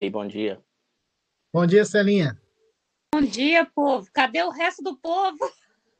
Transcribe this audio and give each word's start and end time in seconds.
E 0.00 0.08
bom 0.08 0.26
dia. 0.26 0.62
Bom 1.52 1.66
dia, 1.66 1.84
Celinha. 1.84 2.40
Bom 3.14 3.22
dia, 3.22 3.66
povo. 3.66 4.08
Cadê 4.12 4.42
o 4.42 4.50
resto 4.50 4.82
do 4.82 4.96
povo? 4.96 5.38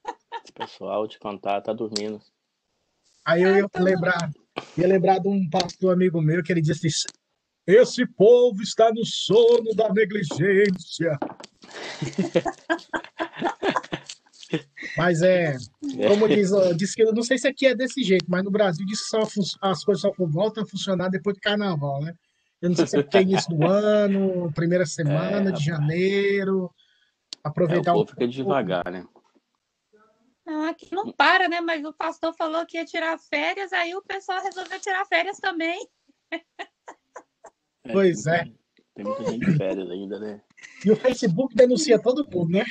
Esse 0.42 0.52
pessoal 0.52 1.06
te 1.06 1.18
contar 1.18 1.60
tá 1.60 1.72
dormindo. 1.72 2.20
Aí 3.26 3.42
eu 3.42 3.56
ia 3.56 3.68
lembrar, 3.76 4.30
ia 4.78 4.86
lembrar 4.86 5.18
de 5.18 5.28
um 5.28 5.48
pastor 5.50 5.92
amigo 5.92 6.22
meu 6.22 6.42
que 6.42 6.50
ele 6.50 6.62
disse: 6.62 6.88
Esse 7.66 8.06
povo 8.06 8.62
está 8.62 8.90
no 8.90 9.04
sono 9.04 9.74
da 9.74 9.92
negligência. 9.92 11.18
Mas 14.96 15.22
é, 15.22 15.56
como 16.08 16.28
diz, 16.28 16.50
diz 16.76 16.94
que 16.94 17.02
eu 17.02 17.12
não 17.12 17.22
sei 17.22 17.38
se 17.38 17.46
aqui 17.46 17.66
é 17.66 17.74
desse 17.74 18.02
jeito, 18.02 18.26
mas 18.28 18.42
no 18.44 18.50
Brasil 18.50 18.84
diz 18.86 19.00
que 19.00 19.08
só, 19.08 19.20
as 19.60 19.84
coisas 19.84 20.02
só 20.02 20.12
voltam 20.18 20.62
a 20.62 20.66
funcionar 20.66 21.08
depois 21.08 21.36
do 21.36 21.40
carnaval, 21.40 22.00
né? 22.02 22.14
Eu 22.60 22.70
não 22.70 22.76
sei 22.76 22.86
se 22.86 22.98
é 22.98 23.02
porque 23.02 23.18
é 23.18 23.22
início 23.22 23.56
do 23.56 23.64
ano, 23.66 24.52
primeira 24.52 24.84
semana 24.84 25.50
é, 25.50 25.52
de 25.52 25.64
janeiro. 25.64 26.70
Aproveitar 27.42 27.92
é, 27.92 27.94
o 27.94 27.96
povo 27.98 28.10
um 28.10 28.14
fica 28.14 28.28
devagar, 28.28 28.90
né? 28.90 29.06
Não, 30.44 30.68
aqui 30.68 30.92
não 30.92 31.12
para, 31.12 31.48
né? 31.48 31.60
Mas 31.60 31.84
o 31.84 31.92
pastor 31.92 32.34
falou 32.34 32.66
que 32.66 32.76
ia 32.76 32.84
tirar 32.84 33.18
férias, 33.18 33.72
aí 33.72 33.94
o 33.94 34.02
pessoal 34.02 34.42
resolveu 34.42 34.80
tirar 34.80 35.06
férias 35.06 35.38
também. 35.38 35.88
Pois 37.92 38.26
é. 38.26 38.44
Tem 38.94 39.04
muita 39.04 39.24
gente 39.30 39.46
de 39.46 39.56
férias 39.56 39.90
ainda, 39.90 40.18
né? 40.18 40.42
E 40.84 40.90
o 40.90 40.96
Facebook 40.96 41.54
denuncia 41.54 42.00
todo 42.00 42.28
mundo, 42.30 42.50
né? 42.50 42.64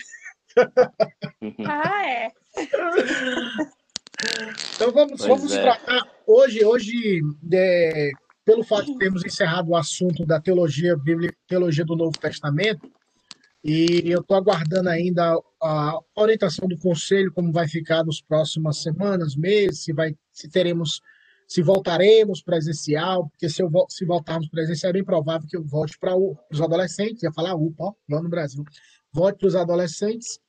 Ah, 1.65 2.07
é. 2.07 2.31
Então 4.75 4.91
vamos, 4.91 5.21
vamos 5.21 5.53
é. 5.53 5.61
tratar 5.61 6.05
hoje, 6.27 6.65
hoje 6.65 7.21
é, 7.53 8.11
pelo 8.43 8.63
fato 8.63 8.87
de 8.87 8.97
termos 8.97 9.23
encerrado 9.23 9.69
o 9.69 9.75
assunto 9.75 10.25
da 10.25 10.41
teologia 10.41 10.97
bíblica, 10.97 11.37
teologia 11.47 11.85
do 11.85 11.95
Novo 11.95 12.17
Testamento, 12.19 12.91
e 13.63 14.03
eu 14.05 14.21
estou 14.21 14.37
aguardando 14.37 14.89
ainda 14.89 15.37
a 15.61 15.99
orientação 16.15 16.67
do 16.67 16.77
conselho, 16.77 17.31
como 17.33 17.51
vai 17.51 17.67
ficar 17.67 18.03
nas 18.05 18.21
próximas 18.21 18.81
semanas, 18.81 19.35
meses, 19.35 19.83
se, 19.83 19.93
vai, 19.93 20.15
se 20.31 20.49
teremos, 20.49 21.01
se 21.47 21.61
voltaremos 21.61 22.41
presencial, 22.41 23.29
porque 23.29 23.49
se, 23.49 23.61
eu, 23.61 23.69
se 23.89 24.05
voltarmos 24.05 24.49
presencial, 24.49 24.91
é 24.91 24.93
bem 24.93 25.03
provável 25.03 25.47
que 25.47 25.57
eu 25.57 25.63
volte 25.63 25.97
para 25.99 26.15
os 26.17 26.61
adolescentes, 26.61 27.23
ia 27.23 27.33
falar 27.33 27.55
UPA, 27.55 27.83
ó, 27.83 27.93
lá 28.09 28.21
no 28.21 28.29
Brasil, 28.29 28.63
volte 29.11 29.39
para 29.39 29.47
os 29.47 29.55
adolescentes, 29.55 30.39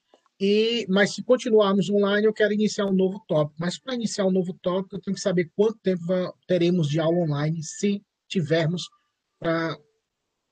e, 0.40 0.86
mas 0.88 1.14
se 1.14 1.22
continuarmos 1.22 1.90
online, 1.90 2.26
eu 2.26 2.32
quero 2.32 2.54
iniciar 2.54 2.86
um 2.86 2.94
novo 2.94 3.22
tópico. 3.28 3.56
Mas 3.60 3.78
para 3.78 3.94
iniciar 3.94 4.24
um 4.24 4.30
novo 4.30 4.54
tópico, 4.54 4.96
eu 4.96 5.00
tenho 5.00 5.14
que 5.14 5.20
saber 5.20 5.50
quanto 5.54 5.78
tempo 5.80 6.02
teremos 6.46 6.88
de 6.88 6.98
aula 6.98 7.18
online, 7.18 7.62
se 7.62 8.02
tivermos, 8.26 8.88
para 9.38 9.76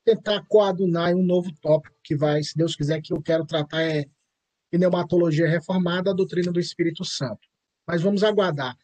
tentar 0.05 0.45
coadunar 0.47 1.15
um 1.15 1.23
novo 1.23 1.51
tópico 1.63 1.97
que 2.05 2.15
vai, 2.15 2.43
se 2.43 2.55
Deus 2.55 2.77
quiser, 2.77 3.01
que 3.01 3.15
eu 3.15 3.23
quero 3.23 3.47
tratar 3.47 3.81
é 3.81 4.05
pneumatologia 4.71 5.49
reformada, 5.49 6.11
a 6.11 6.15
doutrina 6.15 6.53
do 6.53 6.61
Espírito 6.61 7.03
Santo. 7.03 7.49
Mas 7.87 8.03
vamos 8.03 8.23
aguardar. 8.23 8.77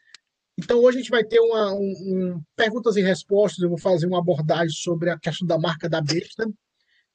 Então, 0.57 0.79
hoje 0.79 0.97
a 0.97 1.01
gente 1.01 1.11
vai 1.11 1.23
ter 1.23 1.39
uma, 1.39 1.71
um, 1.73 1.79
um, 1.81 2.43
perguntas 2.55 2.95
e 2.95 3.01
respostas. 3.01 3.61
Eu 3.61 3.69
vou 3.69 3.77
fazer 3.77 4.07
uma 4.07 4.17
abordagem 4.17 4.75
sobre 4.75 5.11
a 5.11 5.19
questão 5.19 5.45
da 5.45 5.59
marca 5.59 5.87
da 5.87 6.01
besta, 6.01 6.49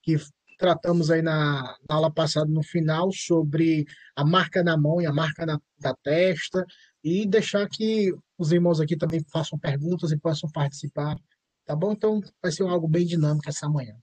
que 0.02 0.16
tratamos 0.60 1.10
aí 1.10 1.22
na, 1.22 1.74
na 1.88 1.94
aula 1.96 2.12
passada, 2.12 2.46
no 2.46 2.62
final, 2.62 3.10
sobre 3.10 3.86
a 4.14 4.22
marca 4.22 4.62
na 4.62 4.76
mão 4.76 5.00
e 5.00 5.06
a 5.06 5.12
marca 5.12 5.46
na, 5.46 5.58
da 5.78 5.94
testa, 5.94 6.66
e 7.02 7.26
deixar 7.26 7.66
que 7.66 8.14
os 8.36 8.52
irmãos 8.52 8.78
aqui 8.78 8.94
também 8.94 9.24
façam 9.32 9.58
perguntas 9.58 10.12
e 10.12 10.18
possam 10.18 10.50
participar, 10.50 11.16
tá 11.64 11.74
bom? 11.74 11.92
Então, 11.92 12.20
vai 12.42 12.52
ser 12.52 12.64
algo 12.64 12.86
bem 12.86 13.06
dinâmico 13.06 13.48
essa 13.48 13.70
manhã. 13.70 13.96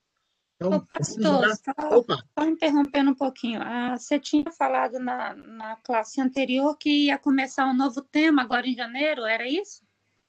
Então, 0.56 0.84
pastor, 0.92 1.56
só, 1.58 2.04
só, 2.40 2.46
interrompendo 2.48 3.12
um 3.12 3.16
pouquinho. 3.16 3.62
Ah, 3.62 3.96
você 3.96 4.20
tinha 4.20 4.52
falado 4.52 4.98
na, 4.98 5.36
na 5.36 5.76
classe 5.76 6.20
anterior 6.20 6.76
que 6.76 7.06
ia 7.06 7.20
começar 7.20 7.68
um 7.68 7.78
novo 7.78 8.02
tema 8.02 8.42
agora 8.42 8.68
em 8.68 8.74
janeiro, 8.74 9.24
era 9.28 9.48
isso? 9.48 9.84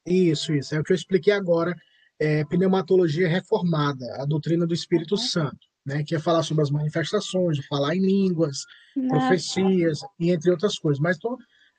Isso, 0.05 0.53
isso. 0.53 0.75
É 0.75 0.79
o 0.79 0.85
que 0.85 0.93
eu 0.93 0.97
expliquei 0.97 1.33
agora. 1.33 1.75
É, 2.21 2.45
pneumatologia 2.45 3.29
reformada, 3.29 4.05
a 4.21 4.27
doutrina 4.27 4.67
do 4.67 4.75
Espírito 4.75 5.13
uhum. 5.13 5.21
Santo 5.21 5.68
né, 5.89 6.05
que 6.05 6.15
é 6.15 6.19
falar 6.19 6.43
sobre 6.43 6.63
as 6.63 6.71
manifestações, 6.71 7.57
de 7.57 7.67
falar 7.67 7.97
em 7.97 8.01
línguas, 8.01 8.59
Nossa. 8.95 9.09
profecias 9.17 10.01
e 10.21 10.31
entre 10.31 10.51
outras 10.51 10.79
coisas. 10.79 11.01
Mas 11.01 11.17
tô, 11.17 11.39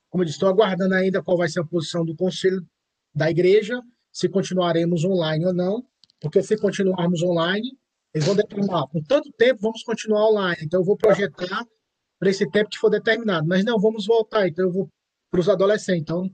como 0.10 0.24
eu 0.24 0.26
disse, 0.26 0.38
estou 0.38 0.50
aguardando 0.50 0.96
ainda 0.96 1.22
qual 1.22 1.38
vai 1.38 1.48
ser 1.48 1.60
a 1.60 1.66
posição 1.66 2.04
do 2.04 2.16
conselho 2.16 2.66
da 3.14 3.30
igreja, 3.30 3.80
se 4.12 4.28
continuaremos 4.28 5.06
online 5.06 5.46
ou 5.46 5.54
não, 5.54 5.86
porque 6.20 6.42
se 6.42 6.58
continuarmos 6.58 7.22
online, 7.22 7.78
eles 8.12 8.26
vão 8.26 8.36
determinar, 8.36 8.88
com 8.88 9.02
tanto 9.04 9.32
tempo 9.34 9.62
vamos 9.62 9.84
continuar 9.84 10.28
online, 10.28 10.64
então 10.64 10.80
eu 10.80 10.86
vou 10.86 10.98
projetar 10.98 11.64
para 12.18 12.30
esse 12.30 12.50
tempo 12.50 12.70
que 12.70 12.80
for 12.80 12.90
determinado, 12.90 13.48
mas 13.48 13.64
não, 13.64 13.80
vamos 13.80 14.08
voltar, 14.08 14.48
então 14.48 14.66
eu 14.66 14.72
vou 14.72 14.90
para 15.30 15.40
os 15.40 15.48
adolescentes, 15.48 16.02
então 16.02 16.28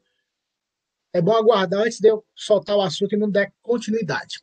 é 1.14 1.22
bom 1.22 1.34
aguardar 1.34 1.82
antes 1.82 2.00
de 2.00 2.08
eu 2.08 2.24
soltar 2.34 2.78
o 2.78 2.82
assunto 2.82 3.14
e 3.14 3.18
não 3.18 3.30
der 3.30 3.52
continuidade. 3.62 4.40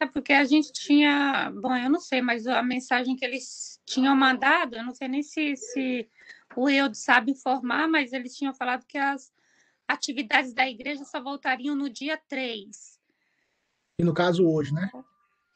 É 0.00 0.06
porque 0.06 0.32
a 0.32 0.44
gente 0.44 0.72
tinha, 0.72 1.50
bom, 1.50 1.74
eu 1.74 1.90
não 1.90 1.98
sei, 1.98 2.22
mas 2.22 2.46
a 2.46 2.62
mensagem 2.62 3.16
que 3.16 3.24
eles 3.24 3.80
tinham 3.84 4.14
mandado, 4.14 4.76
eu 4.76 4.84
não 4.84 4.94
sei 4.94 5.08
nem 5.08 5.22
se, 5.22 5.56
se 5.56 6.08
o 6.54 6.68
Eudo 6.68 6.94
sabe 6.94 7.32
informar, 7.32 7.88
mas 7.88 8.12
eles 8.12 8.36
tinham 8.36 8.54
falado 8.54 8.86
que 8.86 8.96
as 8.96 9.32
atividades 9.88 10.52
da 10.54 10.68
igreja 10.68 11.04
só 11.04 11.20
voltariam 11.20 11.74
no 11.74 11.90
dia 11.90 12.16
3. 12.28 13.00
E 13.98 14.04
no 14.04 14.14
caso 14.14 14.46
hoje, 14.46 14.72
né? 14.72 14.88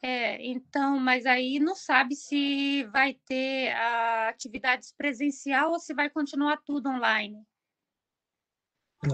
É, 0.03 0.45
então, 0.45 0.99
mas 0.99 1.25
aí 1.25 1.61
não 1.61 1.77
sabe 1.77 2.17
se 2.17 2.83
vai 2.93 3.15
ter 3.25 3.71
a 3.71 4.29
atividades 4.31 4.93
presencial 4.93 5.71
ou 5.71 5.79
se 5.79 5.95
vai 5.95 6.11
continuar 6.11 6.57
tudo 6.57 6.89
online. 6.89 7.41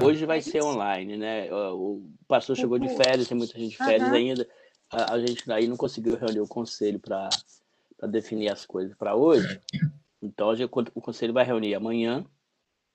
Hoje 0.03 0.25
vai 0.25 0.41
ser 0.41 0.63
online, 0.63 1.19
né? 1.19 1.53
O 1.53 2.09
pastor 2.27 2.57
chegou 2.57 2.79
de 2.79 2.89
férias, 2.89 3.29
tem 3.29 3.37
muita 3.37 3.59
gente 3.59 3.73
de 3.73 3.77
férias 3.77 4.09
uhum. 4.09 4.15
ainda 4.15 4.49
a, 4.91 5.15
a 5.15 5.21
gente 5.21 5.51
aí 5.51 5.67
não 5.67 5.77
conseguiu 5.77 6.17
reunir 6.17 6.41
o 6.41 6.49
conselho 6.49 6.99
para 6.99 7.29
definir 8.09 8.51
as 8.51 8.65
coisas 8.65 8.97
para 8.97 9.15
hoje. 9.15 9.61
Então 10.21 10.55
gente, 10.55 10.71
o 10.95 11.01
conselho 11.01 11.33
vai 11.33 11.45
reunir 11.45 11.75
amanhã 11.75 12.25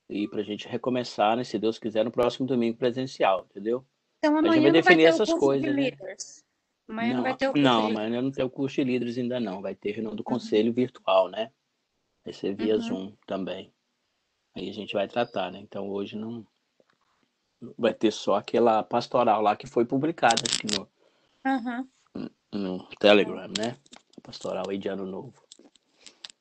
e 0.10 0.28
para 0.28 0.42
a 0.42 0.44
gente 0.44 0.68
recomeçar, 0.68 1.38
né, 1.38 1.44
se 1.44 1.58
Deus 1.58 1.80
quiser, 1.80 2.04
no 2.04 2.12
próximo 2.12 2.46
domingo 2.46 2.78
presencial, 2.78 3.48
entendeu? 3.50 3.86
Então 4.20 4.38
amanhã 4.38 4.52
a 4.52 4.56
gente 4.56 4.64
vai 4.64 4.72
definir 4.72 5.04
vai 5.04 5.12
essas 5.12 5.34
coisas. 5.34 5.76
Né? 5.76 5.92
Amanhã 6.88 7.10
não, 7.10 7.16
não, 7.16 7.24
vai 7.24 7.38
ter 7.38 7.50
o 7.50 7.54
Não, 7.54 7.88
amanhã 7.88 8.22
não 8.22 8.32
tem 8.32 8.44
o 8.44 8.50
curso 8.50 8.76
de 8.76 8.84
líderes 8.84 9.18
ainda 9.18 9.40
não. 9.40 9.62
Vai 9.62 9.74
ter 9.74 9.92
reunião 9.92 10.16
do 10.16 10.20
uhum. 10.20 10.26
conselho 10.26 10.74
virtual, 10.74 11.30
né? 11.30 11.52
Vai 12.24 12.34
ser 12.34 12.54
via 12.54 12.76
uhum. 12.76 12.82
Zoom 12.82 13.14
também. 13.26 13.74
Aí 14.56 14.70
a 14.70 14.74
gente 14.74 14.94
vai 14.94 15.08
tratar, 15.08 15.52
né? 15.52 15.60
Então 15.60 15.90
hoje 15.90 16.18
não 16.18 16.46
vai 17.78 17.94
ter 17.94 18.12
só 18.12 18.36
aquela 18.36 18.84
pastoral 18.84 19.42
lá 19.42 19.56
que 19.56 19.66
foi 19.66 19.86
publicada 19.86 20.44
aqui 20.44 20.78
no, 20.78 20.88
Uhum. 21.46 22.30
No 22.54 22.88
Telegram, 23.00 23.48
né? 23.58 23.76
Pastoral 24.22 24.70
aí 24.70 24.78
de 24.78 24.88
ano 24.88 25.06
novo. 25.06 25.34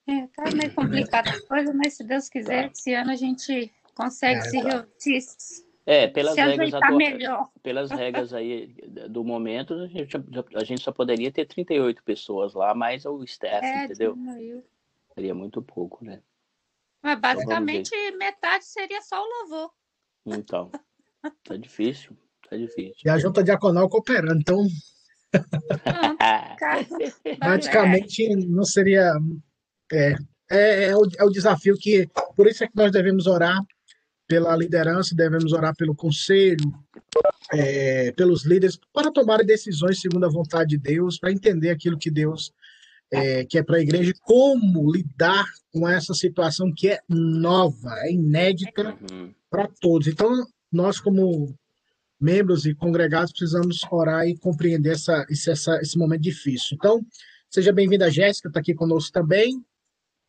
É, 0.06 0.26
tá 0.28 0.50
meio 0.54 0.74
complicada 0.74 1.30
a 1.30 1.46
coisa, 1.46 1.72
mas 1.72 1.94
se 1.94 2.04
Deus 2.04 2.28
quiser, 2.28 2.66
tá. 2.66 2.72
esse 2.72 2.94
ano 2.94 3.10
a 3.10 3.16
gente 3.16 3.72
consegue 3.94 4.40
é, 4.40 4.42
se, 4.42 4.62
tá. 4.62 4.86
se, 4.98 5.64
é, 5.84 6.06
pelas 6.08 6.34
se 6.34 6.40
regras 6.40 6.96
melhor. 6.96 7.50
Pelas 7.62 7.90
regras 7.90 8.32
aí 8.32 8.74
do 9.08 9.24
momento, 9.24 9.74
a 9.74 9.86
gente, 9.86 10.16
a 10.54 10.64
gente 10.64 10.82
só 10.82 10.92
poderia 10.92 11.30
ter 11.32 11.44
38 11.46 12.02
pessoas 12.04 12.54
lá, 12.54 12.74
mais 12.74 13.04
o 13.04 13.22
staff, 13.24 13.64
é, 13.64 13.84
entendeu? 13.84 14.14
Diminuiu. 14.14 14.64
Seria 15.14 15.34
muito 15.34 15.60
pouco, 15.60 16.04
né? 16.04 16.22
Mas 17.02 17.18
então, 17.18 17.20
basicamente 17.20 17.90
então, 17.94 18.18
metade 18.18 18.64
seria 18.64 19.02
só 19.02 19.20
o 19.20 19.26
louvor. 19.26 19.72
Então, 20.24 20.70
tá 21.42 21.56
difícil, 21.56 22.16
tá 22.48 22.56
difícil. 22.56 23.02
E 23.04 23.10
a 23.10 23.18
junta 23.18 23.42
diaconal 23.42 23.88
cooperando, 23.88 24.40
então 24.40 24.64
Praticamente 27.38 28.36
não 28.46 28.64
seria. 28.64 29.12
É, 29.92 30.16
é, 30.50 30.84
é, 30.84 30.96
o, 30.96 31.02
é 31.18 31.24
o 31.24 31.30
desafio 31.30 31.76
que. 31.76 32.08
Por 32.36 32.46
isso 32.46 32.64
é 32.64 32.66
que 32.66 32.76
nós 32.76 32.92
devemos 32.92 33.26
orar 33.26 33.58
pela 34.26 34.56
liderança, 34.56 35.14
devemos 35.14 35.52
orar 35.52 35.76
pelo 35.76 35.94
conselho, 35.94 36.72
é, 37.52 38.12
pelos 38.12 38.44
líderes, 38.44 38.78
para 38.92 39.10
tomar 39.10 39.44
decisões 39.44 40.00
segundo 40.00 40.24
a 40.24 40.30
vontade 40.30 40.70
de 40.70 40.78
Deus, 40.78 41.18
para 41.18 41.32
entender 41.32 41.70
aquilo 41.70 41.98
que 41.98 42.10
Deus 42.10 42.52
é, 43.10 43.44
quer 43.44 43.62
para 43.62 43.76
a 43.76 43.82
igreja 43.82 44.10
e 44.10 44.18
como 44.22 44.90
lidar 44.90 45.44
com 45.70 45.86
essa 45.86 46.14
situação 46.14 46.72
que 46.74 46.88
é 46.88 47.00
nova, 47.08 47.94
é 48.00 48.12
inédita 48.12 48.96
uhum. 49.10 49.34
para 49.50 49.68
todos. 49.80 50.08
Então, 50.08 50.30
nós, 50.72 50.98
como 50.98 51.54
membros 52.22 52.64
e 52.64 52.74
congregados 52.74 53.32
precisamos 53.32 53.80
orar 53.90 54.26
e 54.26 54.38
compreender 54.38 54.92
essa, 54.92 55.26
esse, 55.28 55.50
essa, 55.50 55.78
esse 55.80 55.98
momento 55.98 56.22
difícil. 56.22 56.76
Então, 56.76 57.04
seja 57.50 57.72
bem-vinda, 57.72 58.10
Jéssica, 58.10 58.48
está 58.48 58.60
aqui 58.60 58.74
conosco 58.74 59.12
também. 59.12 59.62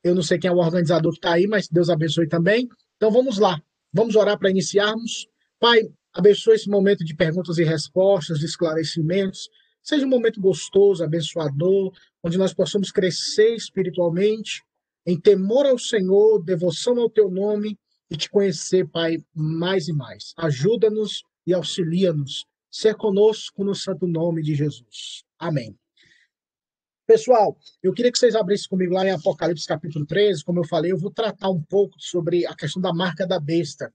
Eu 0.03 0.13
não 0.13 0.21
sei 0.21 0.37
quem 0.37 0.49
é 0.49 0.53
o 0.53 0.57
organizador 0.57 1.11
que 1.13 1.19
está 1.19 1.33
aí, 1.33 1.47
mas 1.47 1.69
Deus 1.69 1.89
abençoe 1.89 2.27
também. 2.27 2.67
Então, 2.97 3.09
vamos 3.11 3.37
lá. 3.37 3.61
Vamos 3.93 4.15
orar 4.15 4.37
para 4.37 4.49
iniciarmos. 4.49 5.27
Pai, 5.59 5.87
Abençoe 6.13 6.53
esse 6.53 6.69
momento 6.69 7.03
de 7.03 7.15
perguntas 7.15 7.57
e 7.57 7.63
respostas, 7.63 8.37
de 8.37 8.45
esclarecimentos. 8.45 9.49
Seja 9.81 10.05
um 10.05 10.09
momento 10.09 10.39
gostoso, 10.39 11.03
abençoador, 11.03 11.91
onde 12.21 12.37
nós 12.37 12.53
possamos 12.53 12.91
crescer 12.91 13.55
espiritualmente, 13.55 14.61
em 15.05 15.19
temor 15.19 15.65
ao 15.65 15.77
Senhor, 15.77 16.41
devoção 16.41 16.99
ao 16.99 17.09
teu 17.09 17.31
nome 17.31 17.77
e 18.11 18.15
te 18.15 18.29
conhecer, 18.29 18.87
Pai, 18.87 19.17
mais 19.33 19.87
e 19.87 19.93
mais. 19.93 20.33
Ajuda-nos 20.37 21.23
e 21.45 21.53
auxilia-nos. 21.53 22.45
Ser 22.71 22.95
conosco 22.95 23.63
no 23.63 23.75
santo 23.75 24.07
nome 24.07 24.41
de 24.41 24.55
Jesus. 24.55 25.23
Amém. 25.37 25.77
Pessoal, 27.05 27.57
eu 27.81 27.93
queria 27.93 28.11
que 28.11 28.17
vocês 28.17 28.33
abrissem 28.33 28.69
comigo 28.69 28.93
lá 28.93 29.05
em 29.05 29.11
Apocalipse 29.11 29.67
capítulo 29.67 30.05
13. 30.05 30.43
Como 30.43 30.59
eu 30.59 30.63
falei, 30.63 30.91
eu 30.91 30.97
vou 30.97 31.11
tratar 31.11 31.49
um 31.49 31.61
pouco 31.61 31.95
sobre 31.99 32.45
a 32.45 32.55
questão 32.55 32.81
da 32.81 32.93
marca 32.93 33.27
da 33.27 33.39
besta. 33.39 33.93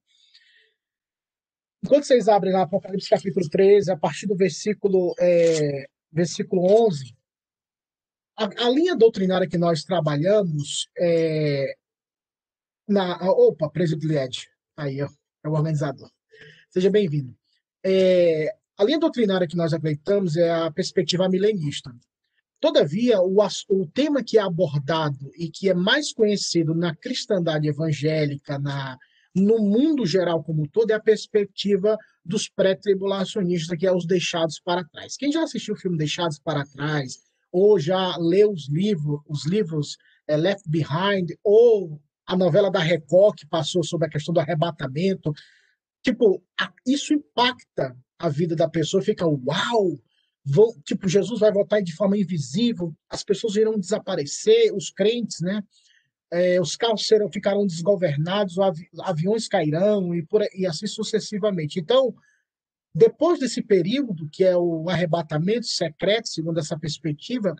Enquanto 1.82 2.04
vocês 2.04 2.28
abrem 2.28 2.52
lá 2.52 2.62
Apocalipse 2.62 3.08
capítulo 3.08 3.48
13, 3.48 3.90
a 3.92 3.96
partir 3.96 4.26
do 4.26 4.36
versículo, 4.36 5.14
é, 5.18 5.86
versículo 6.12 6.86
11, 6.86 7.16
a, 8.36 8.66
a, 8.66 8.70
linha 8.70 8.96
doutrinária 8.96 9.48
que 9.48 9.56
nós 9.56 9.84
trabalhamos 9.84 10.88
é, 10.98 11.74
na. 12.86 13.16
Opa, 13.30 13.70
presidente 13.70 14.06
Lied, 14.06 14.48
aí, 14.76 15.00
ó, 15.02 15.08
é 15.44 15.48
o 15.48 15.52
organizador. 15.52 16.10
Seja 16.68 16.90
bem-vindo. 16.90 17.37
É, 17.90 18.54
a 18.76 18.84
linha 18.84 18.98
doutrinária 18.98 19.48
que 19.48 19.56
nós 19.56 19.72
acreditamos 19.72 20.36
é 20.36 20.50
a 20.50 20.70
perspectiva 20.70 21.26
milenista. 21.26 21.90
Todavia, 22.60 23.18
o, 23.22 23.38
o 23.70 23.86
tema 23.86 24.22
que 24.22 24.36
é 24.36 24.42
abordado 24.42 25.30
e 25.38 25.48
que 25.48 25.70
é 25.70 25.74
mais 25.74 26.12
conhecido 26.12 26.74
na 26.74 26.94
cristandade 26.94 27.66
evangélica, 27.66 28.58
na, 28.58 28.98
no 29.34 29.58
mundo 29.58 30.04
geral 30.04 30.44
como 30.44 30.64
um 30.64 30.68
todo, 30.68 30.90
é 30.90 30.94
a 30.94 31.00
perspectiva 31.00 31.96
dos 32.22 32.46
pré-tribulacionistas, 32.46 33.78
que 33.78 33.86
é 33.86 33.92
os 33.92 34.06
deixados 34.06 34.60
para 34.60 34.84
trás. 34.84 35.16
Quem 35.16 35.32
já 35.32 35.42
assistiu 35.42 35.74
o 35.74 35.78
filme 35.78 35.96
Deixados 35.96 36.38
para 36.38 36.66
Trás, 36.66 37.14
ou 37.50 37.80
já 37.80 38.18
leu 38.18 38.50
os 38.52 38.68
livros, 38.68 39.20
os 39.26 39.46
livros 39.46 39.96
é, 40.26 40.36
Left 40.36 40.68
Behind, 40.68 41.30
ou 41.42 41.98
a 42.26 42.36
novela 42.36 42.70
da 42.70 42.80
Record, 42.80 43.36
que 43.38 43.46
passou 43.46 43.82
sobre 43.82 44.08
a 44.08 44.10
questão 44.10 44.34
do 44.34 44.40
arrebatamento, 44.40 45.32
tipo, 46.02 46.42
isso 46.86 47.12
impacta 47.12 47.96
a 48.18 48.28
vida 48.28 48.56
da 48.56 48.68
pessoa, 48.68 49.02
fica 49.02 49.26
uau, 49.26 49.98
vão, 50.44 50.72
tipo, 50.84 51.08
Jesus 51.08 51.40
vai 51.40 51.52
voltar 51.52 51.80
de 51.80 51.94
forma 51.94 52.16
invisível, 52.16 52.94
as 53.08 53.22
pessoas 53.22 53.56
irão 53.56 53.78
desaparecer, 53.78 54.74
os 54.74 54.90
crentes, 54.90 55.40
né? 55.40 55.62
É, 56.30 56.60
os 56.60 56.76
carros 56.76 57.06
serão, 57.06 57.30
ficarão 57.30 57.66
desgovernados, 57.66 58.58
avi, 58.58 58.86
aviões 59.00 59.48
cairão 59.48 60.14
e, 60.14 60.22
por, 60.22 60.42
e 60.54 60.66
assim 60.66 60.86
sucessivamente. 60.86 61.80
Então, 61.80 62.14
depois 62.94 63.38
desse 63.38 63.62
período, 63.62 64.28
que 64.30 64.44
é 64.44 64.56
o 64.56 64.88
arrebatamento 64.90 65.66
secreto, 65.66 66.28
segundo 66.28 66.58
essa 66.58 66.78
perspectiva, 66.78 67.54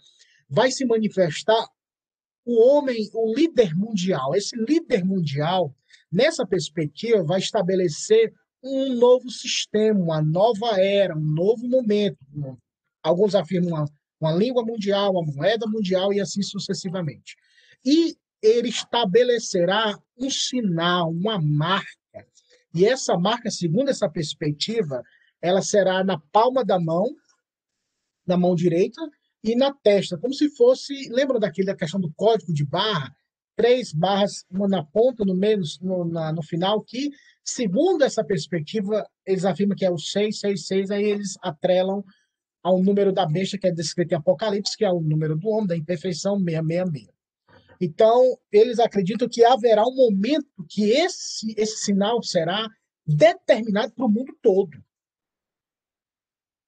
vai 0.49 0.71
se 0.71 0.85
manifestar 0.85 1.67
o 2.45 2.63
homem, 2.63 3.09
o 3.13 3.35
líder 3.35 3.75
mundial. 3.75 4.35
Esse 4.35 4.57
líder 4.57 5.05
mundial, 5.05 5.75
nessa 6.11 6.47
perspectiva, 6.47 7.23
vai 7.23 7.39
estabelecer 7.39 8.33
um 8.63 8.95
novo 8.95 9.31
sistema, 9.31 10.01
uma 10.01 10.23
nova 10.23 10.81
era, 10.81 11.17
um 11.17 11.21
novo 11.21 11.69
momento, 11.69 12.19
Alguns 13.03 13.35
afirmam 13.35 13.71
uma, 13.71 13.85
uma 14.21 14.33
língua 14.33 14.65
mundial, 14.65 15.13
uma 15.13 15.25
moeda 15.25 15.67
mundial 15.67 16.13
e 16.13 16.21
assim 16.21 16.43
sucessivamente. 16.43 17.37
E 17.85 18.17
ele 18.43 18.69
estabelecerá 18.69 19.97
um 20.19 20.29
sinal, 20.31 21.11
uma 21.11 21.41
marca. 21.41 21.89
E 22.75 22.85
essa 22.85 23.17
marca, 23.17 23.51
segundo 23.51 23.89
essa 23.89 24.09
perspectiva, 24.09 25.03
ela 25.41 25.63
será 25.63 26.05
na 26.05 26.19
palma 26.33 26.65
da 26.65 26.79
mão, 26.79 27.07
na 28.27 28.37
mão 28.37 28.55
direita, 28.55 29.01
e 29.43 29.55
na 29.55 29.73
testa, 29.73 30.19
como 30.19 30.35
se 30.35 30.55
fosse. 30.57 31.09
Lembra 31.11 31.39
daquele 31.39 31.69
da 31.69 31.77
questão 31.77 32.01
do 32.01 32.13
código 32.15 32.53
de 32.53 32.67
barra? 32.67 33.15
Três 33.59 33.93
barras, 33.93 34.45
uma 34.49 34.69
na 34.69 34.85
ponta, 34.85 35.25
no 35.25 35.35
meio, 35.35 35.61
no, 35.83 36.05
na, 36.05 36.33
no 36.33 36.45
final, 36.45 36.81
que, 36.81 37.11
segundo 37.43 38.05
essa 38.05 38.23
perspectiva, 38.23 39.05
eles 39.27 39.45
afirmam 39.45 39.77
que 39.77 39.85
é 39.85 39.91
o 39.91 39.99
666, 39.99 40.93
aí 40.93 41.05
eles 41.05 41.37
atrelam 41.43 42.05
ao 42.63 42.81
número 42.81 43.13
da 43.13 43.27
besta 43.27 43.59
que 43.59 43.67
é 43.67 43.73
descrito 43.73 44.15
em 44.15 44.17
Apocalipse, 44.17 44.77
que 44.77 44.85
é 44.85 44.93
o 44.93 45.01
número 45.01 45.37
do 45.37 45.49
homem, 45.49 45.67
da 45.67 45.77
imperfeição 45.77 46.37
666. 46.39 47.09
Então, 47.81 48.39
eles 48.53 48.79
acreditam 48.79 49.29
que 49.29 49.45
haverá 49.45 49.83
um 49.83 49.95
momento 49.95 50.47
que 50.69 50.91
esse, 50.91 51.53
esse 51.57 51.79
sinal 51.79 52.23
será 52.23 52.69
determinado 53.05 53.93
para 53.93 54.05
o 54.07 54.09
mundo 54.09 54.33
todo. 54.41 54.79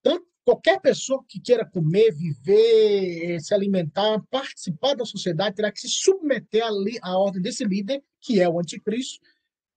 Então, 0.01 0.21
qualquer 0.45 0.81
pessoa 0.81 1.23
que 1.29 1.41
queira 1.41 1.65
comer, 1.65 2.13
viver, 2.13 3.41
se 3.41 3.55
alimentar, 3.55 4.23
participar 4.31 4.95
da 4.95 5.05
sociedade, 5.05 5.57
terá 5.57 5.71
que 5.71 5.81
se 5.81 5.89
submeter 5.89 6.65
à 7.03 7.19
ordem 7.19 7.43
desse 7.43 7.65
líder, 7.65 8.03
que 8.21 8.41
é 8.41 8.49
o 8.49 8.59
anticristo, 8.59 9.21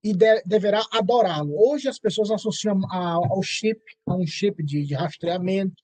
e 0.04 0.12
de, 0.12 0.42
deverá 0.44 0.84
adorá-lo. 0.92 1.54
Hoje 1.56 1.88
as 1.88 1.98
pessoas 1.98 2.30
associam 2.30 2.78
ao 2.90 3.42
chip, 3.42 3.80
a 4.06 4.14
um 4.14 4.26
chip 4.26 4.62
de, 4.62 4.84
de 4.84 4.94
rastreamento. 4.94 5.82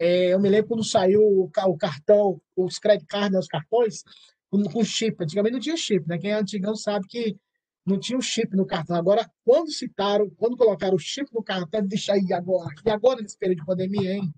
É, 0.00 0.32
eu 0.32 0.40
me 0.40 0.48
lembro 0.48 0.68
quando 0.68 0.84
saiu 0.84 1.20
o, 1.20 1.44
o 1.44 1.78
cartão, 1.78 2.40
os 2.56 2.78
credit 2.80 3.06
cards, 3.06 3.30
né, 3.30 3.38
os 3.38 3.46
cartões, 3.46 4.02
com, 4.50 4.64
com, 4.64 4.84
chip. 4.84 5.16
Antigamente 5.22 5.52
não 5.52 5.60
tinha 5.60 5.76
chip, 5.76 6.08
né? 6.08 6.18
Quem 6.18 6.32
é 6.32 6.34
antigão 6.34 6.74
sabe 6.74 7.06
que 7.06 7.36
não 7.84 7.98
tinha 7.98 8.18
o 8.18 8.22
chip 8.22 8.56
no 8.56 8.66
cartão. 8.66 8.96
Agora, 8.96 9.28
quando 9.44 9.70
citaram, 9.70 10.30
quando 10.36 10.56
colocaram 10.56 10.94
o 10.94 10.98
chip 10.98 11.28
no 11.32 11.42
cartão, 11.42 11.86
deixa 11.86 12.12
aí 12.12 12.32
agora. 12.32 12.70
E 12.84 12.90
agora, 12.90 13.20
nesse 13.20 13.36
período 13.36 13.58
de 13.58 13.66
pandemia, 13.66 14.14
hein? 14.14 14.32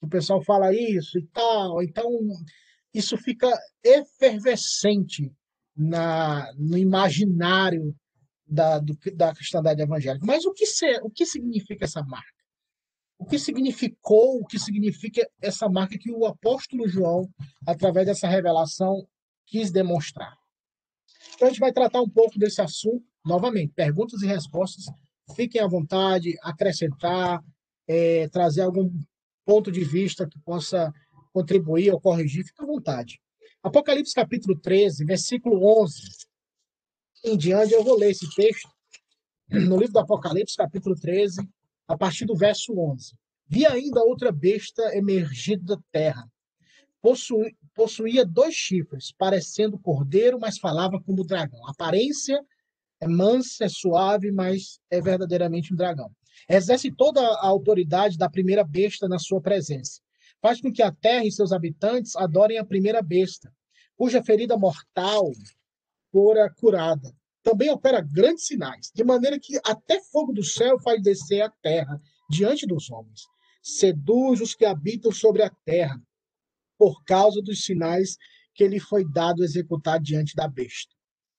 O 0.00 0.08
pessoal 0.08 0.42
fala 0.42 0.74
isso 0.74 1.18
e 1.18 1.26
tal. 1.28 1.82
Então, 1.82 2.10
isso 2.92 3.16
fica 3.16 3.48
efervescente 3.84 5.30
na, 5.76 6.52
no 6.56 6.76
imaginário 6.76 7.94
da, 8.46 8.78
do, 8.78 8.96
da 9.14 9.34
cristandade 9.34 9.80
evangélica. 9.80 10.26
Mas 10.26 10.44
o 10.44 10.52
que, 10.52 10.66
ser, 10.66 11.00
o 11.02 11.10
que 11.10 11.24
significa 11.24 11.84
essa 11.84 12.02
marca? 12.02 12.42
O 13.18 13.24
que 13.24 13.38
significou, 13.38 14.40
o 14.40 14.46
que 14.46 14.58
significa 14.58 15.26
essa 15.40 15.68
marca 15.68 15.96
que 15.96 16.10
o 16.10 16.26
apóstolo 16.26 16.88
João, 16.88 17.30
através 17.66 18.06
dessa 18.06 18.26
revelação, 18.26 19.06
quis 19.46 19.70
demonstrar? 19.70 20.41
Então 21.42 21.48
a 21.48 21.50
gente 21.50 21.60
vai 21.60 21.72
tratar 21.72 22.00
um 22.00 22.08
pouco 22.08 22.38
desse 22.38 22.62
assunto, 22.62 23.04
novamente, 23.26 23.72
perguntas 23.74 24.22
e 24.22 24.26
respostas. 24.28 24.84
Fiquem 25.34 25.60
à 25.60 25.66
vontade, 25.66 26.36
acrescentar, 26.40 27.42
é, 27.88 28.28
trazer 28.28 28.60
algum 28.60 28.88
ponto 29.44 29.72
de 29.72 29.82
vista 29.82 30.24
que 30.24 30.38
possa 30.38 30.92
contribuir 31.32 31.92
ou 31.92 32.00
corrigir, 32.00 32.44
fique 32.44 32.62
à 32.62 32.64
vontade. 32.64 33.20
Apocalipse 33.60 34.14
capítulo 34.14 34.56
13, 34.56 35.04
versículo 35.04 35.82
11 35.82 36.00
em 37.24 37.36
diante, 37.36 37.72
eu 37.72 37.82
vou 37.82 37.98
ler 37.98 38.12
esse 38.12 38.32
texto 38.36 38.70
no 39.50 39.76
livro 39.78 39.94
do 39.94 39.98
Apocalipse, 39.98 40.54
capítulo 40.54 40.94
13, 40.94 41.40
a 41.88 41.98
partir 41.98 42.24
do 42.24 42.36
verso 42.36 42.72
11. 42.72 43.16
Vi 43.48 43.66
ainda 43.66 44.04
outra 44.04 44.30
besta 44.30 44.96
emergida 44.96 45.74
da 45.74 45.82
terra. 45.90 46.24
Possuía 47.74 48.24
dois 48.24 48.54
chifres, 48.54 49.12
parecendo 49.16 49.78
cordeiro, 49.78 50.38
mas 50.38 50.58
falava 50.58 51.00
como 51.00 51.24
dragão. 51.24 51.66
A 51.66 51.70
aparência 51.70 52.44
é 53.00 53.08
mansa, 53.08 53.64
é 53.64 53.68
suave, 53.68 54.30
mas 54.30 54.80
é 54.90 55.00
verdadeiramente 55.00 55.72
um 55.72 55.76
dragão. 55.76 56.10
Exerce 56.48 56.90
toda 56.90 57.20
a 57.20 57.46
autoridade 57.46 58.16
da 58.16 58.28
primeira 58.28 58.64
besta 58.64 59.08
na 59.08 59.18
sua 59.18 59.40
presença. 59.40 60.00
Faz 60.40 60.60
com 60.60 60.72
que 60.72 60.82
a 60.82 60.92
terra 60.92 61.24
e 61.24 61.32
seus 61.32 61.52
habitantes 61.52 62.16
adorem 62.16 62.58
a 62.58 62.64
primeira 62.64 63.00
besta, 63.00 63.52
cuja 63.96 64.22
ferida 64.22 64.56
mortal 64.56 65.30
fora 66.10 66.52
curada. 66.58 67.12
Também 67.42 67.70
opera 67.70 68.00
grandes 68.00 68.46
sinais, 68.46 68.90
de 68.94 69.02
maneira 69.02 69.38
que 69.38 69.58
até 69.64 70.00
fogo 70.00 70.32
do 70.32 70.44
céu 70.44 70.78
faz 70.80 71.02
descer 71.02 71.42
a 71.42 71.50
terra 71.50 72.00
diante 72.30 72.66
dos 72.66 72.90
homens. 72.90 73.22
Seduz 73.62 74.40
os 74.40 74.54
que 74.54 74.64
habitam 74.64 75.10
sobre 75.10 75.42
a 75.42 75.50
terra, 75.64 76.00
por 76.82 77.04
causa 77.04 77.40
dos 77.40 77.64
sinais 77.64 78.16
que 78.56 78.66
lhe 78.66 78.80
foi 78.80 79.08
dado 79.08 79.44
executar 79.44 80.00
diante 80.00 80.34
da 80.34 80.48
besta. 80.48 80.92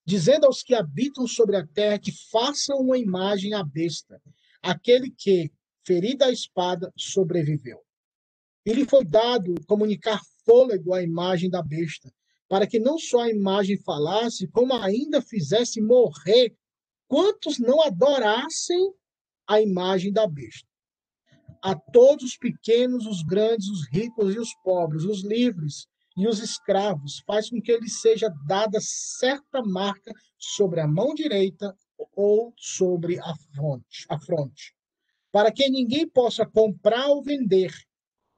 Dizendo 0.05 0.45
aos 0.45 0.63
que 0.63 0.73
habitam 0.73 1.27
sobre 1.27 1.57
a 1.57 1.67
terra 1.67 1.99
que 1.99 2.13
façam 2.31 2.77
uma 2.77 2.97
imagem 2.97 3.53
à 3.53 3.61
besta, 3.61 4.21
aquele 4.61 5.11
que, 5.11 5.51
ferida 5.85 6.27
a 6.27 6.31
espada, 6.31 6.93
sobreviveu. 6.97 7.81
E 8.65 8.71
lhe 8.71 8.85
foi 8.85 9.03
dado 9.03 9.53
comunicar 9.67 10.21
fôlego 10.45 10.93
à 10.93 11.03
imagem 11.03 11.49
da 11.49 11.61
besta, 11.61 12.09
para 12.47 12.65
que 12.65 12.79
não 12.79 12.97
só 12.97 13.23
a 13.23 13.29
imagem 13.29 13.77
falasse, 13.83 14.47
como 14.47 14.73
ainda 14.73 15.21
fizesse 15.21 15.81
morrer 15.81 16.55
quantos 17.05 17.59
não 17.59 17.81
adorassem 17.81 18.93
a 19.45 19.59
imagem 19.59 20.13
da 20.13 20.25
besta. 20.25 20.72
A 21.65 21.75
todos 21.75 22.25
os 22.25 22.37
pequenos, 22.37 23.07
os 23.07 23.23
grandes, 23.23 23.69
os 23.69 23.87
ricos 23.87 24.35
e 24.35 24.37
os 24.37 24.53
pobres, 24.65 25.05
os 25.05 25.23
livres 25.23 25.87
e 26.17 26.27
os 26.27 26.39
escravos, 26.39 27.23
faz 27.25 27.49
com 27.49 27.61
que 27.61 27.77
lhes 27.77 28.01
seja 28.01 28.29
dada 28.45 28.79
certa 28.81 29.61
marca 29.61 30.11
sobre 30.37 30.81
a 30.81 30.87
mão 30.87 31.13
direita 31.15 31.73
ou 32.17 32.53
sobre 32.57 33.17
a 33.17 33.33
fronte. 33.55 34.05
A 34.09 34.19
fronte. 34.19 34.75
para 35.31 35.53
que 35.53 35.69
ninguém 35.69 36.05
possa 36.07 36.45
comprar 36.45 37.07
ou 37.07 37.23
vender, 37.23 37.71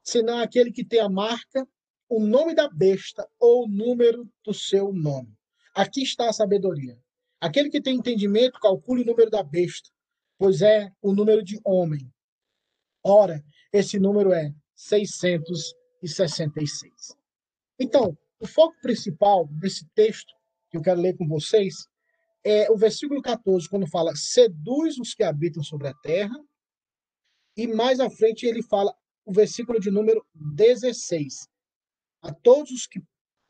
senão 0.03 0.37
aquele 0.37 0.71
que 0.71 0.85
tem 0.85 0.99
a 0.99 1.09
marca, 1.09 1.67
o 2.07 2.23
nome 2.23 2.53
da 2.53 2.69
besta 2.69 3.27
ou 3.39 3.65
o 3.65 3.67
número 3.67 4.29
do 4.45 4.53
seu 4.53 4.93
nome. 4.93 5.35
Aqui 5.73 6.03
está 6.03 6.29
a 6.29 6.33
sabedoria. 6.33 6.95
Aquele 7.41 7.71
que 7.71 7.81
tem 7.81 7.95
entendimento, 7.95 8.59
calcule 8.59 9.01
o 9.01 9.05
número 9.05 9.31
da 9.31 9.41
besta, 9.41 9.89
pois 10.37 10.61
é 10.61 10.91
o 11.01 11.11
número 11.11 11.43
de 11.43 11.59
homem. 11.65 12.07
Ora, 13.07 13.45
esse 13.71 13.99
número 13.99 14.33
é 14.33 14.51
666. 14.75 17.15
Então, 17.79 18.17
o 18.39 18.47
foco 18.47 18.73
principal 18.81 19.47
desse 19.47 19.87
texto 19.93 20.33
que 20.71 20.77
eu 20.77 20.81
quero 20.81 20.99
ler 20.99 21.15
com 21.15 21.27
vocês 21.27 21.87
é 22.43 22.67
o 22.71 22.75
versículo 22.75 23.21
14, 23.21 23.69
quando 23.69 23.85
fala 23.85 24.15
seduz 24.15 24.97
os 24.97 25.13
que 25.13 25.21
habitam 25.21 25.61
sobre 25.61 25.87
a 25.87 25.93
terra, 25.93 26.33
e 27.55 27.67
mais 27.67 27.99
à 27.99 28.09
frente 28.09 28.47
ele 28.47 28.63
fala 28.63 28.91
o 29.23 29.31
versículo 29.31 29.79
de 29.79 29.91
número 29.91 30.25
16. 30.33 31.47
A 32.23 32.33
todos 32.33 32.71
os 32.71 32.87
que 32.87 32.99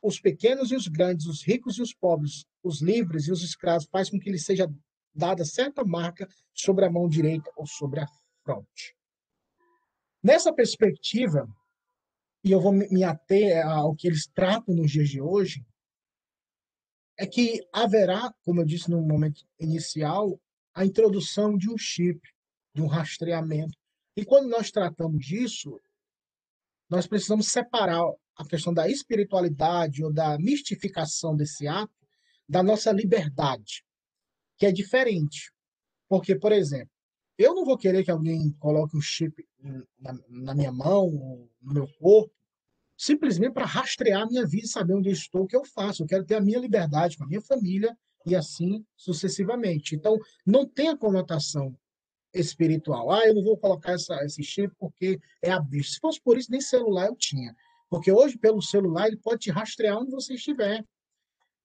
os 0.02 0.20
pequenos 0.20 0.70
e 0.72 0.76
os 0.76 0.90
grandes, 0.90 1.28
os 1.28 1.42
ricos 1.42 1.78
e 1.78 1.82
os 1.82 1.94
pobres, 1.94 2.44
os 2.62 2.82
livres 2.82 3.28
e 3.28 3.32
os 3.32 3.42
escravos, 3.42 3.88
faz 3.90 4.10
com 4.10 4.20
que 4.20 4.30
lhe 4.30 4.38
seja 4.38 4.70
dada 5.14 5.46
certa 5.46 5.86
marca 5.86 6.28
sobre 6.54 6.84
a 6.84 6.92
mão 6.92 7.08
direita 7.08 7.50
ou 7.56 7.66
sobre 7.66 8.02
a 8.02 8.08
fronte. 8.44 8.94
Nessa 10.26 10.52
perspectiva, 10.52 11.48
e 12.44 12.52
eu 12.52 12.60
vou 12.60 12.72
me 12.72 13.04
ater 13.04 13.64
ao 13.64 13.96
que 13.96 14.08
eles 14.08 14.26
tratam 14.26 14.74
nos 14.74 14.90
dias 14.90 15.08
de 15.08 15.22
hoje, 15.22 15.64
é 17.16 17.28
que 17.28 17.62
haverá, 17.72 18.34
como 18.44 18.60
eu 18.60 18.66
disse 18.66 18.90
no 18.90 19.04
momento 19.04 19.48
inicial, 19.60 20.42
a 20.74 20.84
introdução 20.84 21.56
de 21.56 21.70
um 21.70 21.78
chip, 21.78 22.20
de 22.74 22.82
um 22.82 22.88
rastreamento. 22.88 23.78
E 24.18 24.26
quando 24.26 24.50
nós 24.50 24.72
tratamos 24.72 25.24
disso, 25.24 25.80
nós 26.90 27.06
precisamos 27.06 27.50
separar 27.52 28.02
a 28.36 28.48
questão 28.48 28.74
da 28.74 28.90
espiritualidade 28.90 30.04
ou 30.04 30.12
da 30.12 30.40
mistificação 30.40 31.36
desse 31.36 31.68
ato 31.68 31.94
da 32.50 32.64
nossa 32.64 32.92
liberdade, 32.92 33.86
que 34.58 34.66
é 34.66 34.72
diferente. 34.72 35.54
Porque, 36.10 36.36
por 36.36 36.52
exemplo, 36.52 36.95
eu 37.38 37.54
não 37.54 37.66
vou 37.66 37.78
querer 37.78 38.04
que 38.04 38.12
alguém 38.12 38.52
coloque 38.60 38.96
um 38.96 39.02
chip 39.02 39.46
na, 40.00 40.18
na 40.30 40.56
minha 40.56 40.72
mão, 40.72 41.50
no 41.62 41.74
meu 41.74 41.88
corpo, 42.00 42.34
simplesmente 42.98 43.54
para 43.54 43.66
rastrear 43.66 44.22
a 44.22 44.26
minha 44.26 44.46
vida 44.46 44.66
e 44.66 44.70
saber 44.70 44.94
onde 44.94 45.10
eu 45.10 45.14
estou, 45.14 45.44
o 45.44 45.48
que 45.48 45.56
eu 45.56 45.66
faço. 45.66 46.04
Eu 46.04 46.08
quero 46.08 46.26
ter 46.26 46.36
a 46.36 46.42
minha 46.42 46.60
liberdade 46.60 47.18
com 47.18 47.26
a 47.26 47.28
minha 47.28 47.42
família 47.42 47.96
e 48.26 48.36
assim 48.36 48.86
sucessivamente. 48.96 49.96
Então, 49.96 50.18
não 50.46 50.66
tem 50.68 50.90
a 50.90 50.98
conotação 50.98 51.78
espiritual. 52.34 53.12
Ah, 53.12 53.26
eu 53.28 53.36
não 53.36 53.44
vou 53.44 53.58
colocar 53.58 53.94
essa, 53.94 54.16
esse 54.24 54.44
chip 54.44 54.74
porque 54.78 55.20
é 55.42 55.52
a 55.52 55.60
bicha. 55.60 55.94
Se 55.94 56.00
fosse 56.00 56.22
por 56.22 56.38
isso, 56.38 56.52
nem 56.52 56.62
celular 56.62 57.08
eu 57.08 57.16
tinha. 57.16 57.56
Porque 57.90 58.12
hoje, 58.12 58.38
pelo 58.38 58.62
celular, 58.62 59.08
ele 59.08 59.18
pode 59.18 59.42
te 59.42 59.52
rastrear 59.52 59.98
onde 59.98 60.12
você 60.12 60.34
estiver. 60.34 60.84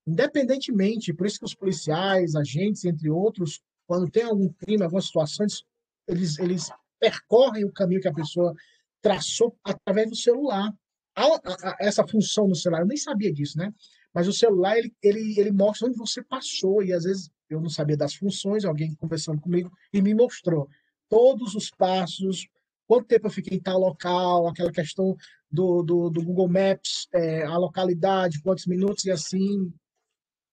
Independentemente, 0.06 1.12
por 1.12 1.26
isso 1.26 1.38
que 1.38 1.44
os 1.44 1.54
policiais, 1.54 2.34
agentes, 2.34 2.84
entre 2.84 3.10
outros, 3.10 3.62
quando 3.90 4.08
tem 4.08 4.22
algum 4.22 4.48
crime, 4.52 4.84
algumas 4.84 5.06
situações, 5.06 5.64
eles, 6.06 6.38
eles 6.38 6.70
percorrem 7.00 7.64
o 7.64 7.72
caminho 7.72 8.00
que 8.00 8.06
a 8.06 8.14
pessoa 8.14 8.54
traçou 9.02 9.58
através 9.64 10.08
do 10.08 10.14
celular. 10.14 10.72
Há, 11.12 11.24
há, 11.24 11.40
há 11.64 11.76
essa 11.80 12.06
função 12.06 12.46
no 12.46 12.54
celular, 12.54 12.82
eu 12.82 12.86
nem 12.86 12.96
sabia 12.96 13.32
disso, 13.32 13.58
né? 13.58 13.74
Mas 14.14 14.28
o 14.28 14.32
celular, 14.32 14.78
ele, 14.78 14.94
ele, 15.02 15.40
ele 15.40 15.50
mostra 15.50 15.88
onde 15.88 15.98
você 15.98 16.22
passou, 16.22 16.84
e 16.84 16.92
às 16.92 17.02
vezes 17.02 17.32
eu 17.48 17.60
não 17.60 17.68
sabia 17.68 17.96
das 17.96 18.14
funções, 18.14 18.64
alguém 18.64 18.94
conversando 18.94 19.40
comigo 19.40 19.72
e 19.92 20.00
me 20.00 20.14
mostrou 20.14 20.68
todos 21.08 21.56
os 21.56 21.68
passos, 21.68 22.46
quanto 22.86 23.08
tempo 23.08 23.26
eu 23.26 23.32
fiquei 23.32 23.58
em 23.58 23.60
tal 23.60 23.80
local, 23.80 24.46
aquela 24.46 24.70
questão 24.70 25.16
do, 25.50 25.82
do, 25.82 26.10
do 26.10 26.22
Google 26.22 26.48
Maps, 26.48 27.08
é, 27.12 27.42
a 27.42 27.56
localidade, 27.56 28.40
quantos 28.40 28.66
minutos 28.66 29.04
e 29.04 29.10
assim, 29.10 29.72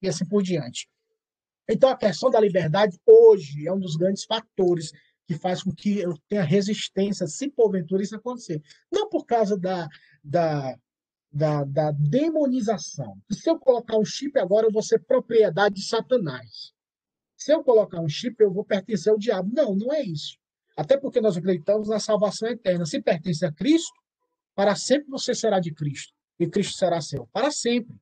e 0.01 0.09
assim 0.09 0.25
por 0.25 0.41
diante. 0.41 0.89
Então, 1.69 1.89
a 1.89 1.97
questão 1.97 2.29
da 2.29 2.39
liberdade 2.39 2.97
hoje 3.05 3.67
é 3.67 3.73
um 3.73 3.79
dos 3.79 3.95
grandes 3.95 4.23
fatores 4.23 4.91
que 5.27 5.35
faz 5.35 5.61
com 5.61 5.73
que 5.73 5.99
eu 5.99 6.17
tenha 6.29 6.43
resistência, 6.43 7.27
se 7.27 7.49
porventura 7.49 8.01
isso 8.01 8.15
acontecer. 8.15 8.61
Não 8.91 9.09
por 9.09 9.25
causa 9.25 9.57
da, 9.57 9.87
da, 10.23 10.77
da, 11.29 11.63
da 11.65 11.91
demonização. 11.91 13.17
Se 13.29 13.49
eu 13.49 13.59
colocar 13.59 13.97
um 13.97 14.05
chip 14.05 14.39
agora, 14.39 14.67
eu 14.67 14.71
vou 14.71 14.81
ser 14.81 14.99
propriedade 14.99 15.75
de 15.75 15.85
Satanás. 15.85 16.71
Se 17.35 17.53
eu 17.53 17.61
colocar 17.63 17.99
um 17.99 18.07
chip, 18.07 18.41
eu 18.41 18.51
vou 18.51 18.63
pertencer 18.63 19.11
ao 19.11 19.19
diabo. 19.19 19.51
Não, 19.53 19.75
não 19.75 19.93
é 19.93 20.01
isso. 20.01 20.37
Até 20.77 20.95
porque 20.95 21.19
nós 21.19 21.35
acreditamos 21.35 21.89
na 21.89 21.99
salvação 21.99 22.47
eterna. 22.47 22.85
Se 22.85 23.01
pertence 23.01 23.45
a 23.45 23.51
Cristo, 23.51 23.99
para 24.55 24.75
sempre 24.75 25.09
você 25.09 25.35
será 25.35 25.59
de 25.59 25.73
Cristo. 25.73 26.13
E 26.39 26.47
Cristo 26.47 26.77
será 26.77 27.01
seu. 27.01 27.27
Para 27.33 27.51
sempre. 27.51 27.95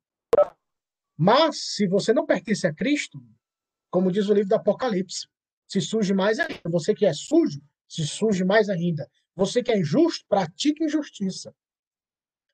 Mas, 1.16 1.74
se 1.74 1.86
você 1.86 2.12
não 2.12 2.26
pertence 2.26 2.66
a 2.66 2.74
Cristo, 2.74 3.20
como 3.96 4.12
diz 4.12 4.28
o 4.28 4.34
livro 4.34 4.50
do 4.50 4.56
Apocalipse, 4.56 5.26
se 5.66 5.80
surge 5.80 6.12
mais 6.12 6.38
ainda. 6.38 6.60
Você 6.66 6.94
que 6.94 7.06
é 7.06 7.14
sujo, 7.14 7.62
se 7.88 8.06
surge 8.06 8.44
mais 8.44 8.68
ainda. 8.68 9.10
Você 9.34 9.62
que 9.62 9.72
é 9.72 9.78
injusto, 9.78 10.22
pratique 10.28 10.84
injustiça. 10.84 11.56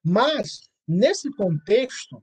Mas, 0.05 0.71
nesse 0.87 1.33
contexto, 1.33 2.23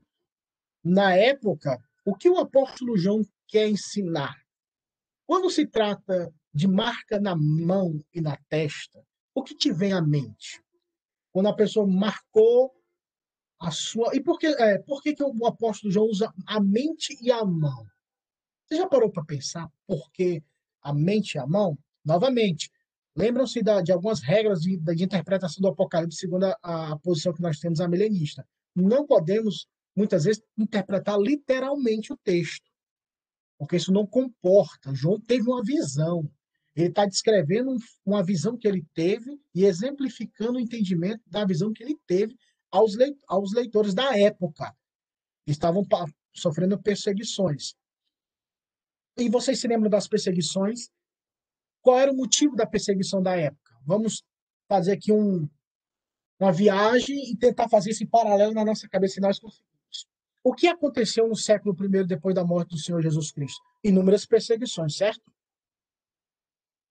na 0.82 1.14
época, 1.14 1.78
o 2.02 2.14
que 2.14 2.30
o 2.30 2.38
apóstolo 2.38 2.96
João 2.96 3.20
quer 3.46 3.68
ensinar? 3.68 4.34
Quando 5.26 5.50
se 5.50 5.66
trata 5.66 6.32
de 6.50 6.66
marca 6.66 7.20
na 7.20 7.36
mão 7.36 8.02
e 8.14 8.22
na 8.22 8.38
testa, 8.48 9.06
o 9.34 9.42
que 9.42 9.54
te 9.54 9.70
vem 9.70 9.92
à 9.92 10.00
mente? 10.00 10.64
Quando 11.30 11.50
a 11.50 11.54
pessoa 11.54 11.86
marcou 11.86 12.72
a 13.60 13.70
sua. 13.70 14.16
E 14.16 14.20
por 14.22 14.38
que, 14.38 14.46
é, 14.46 14.78
por 14.78 15.02
que, 15.02 15.14
que 15.14 15.22
o 15.22 15.46
apóstolo 15.46 15.92
João 15.92 16.06
usa 16.06 16.32
a 16.46 16.58
mente 16.58 17.18
e 17.20 17.30
a 17.30 17.44
mão? 17.44 17.86
Você 18.70 18.78
já 18.78 18.88
parou 18.88 19.10
para 19.10 19.24
pensar 19.24 19.68
por 19.86 20.10
que 20.12 20.42
a 20.82 20.94
mente 20.94 21.34
e 21.34 21.38
a 21.38 21.46
mão? 21.46 21.76
Novamente, 22.04 22.70
lembram-se 23.16 23.62
de 23.62 23.92
algumas 23.92 24.20
regras 24.20 24.60
de, 24.60 24.76
de, 24.76 25.04
interpretação 25.04 25.60
do 25.60 25.68
Apocalipse, 25.68 26.18
segundo 26.18 26.44
a, 26.44 26.92
a 26.92 26.98
posição 26.98 27.32
que 27.32 27.42
nós 27.42 27.58
temos 27.58 27.80
a 27.80 27.88
milenista. 27.88 28.46
Não 28.74 29.06
podemos, 29.06 29.66
muitas 29.96 30.24
vezes, 30.24 30.42
interpretar 30.56 31.18
literalmente 31.18 32.12
o 32.12 32.16
texto 32.16 32.70
porque 33.60 33.76
isso 33.76 33.92
não 33.92 34.06
comporta. 34.06 34.94
João 34.94 35.20
teve 35.20 35.42
uma 35.42 35.62
visão. 35.62 36.26
Ele 36.74 36.88
está 36.88 37.04
descrevendo 37.04 37.76
uma 38.06 38.24
visão 38.24 38.56
que 38.56 38.66
ele 38.66 38.82
teve 38.94 39.38
e 39.54 39.66
exemplificando 39.66 40.54
o 40.54 40.60
entendimento 40.60 41.20
da 41.26 41.44
visão 41.44 41.70
que 41.70 41.82
ele 41.82 41.98
teve 42.06 42.34
aos, 42.70 42.96
aos 43.28 43.52
leitores 43.52 43.92
da 43.92 44.18
época, 44.18 44.74
que 45.44 45.52
estavam 45.52 45.86
sofrendo 46.34 46.80
perseguições. 46.80 47.74
E 49.20 49.28
vocês 49.28 49.60
se 49.60 49.68
lembram 49.68 49.90
das 49.90 50.08
perseguições? 50.08 50.88
Qual 51.82 51.98
era 51.98 52.10
o 52.10 52.16
motivo 52.16 52.56
da 52.56 52.66
perseguição 52.66 53.22
da 53.22 53.36
época? 53.36 53.74
Vamos 53.84 54.24
fazer 54.66 54.92
aqui 54.92 55.12
um, 55.12 55.46
uma 56.40 56.50
viagem 56.50 57.30
e 57.30 57.36
tentar 57.36 57.68
fazer 57.68 57.90
esse 57.90 58.06
paralelo 58.06 58.54
na 58.54 58.64
nossa 58.64 58.88
cabeça 58.88 59.18
e 59.18 59.22
nós 59.22 59.38
conseguimos. 59.38 60.08
O 60.42 60.54
que 60.54 60.66
aconteceu 60.66 61.28
no 61.28 61.36
século 61.36 61.76
I 61.84 62.06
depois 62.06 62.34
da 62.34 62.42
morte 62.42 62.70
do 62.70 62.78
Senhor 62.78 63.02
Jesus 63.02 63.30
Cristo? 63.30 63.60
Inúmeras 63.84 64.24
perseguições, 64.24 64.96
certo? 64.96 65.30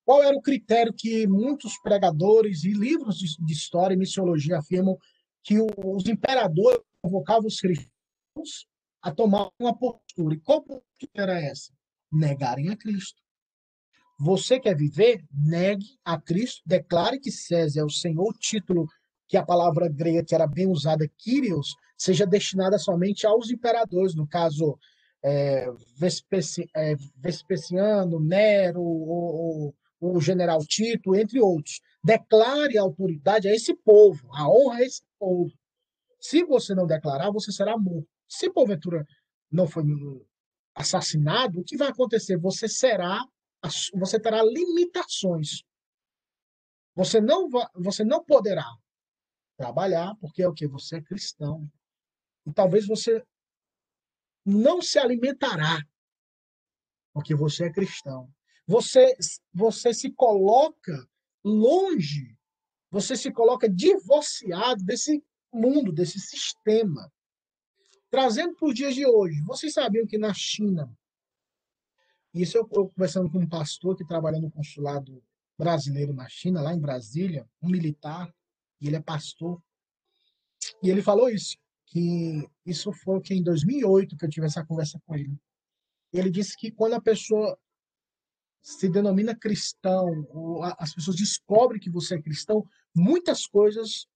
Qual 0.05 0.21
era 0.21 0.37
o 0.37 0.41
critério 0.41 0.93
que 0.95 1.25
muitos 1.25 1.79
pregadores 1.81 2.63
e 2.63 2.73
livros 2.73 3.17
de, 3.17 3.53
história 3.53 3.95
e 3.95 3.97
missiologia 3.97 4.59
afirmam 4.59 4.99
que 5.43 5.59
os 5.59 6.05
imperadores 6.05 6.81
convocavam 7.01 7.47
os 7.47 7.59
cristãos 7.59 8.67
a 9.01 9.11
tomar 9.11 9.49
uma 9.59 9.75
postura? 9.75 10.35
E 10.35 10.39
qual 10.39 10.61
postura 10.61 10.83
era 11.15 11.39
essa? 11.39 11.78
Negarem 12.11 12.69
a 12.69 12.77
Cristo. 12.77 13.21
Você 14.19 14.59
quer 14.59 14.75
viver? 14.75 15.23
Negue 15.31 15.85
a 16.03 16.19
Cristo, 16.19 16.61
declare 16.65 17.19
que 17.19 17.31
César 17.31 17.81
é 17.81 17.83
o 17.83 17.89
Senhor, 17.89 18.33
título 18.37 18.85
que 19.29 19.37
a 19.37 19.45
palavra 19.45 19.87
grega 19.87 20.25
que 20.25 20.33
era 20.33 20.47
bem 20.47 20.67
usada, 20.67 21.07
Kyrios, 21.17 21.75
seja 21.95 22.25
destinada 22.25 22.79
somente 22.79 23.27
aos 23.27 23.51
imperadores, 23.51 24.15
no 24.15 24.27
caso 24.27 24.77
é, 25.23 25.67
Vespeci, 25.97 26.67
é, 26.75 26.95
Vespeciano, 27.15 28.19
Nero, 28.19 28.81
o, 28.81 29.69
o, 30.01 30.15
o, 30.15 30.19
general 30.19 30.59
Tito, 30.65 31.15
entre 31.15 31.39
outros. 31.39 31.79
Declare 32.03 32.77
a 32.77 32.81
autoridade 32.81 33.47
a 33.47 33.53
esse 33.53 33.75
povo, 33.75 34.27
a 34.33 34.49
honra 34.49 34.77
a 34.77 34.83
esse 34.83 35.03
povo. 35.19 35.51
Se 36.19 36.43
você 36.43 36.73
não 36.73 36.87
declarar, 36.87 37.31
você 37.31 37.51
será 37.51 37.77
morto. 37.77 38.07
Se 38.27 38.49
porventura 38.51 39.05
não 39.51 39.67
foi 39.67 39.83
assassinado, 40.79 41.59
o 41.59 41.63
que 41.63 41.75
vai 41.75 41.89
acontecer? 41.89 42.37
Você 42.37 42.67
será, 42.67 43.21
você 43.93 44.17
terá 44.19 44.41
limitações. 44.41 45.63
Você 46.95 47.19
não, 47.19 47.49
você 47.75 48.03
não 48.05 48.23
poderá 48.23 48.65
trabalhar, 49.57 50.15
porque 50.21 50.41
é 50.41 50.47
o 50.47 50.53
que? 50.53 50.65
Você 50.67 50.97
é 50.97 51.01
cristão. 51.01 51.69
E 52.45 52.53
talvez 52.53 52.87
você 52.87 53.21
não 54.45 54.81
se 54.81 54.97
alimentará, 54.97 55.85
porque 57.13 57.35
você 57.35 57.65
é 57.65 57.71
cristão. 57.71 58.31
Você, 58.65 59.17
você 59.53 59.93
se 59.93 60.11
coloca 60.11 61.07
longe, 61.43 62.37
você 62.89 63.17
se 63.17 63.31
coloca 63.31 63.67
divorciado 63.67 64.83
desse 64.83 65.21
mundo, 65.53 65.91
desse 65.91 66.19
sistema. 66.19 67.11
Trazendo 68.09 68.55
para 68.55 68.67
os 68.67 68.75
dias 68.75 68.95
de 68.95 69.05
hoje, 69.05 69.41
vocês 69.41 69.73
sabiam 69.73 70.07
que 70.07 70.17
na 70.17 70.33
China, 70.33 70.91
isso 72.33 72.57
eu, 72.57 72.67
eu 72.71 72.89
conversando 72.89 73.29
com 73.29 73.39
um 73.39 73.47
pastor 73.47 73.95
que 73.95 74.05
trabalha 74.05 74.39
no 74.39 74.49
consulado 74.49 75.23
brasileiro 75.57 76.13
na 76.13 76.27
China, 76.27 76.61
lá 76.61 76.73
em 76.73 76.79
Brasília, 76.79 77.47
um 77.61 77.69
militar, 77.69 78.33
e 78.81 78.87
ele 78.87 78.95
é 78.95 79.01
pastor, 79.01 79.61
e 80.81 80.89
ele 80.89 81.01
falou 81.01 81.29
isso, 81.29 81.57
que 81.85 82.49
isso 82.65 82.91
foi 82.91 83.19
que 83.21 83.33
em 83.33 83.43
2008 83.43 84.17
que 84.17 84.25
eu 84.25 84.29
tive 84.29 84.45
essa 84.45 84.65
conversa 84.65 84.99
com 85.05 85.15
ele. 85.15 85.37
Ele 86.11 86.29
disse 86.29 86.55
que 86.57 86.71
quando 86.71 86.93
a 86.93 87.01
pessoa 87.01 87.57
se 88.61 88.89
denomina 88.89 89.35
cristão, 89.35 90.27
ou 90.29 90.63
as 90.63 90.93
pessoas 90.93 91.15
descobrem 91.15 91.79
que 91.79 91.89
você 91.89 92.15
é 92.15 92.21
cristão, 92.21 92.67
muitas 92.95 93.45
coisas 93.45 94.07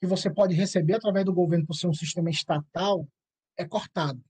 que 0.00 0.06
você 0.06 0.32
pode 0.32 0.54
receber 0.54 0.94
através 0.94 1.24
do 1.24 1.32
governo 1.32 1.66
por 1.66 1.74
ser 1.74 1.88
um 1.88 1.94
sistema 1.94 2.30
estatal 2.30 3.06
é 3.56 3.66
cortado. 3.66 4.22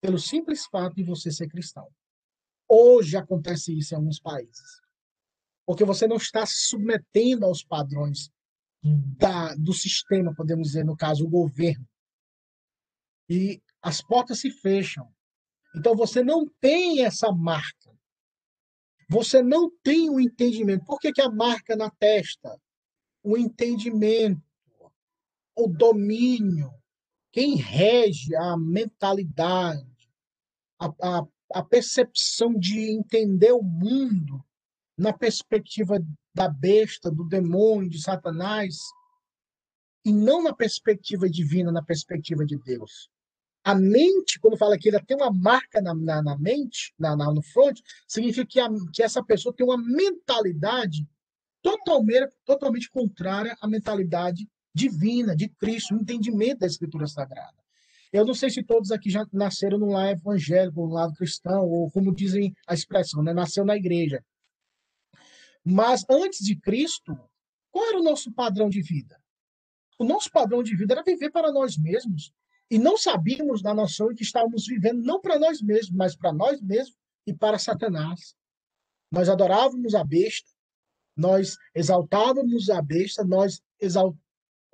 Pelo 0.00 0.18
simples 0.18 0.66
fato 0.66 0.96
de 0.96 1.04
você 1.04 1.30
ser 1.30 1.48
cristão. 1.48 1.88
Hoje 2.68 3.16
acontece 3.16 3.76
isso 3.76 3.94
em 3.94 3.96
alguns 3.96 4.18
países. 4.18 4.80
Porque 5.66 5.84
você 5.84 6.06
não 6.06 6.16
está 6.16 6.44
se 6.44 6.68
submetendo 6.68 7.44
aos 7.44 7.64
padrões 7.64 8.30
da, 8.82 9.54
do 9.54 9.72
sistema, 9.72 10.34
podemos 10.34 10.68
dizer, 10.68 10.84
no 10.84 10.96
caso, 10.96 11.24
o 11.24 11.30
governo. 11.30 11.86
E 13.28 13.62
as 13.80 14.02
portas 14.02 14.40
se 14.40 14.50
fecham. 14.50 15.10
Então 15.74 15.96
você 15.96 16.22
não 16.22 16.46
tem 16.60 17.04
essa 17.04 17.32
marca. 17.32 17.94
Você 19.08 19.42
não 19.42 19.70
tem 19.82 20.10
o 20.10 20.20
entendimento. 20.20 20.84
Por 20.84 20.98
que, 20.98 21.12
que 21.12 21.22
a 21.22 21.30
marca 21.30 21.76
na 21.76 21.90
testa? 21.90 22.58
O 23.22 23.36
entendimento, 23.36 24.42
o 25.56 25.68
domínio, 25.68 26.70
quem 27.32 27.56
rege 27.56 28.34
a 28.36 28.56
mentalidade, 28.56 30.10
a, 30.78 30.86
a, 30.86 31.26
a 31.52 31.62
percepção 31.62 32.54
de 32.54 32.90
entender 32.90 33.52
o 33.52 33.62
mundo 33.62 34.44
na 34.96 35.12
perspectiva 35.12 35.98
da 36.34 36.48
besta, 36.48 37.10
do 37.10 37.24
demônio, 37.24 37.88
de 37.88 38.00
Satanás, 38.00 38.76
e 40.04 40.12
não 40.12 40.42
na 40.42 40.54
perspectiva 40.54 41.28
divina, 41.28 41.72
na 41.72 41.82
perspectiva 41.82 42.44
de 42.44 42.58
Deus. 42.58 43.08
A 43.64 43.74
mente, 43.74 44.38
quando 44.38 44.58
fala 44.58 44.76
que 44.76 44.88
ele 44.88 45.00
tem 45.04 45.16
uma 45.16 45.32
marca 45.32 45.80
na, 45.80 45.94
na, 45.94 46.22
na 46.22 46.38
mente, 46.38 46.92
na, 46.98 47.16
na, 47.16 47.32
no 47.32 47.42
front, 47.42 47.80
significa 48.06 48.46
que, 48.46 48.60
a, 48.60 48.68
que 48.92 49.02
essa 49.02 49.24
pessoa 49.24 49.54
tem 49.54 49.64
uma 49.64 49.78
mentalidade 49.78 51.08
totalmente, 51.62 52.30
totalmente 52.44 52.90
contrária 52.90 53.56
à 53.60 53.66
mentalidade 53.66 54.46
divina, 54.74 55.36
de 55.36 55.48
Cristo, 55.48 55.94
o 55.94 56.00
entendimento 56.00 56.60
da 56.60 56.66
Escritura 56.66 57.06
Sagrada. 57.06 57.56
Eu 58.12 58.24
não 58.24 58.34
sei 58.34 58.50
se 58.50 58.62
todos 58.62 58.90
aqui 58.90 59.10
já 59.10 59.26
nasceram 59.32 59.78
num 59.78 59.92
lar 59.92 60.12
evangélico, 60.12 60.86
num 60.86 60.92
lado 60.92 61.14
cristão, 61.14 61.64
ou 61.64 61.90
como 61.90 62.14
dizem 62.14 62.54
a 62.66 62.74
expressão, 62.74 63.22
né? 63.22 63.32
nasceu 63.32 63.64
na 63.64 63.76
igreja. 63.76 64.24
Mas 65.64 66.04
antes 66.08 66.44
de 66.44 66.54
Cristo, 66.56 67.18
qual 67.70 67.88
era 67.88 67.98
o 67.98 68.04
nosso 68.04 68.32
padrão 68.32 68.68
de 68.68 68.82
vida? 68.82 69.20
O 69.98 70.04
nosso 70.04 70.30
padrão 70.30 70.62
de 70.62 70.76
vida 70.76 70.94
era 70.94 71.02
viver 71.02 71.30
para 71.30 71.50
nós 71.50 71.76
mesmos. 71.76 72.32
E 72.70 72.78
não 72.78 72.96
sabíamos 72.96 73.62
na 73.62 73.74
noção 73.74 74.14
que 74.14 74.22
estávamos 74.22 74.66
vivendo 74.66 75.02
não 75.02 75.20
para 75.20 75.38
nós 75.38 75.60
mesmos, 75.60 75.96
mas 75.96 76.16
para 76.16 76.32
nós 76.32 76.60
mesmos 76.60 76.96
e 77.26 77.34
para 77.34 77.58
Satanás. 77.58 78.34
Nós 79.10 79.28
adorávamos 79.28 79.94
a 79.94 80.04
besta, 80.04 80.50
nós 81.16 81.56
exaltávamos 81.74 82.70
a 82.70 82.82
besta, 82.82 83.24
nós 83.24 83.60
exalt... 83.80 84.16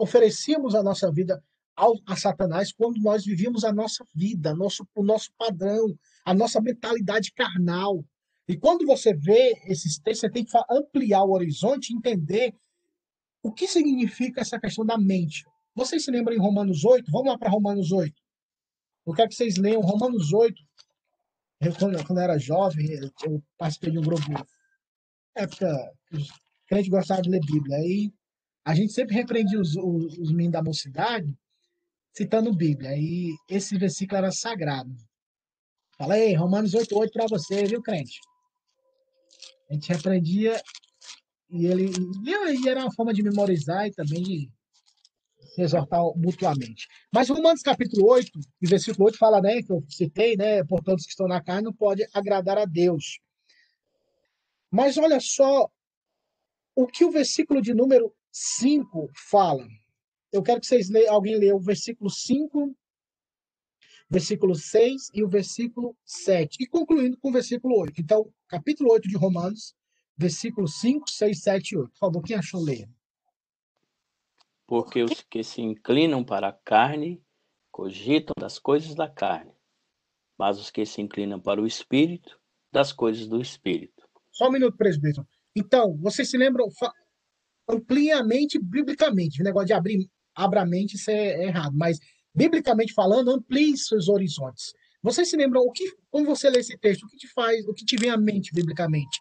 oferecíamos 0.01 0.75
a 0.75 0.83
nossa 0.83 1.13
vida 1.13 1.43
ao, 1.77 1.95
a 2.07 2.17
Satanás 2.17 2.73
quando 2.73 2.99
nós 3.01 3.23
vivíamos 3.25 3.65
a 3.65 3.73
nossa 3.73 4.03
vida, 4.15 4.55
nosso, 4.55 4.89
o 4.95 5.03
nosso 5.03 5.31
padrão, 5.37 5.95
a 6.25 6.33
nossa 6.33 6.59
mentalidade 6.61 7.31
carnal. 7.33 8.03
E 8.49 8.57
quando 8.57 8.87
você 8.87 9.13
vê 9.13 9.55
esses 9.67 9.99
textos, 9.99 10.21
você 10.21 10.31
tem 10.31 10.45
que 10.45 10.51
ampliar 10.71 11.23
o 11.25 11.33
horizonte 11.33 11.91
e 11.91 11.97
entender 11.97 12.55
o 13.43 13.53
que 13.53 13.69
significa 13.69 14.41
essa 14.41 14.59
questão 14.59 14.85
da 14.87 14.97
mente. 14.97 15.45
Vocês 15.75 16.03
se 16.03 16.11
lembram 16.11 16.35
em 16.35 16.41
Romanos 16.41 16.83
8? 16.83 17.11
Vamos 17.13 17.29
lá 17.29 17.39
para 17.39 17.51
Romanos 17.51 17.93
8. 17.93 18.13
Eu 19.07 19.13
quero 19.13 19.29
que 19.29 19.35
vocês 19.35 19.57
leiam 19.57 19.83
Romanos 19.83 20.33
8. 20.33 20.55
Eu, 21.61 21.75
quando, 21.75 22.07
quando 22.07 22.19
eu 22.19 22.25
era 22.25 22.39
jovem, 22.39 22.87
eu 23.25 23.43
participei 23.59 23.91
de 23.91 23.99
um 23.99 24.03
grupo, 24.03 24.23
época 25.35 25.93
que 26.09 26.17
os 26.17 26.29
crentes 26.67 26.89
gostavam 26.89 27.23
de 27.23 27.31
ler 27.31 27.41
Bíblia. 27.41 27.77
Aí 27.77 28.11
a 28.65 28.75
gente 28.75 28.93
sempre 28.93 29.15
repreendia 29.15 29.61
os, 29.61 29.77
os, 29.77 30.19
os 30.19 30.33
meninos 30.33 30.53
da 30.53 30.63
mocidade 30.63 31.37
citando 32.13 32.55
Bíblia. 32.55 32.97
E 32.97 33.35
esse 33.49 33.77
versículo 33.79 34.19
era 34.19 34.33
sagrado. 34.33 34.95
Falei, 35.97 36.35
Romanos 36.35 36.75
8, 36.75 36.97
8 36.97 37.13
para 37.13 37.27
você, 37.27 37.65
viu, 37.65 37.83
crente? 37.83 38.19
A 39.71 39.75
gente 39.75 39.93
repreendia 39.93 40.61
e 41.51 41.67
ele 41.67 41.91
e 42.25 42.69
era 42.69 42.81
uma 42.81 42.93
forma 42.93 43.13
de 43.13 43.23
memorizar 43.23 43.87
e 43.87 43.93
também 43.93 44.23
de 44.23 44.51
se 45.55 45.63
exortar 45.63 46.01
mutuamente. 46.17 46.87
Mas 47.13 47.29
Romanos 47.29 47.63
capítulo 47.63 48.09
8, 48.09 48.31
e 48.63 48.67
versículo 48.69 49.07
8 49.07 49.19
fala, 49.19 49.41
né, 49.41 49.63
que 49.63 49.73
eu 49.73 49.85
citei, 49.89 50.37
né, 50.37 50.65
por 50.65 50.83
todos 50.83 51.05
que 51.05 51.11
estão 51.11 51.27
na 51.27 51.43
carne 51.43 51.65
não 51.65 51.73
pode 51.73 52.07
agradar 52.15 52.57
a 52.57 52.65
Deus. 52.65 53.19
Mas 54.71 54.97
olha 54.97 55.19
só 55.21 55.69
o 56.75 56.87
que 56.87 57.05
o 57.05 57.11
versículo 57.11 57.61
de 57.61 57.75
número 57.75 58.15
5 58.33 59.11
fala. 59.15 59.67
Eu 60.33 60.43
quero 60.43 60.61
que 60.61 60.67
vocês 60.67 60.89
leiam, 60.89 61.15
alguém 61.15 61.37
leia 61.37 61.57
o 61.57 61.61
versículo 61.61 62.09
5, 62.09 62.77
versículo 64.09 64.55
6 64.55 65.11
e 65.15 65.23
o 65.23 65.29
versículo 65.29 65.97
7. 66.05 66.59
E 66.61 66.67
concluindo 66.67 67.17
com 67.19 67.31
o 67.31 67.33
versículo 67.33 67.79
8. 67.81 68.01
Então, 68.01 68.33
capítulo 68.49 68.93
8 68.93 69.09
de 69.09 69.17
Romanos, 69.17 69.75
versículo 70.17 70.69
5, 70.69 71.11
6, 71.11 71.41
7 71.41 71.73
e 71.73 71.79
8. 71.79 71.91
Por 71.91 71.99
favor, 71.99 72.23
quem 72.23 72.37
achou 72.37 72.63
ler? 72.63 72.89
Porque 74.67 75.03
os 75.03 75.23
que 75.23 75.43
se 75.43 75.61
inclinam 75.61 76.25
para 76.25 76.49
a 76.49 76.53
carne 76.53 77.23
cogitam 77.71 78.35
das 78.39 78.59
coisas 78.59 78.95
da 78.95 79.09
carne, 79.09 79.53
mas 80.39 80.61
os 80.61 80.71
que 80.71 80.85
se 80.85 81.01
inclinam 81.01 81.41
para 81.41 81.61
o 81.61 81.67
espírito, 81.67 82.39
das 82.73 82.93
coisas 82.93 83.27
do 83.27 83.41
espírito. 83.41 84.09
Só 84.31 84.49
um 84.49 84.53
minuto, 84.53 84.77
presbítero. 84.77 85.27
Então, 85.57 85.97
vocês 85.97 86.31
se 86.31 86.37
lembram 86.37 86.69
ampliamente, 87.75 88.59
biblicamente, 88.59 89.41
o 89.41 89.45
negócio 89.45 89.69
de 89.69 89.73
abrir, 89.73 90.09
abra 90.35 90.63
a 90.63 90.67
mente, 90.67 90.97
isso 90.97 91.11
é, 91.11 91.15
é 91.15 91.45
errado, 91.49 91.77
mas 91.77 91.99
biblicamente 92.35 92.93
falando, 92.93 93.31
amplie 93.31 93.77
seus 93.77 94.09
horizontes. 94.09 94.73
Vocês 95.03 95.31
se 95.31 95.37
lembram 95.37 95.63
o 95.63 95.73
que, 95.73 95.85
quando 96.11 96.27
você 96.27 96.51
lê 96.51 96.61
esse 96.61 96.77
texto, 96.79 97.05
o 97.05 97.09
que 97.09 97.17
te 97.17 97.29
faz, 97.29 97.67
o 97.67 97.73
que 97.73 97.85
te 97.85 97.97
vem 97.97 98.11
à 98.11 98.17
mente 98.17 98.53
biblicamente? 98.53 99.19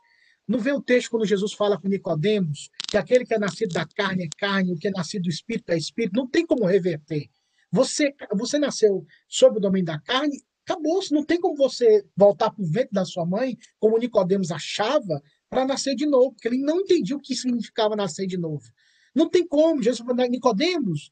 Não 0.48 0.60
vê 0.60 0.72
o 0.72 0.82
texto 0.82 1.12
quando 1.12 1.26
Jesus 1.26 1.54
fala 1.54 1.80
com 1.80 1.88
Nicodemos 1.88 2.70
que 2.88 2.98
aquele 2.98 3.26
que 3.26 3.34
é 3.34 3.40
nascido 3.40 3.72
da 3.72 3.86
carne 3.86 4.24
é 4.24 4.30
carne, 4.38 4.74
o 4.74 4.76
que 4.76 4.88
é 4.88 4.92
nascido 4.92 5.24
do 5.24 5.30
espírito 5.30 5.72
é 5.72 5.78
espírito, 5.78 6.16
não 6.16 6.28
tem 6.28 6.46
como 6.46 6.66
reverter. 6.66 7.30
Você, 7.72 8.14
você 8.36 8.58
nasceu 8.58 9.06
sob 9.28 9.58
o 9.58 9.62
domínio 9.62 9.86
da 9.86 10.00
carne, 10.00 10.42
acabou, 10.66 11.00
não 11.12 11.24
tem 11.24 11.40
como 11.40 11.56
você 11.56 12.04
voltar 12.16 12.52
para 12.52 12.64
o 12.64 12.68
ventre 12.68 12.90
da 12.92 13.06
sua 13.06 13.26
mãe, 13.26 13.58
como 13.80 13.98
Nicodemos 13.98 14.52
achava, 14.52 15.22
para 15.50 15.66
nascer 15.66 15.96
de 15.96 16.06
novo, 16.06 16.32
porque 16.34 16.48
ele 16.48 16.60
não 16.60 16.82
entendia 16.82 17.16
o 17.16 17.20
que 17.20 17.36
significava 17.36 17.96
nascer 17.96 18.28
de 18.28 18.38
novo. 18.38 18.64
Não 19.16 19.28
tem 19.28 19.48
como. 19.48 19.82
Jesus 19.82 20.06
falou, 20.06 20.30
Nicodemos, 20.30 21.12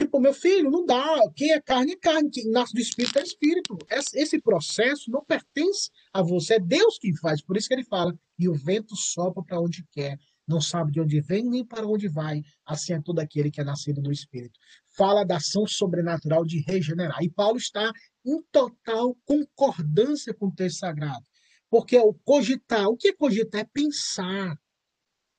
Tipo, 0.00 0.18
meu 0.18 0.32
filho, 0.32 0.70
não 0.70 0.86
dá. 0.86 1.18
Quem 1.36 1.52
é 1.52 1.60
carne 1.60 1.92
é 1.92 1.96
carne, 1.96 2.30
quem 2.30 2.50
nasce 2.50 2.72
do 2.72 2.80
espírito 2.80 3.18
é 3.18 3.22
espírito. 3.22 3.78
Esse 4.14 4.40
processo 4.40 5.10
não 5.10 5.22
pertence 5.22 5.90
a 6.10 6.22
você, 6.22 6.54
é 6.54 6.58
Deus 6.58 6.98
quem 6.98 7.14
faz. 7.14 7.42
Por 7.42 7.54
isso 7.54 7.68
que 7.68 7.74
ele 7.74 7.84
fala: 7.84 8.18
e 8.38 8.48
o 8.48 8.54
vento 8.54 8.96
sopra 8.96 9.42
para 9.42 9.60
onde 9.60 9.84
quer, 9.92 10.18
não 10.48 10.58
sabe 10.58 10.90
de 10.90 11.02
onde 11.02 11.20
vem 11.20 11.44
nem 11.44 11.62
para 11.62 11.86
onde 11.86 12.08
vai. 12.08 12.42
Assim 12.64 12.94
é 12.94 13.00
todo 13.02 13.18
aquele 13.18 13.50
que 13.50 13.60
é 13.60 13.64
nascido 13.64 14.00
do 14.00 14.10
espírito. 14.10 14.58
Fala 14.96 15.22
da 15.22 15.36
ação 15.36 15.66
sobrenatural 15.66 16.46
de 16.46 16.60
regenerar. 16.60 17.22
E 17.22 17.28
Paulo 17.28 17.58
está 17.58 17.92
em 18.24 18.42
total 18.50 19.14
concordância 19.26 20.32
com 20.32 20.46
o 20.46 20.54
texto 20.54 20.78
sagrado. 20.78 21.26
Porque 21.70 21.96
o 21.98 22.12
cogitar, 22.12 22.88
o 22.88 22.96
que 22.96 23.08
é 23.08 23.12
cogitar? 23.14 23.60
É 23.60 23.64
pensar, 23.64 24.58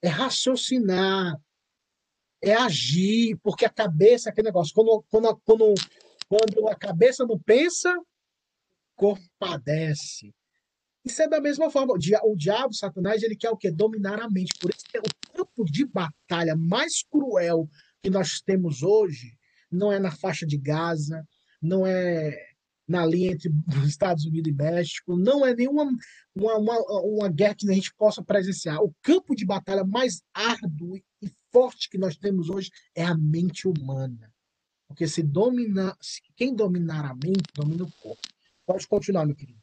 é 0.02 0.08
raciocinar, 0.08 1.38
é 2.42 2.54
agir, 2.54 3.38
porque 3.44 3.66
a 3.66 3.70
cabeça, 3.70 4.30
aquele 4.30 4.48
negócio, 4.48 4.74
quando, 4.74 5.04
quando, 5.10 5.42
quando, 5.44 5.74
quando 6.28 6.68
a 6.70 6.76
cabeça 6.76 7.26
não 7.26 7.38
pensa, 7.38 7.94
o 7.94 8.06
corpo 8.96 9.24
padece. 9.38 10.34
Isso 11.04 11.22
é 11.22 11.28
da 11.28 11.42
mesma 11.42 11.70
forma. 11.70 11.94
O 11.94 12.36
diabo, 12.36 12.74
Satanás, 12.74 13.24
ele 13.24 13.36
quer 13.36 13.50
o 13.50 13.58
quê? 13.58 13.72
Dominar 13.72 14.20
a 14.22 14.30
mente. 14.30 14.54
Por 14.60 14.70
isso 14.70 14.86
que 14.86 15.00
o 15.00 15.34
campo 15.34 15.66
de 15.66 15.86
batalha 15.86 16.56
mais 16.56 17.04
cruel 17.04 17.68
que 18.02 18.10
nós 18.10 18.42
temos 18.42 18.84
hoje 18.84 19.38
não 19.72 19.92
é 19.92 20.00
na 20.00 20.12
faixa 20.12 20.46
de 20.46 20.58
Gaza, 20.58 21.28
não 21.62 21.86
é 21.86 22.51
na 22.92 23.06
linha 23.06 23.32
entre 23.32 23.50
os 23.50 23.56
Estados 23.90 24.26
Unidos 24.26 24.52
e 24.52 24.56
México, 24.56 25.18
não 25.18 25.46
é 25.46 25.56
nenhuma 25.56 25.90
uma, 26.36 26.58
uma, 26.58 27.02
uma 27.02 27.30
guerra 27.30 27.56
que 27.56 27.70
a 27.70 27.74
gente 27.74 27.94
possa 27.96 28.24
presenciar. 28.24 28.82
O 28.82 28.94
campo 29.02 29.36
de 29.36 29.46
batalha 29.46 29.84
mais 29.84 30.22
árduo 30.34 30.98
e 31.22 31.32
forte 31.52 31.90
que 31.90 31.98
nós 31.98 32.16
temos 32.16 32.50
hoje 32.50 32.70
é 32.96 33.04
a 33.04 33.18
mente 33.18 33.68
humana. 33.68 34.32
Porque 34.88 35.08
se 35.08 35.24
domina, 35.24 35.96
quem 36.36 36.54
dominar 36.54 37.06
a 37.06 37.14
mente, 37.16 37.44
domina 37.56 37.84
o 37.86 37.92
corpo. 38.02 38.22
Pode 38.66 38.88
continuar, 38.88 39.26
meu 39.26 39.36
querido. 39.36 39.60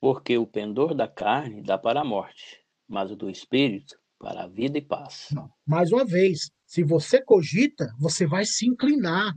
Porque 0.00 0.36
o 0.36 0.46
pendor 0.46 0.94
da 0.94 1.06
carne 1.06 1.62
dá 1.62 1.78
para 1.78 2.00
a 2.00 2.04
morte, 2.04 2.62
mas 2.88 3.10
o 3.10 3.16
do 3.16 3.30
espírito 3.30 3.98
para 4.18 4.44
a 4.44 4.48
vida 4.48 4.78
e 4.78 4.82
paz. 4.82 5.28
Não. 5.32 5.50
Mais 5.66 5.92
uma 5.92 6.04
vez, 6.04 6.50
se 6.66 6.82
você 6.82 7.22
cogita, 7.22 7.86
você 7.98 8.26
vai 8.26 8.44
se 8.44 8.66
inclinar. 8.66 9.34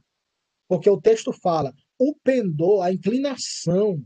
Porque 0.67 0.89
o 0.89 0.99
texto 0.99 1.31
fala: 1.33 1.73
o 1.99 2.15
pendor, 2.15 2.83
a 2.83 2.91
inclinação, 2.91 4.05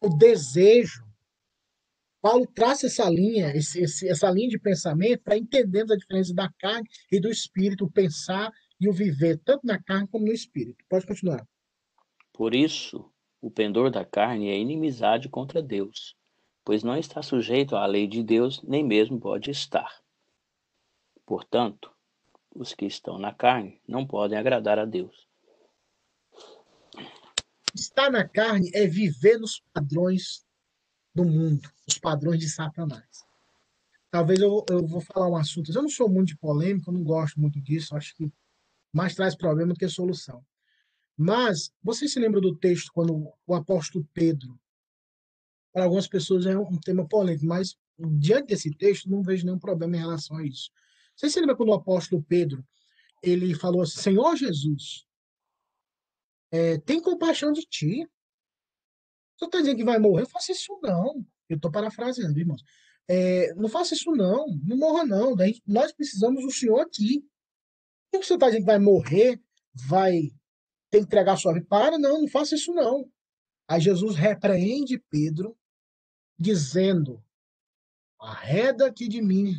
o 0.00 0.08
desejo. 0.08 1.04
Paulo 2.22 2.46
traça 2.46 2.86
essa 2.86 3.08
linha, 3.08 3.50
esse, 3.56 3.80
esse, 3.80 4.08
essa 4.08 4.30
linha 4.30 4.48
de 4.48 4.58
pensamento 4.58 5.22
para 5.22 5.38
entendermos 5.38 5.92
a 5.92 5.96
diferença 5.96 6.34
da 6.34 6.50
carne 6.58 6.86
e 7.10 7.18
do 7.18 7.30
espírito, 7.30 7.86
o 7.86 7.90
pensar 7.90 8.52
e 8.78 8.88
o 8.88 8.92
viver, 8.92 9.40
tanto 9.44 9.66
na 9.66 9.82
carne 9.82 10.06
como 10.08 10.26
no 10.26 10.32
espírito. 10.32 10.84
Pode 10.88 11.06
continuar. 11.06 11.46
Por 12.32 12.54
isso, 12.54 13.10
o 13.40 13.50
pendor 13.50 13.90
da 13.90 14.04
carne 14.04 14.50
é 14.50 14.58
inimizade 14.58 15.30
contra 15.30 15.62
Deus, 15.62 16.14
pois 16.62 16.82
não 16.82 16.96
está 16.96 17.22
sujeito 17.22 17.74
à 17.74 17.86
lei 17.86 18.06
de 18.06 18.22
Deus, 18.22 18.62
nem 18.62 18.84
mesmo 18.84 19.18
pode 19.18 19.50
estar. 19.50 20.02
Portanto, 21.24 21.90
os 22.54 22.74
que 22.74 22.84
estão 22.84 23.18
na 23.18 23.32
carne 23.32 23.80
não 23.88 24.06
podem 24.06 24.38
agradar 24.38 24.78
a 24.78 24.84
Deus. 24.84 25.29
Estar 27.74 28.10
na 28.10 28.26
carne 28.26 28.70
é 28.74 28.86
viver 28.86 29.38
nos 29.38 29.62
padrões 29.72 30.44
do 31.14 31.24
mundo, 31.24 31.68
os 31.86 31.98
padrões 31.98 32.38
de 32.38 32.48
Satanás. 32.48 33.24
Talvez 34.10 34.40
eu, 34.40 34.64
eu 34.68 34.86
vou 34.86 35.00
falar 35.00 35.28
um 35.28 35.36
assunto. 35.36 35.70
Eu 35.72 35.82
não 35.82 35.88
sou 35.88 36.08
muito 36.08 36.28
de 36.28 36.36
polêmica, 36.36 36.90
eu 36.90 36.94
não 36.94 37.04
gosto 37.04 37.40
muito 37.40 37.60
disso. 37.60 37.96
Acho 37.96 38.14
que 38.16 38.32
mais 38.92 39.14
traz 39.14 39.36
problema 39.36 39.72
do 39.72 39.78
que 39.78 39.88
solução. 39.88 40.44
Mas 41.16 41.70
você 41.82 42.08
se 42.08 42.18
lembra 42.18 42.40
do 42.40 42.56
texto 42.56 42.90
quando 42.92 43.32
o 43.46 43.54
apóstolo 43.54 44.08
Pedro, 44.12 44.58
para 45.72 45.84
algumas 45.84 46.08
pessoas 46.08 46.46
é 46.46 46.58
um 46.58 46.78
tema 46.78 47.06
polêmico, 47.06 47.46
mas 47.46 47.76
diante 48.18 48.48
desse 48.48 48.70
texto 48.70 49.08
não 49.08 49.22
vejo 49.22 49.44
nenhum 49.44 49.58
problema 49.58 49.96
em 49.96 50.00
relação 50.00 50.38
a 50.38 50.44
isso. 50.44 50.70
Você 51.14 51.28
se 51.28 51.38
lembra 51.38 51.54
quando 51.54 51.68
o 51.68 51.74
apóstolo 51.74 52.22
Pedro 52.22 52.66
ele 53.22 53.54
falou 53.54 53.82
assim: 53.82 54.00
Senhor 54.00 54.34
Jesus, 54.34 55.06
é, 56.50 56.78
tem 56.78 57.00
compaixão 57.00 57.52
de 57.52 57.62
ti. 57.62 58.08
Você 59.36 59.46
está 59.46 59.58
dizendo 59.58 59.76
que 59.76 59.84
vai 59.84 59.98
morrer? 59.98 60.26
Faça 60.26 60.52
isso 60.52 60.78
não. 60.82 61.24
Eu 61.48 61.56
estou 61.56 61.70
parafraseando, 61.70 62.38
irmãos. 62.38 62.62
É, 63.08 63.54
não 63.54 63.68
faça 63.68 63.94
isso 63.94 64.10
não. 64.12 64.46
Não 64.64 64.76
morra 64.76 65.04
não. 65.04 65.34
Daí 65.34 65.60
nós 65.66 65.92
precisamos 65.92 66.44
do 66.44 66.50
Senhor 66.50 66.80
aqui. 66.80 67.24
O 68.12 68.18
que 68.18 68.26
você 68.26 68.34
está 68.34 68.46
dizendo 68.46 68.62
que 68.62 68.66
vai 68.66 68.78
morrer? 68.78 69.40
Vai 69.88 70.30
ter 70.90 70.98
que 70.98 71.04
entregar 71.04 71.36
sua 71.36 71.54
vida? 71.54 71.66
Para, 71.66 71.98
não, 71.98 72.22
não 72.22 72.28
faça 72.28 72.54
isso 72.54 72.72
não. 72.74 73.10
Aí 73.68 73.80
Jesus 73.80 74.16
repreende 74.16 74.98
Pedro, 74.98 75.56
dizendo: 76.38 77.24
Arreda 78.20 78.86
aqui 78.86 79.08
de 79.08 79.22
mim, 79.22 79.54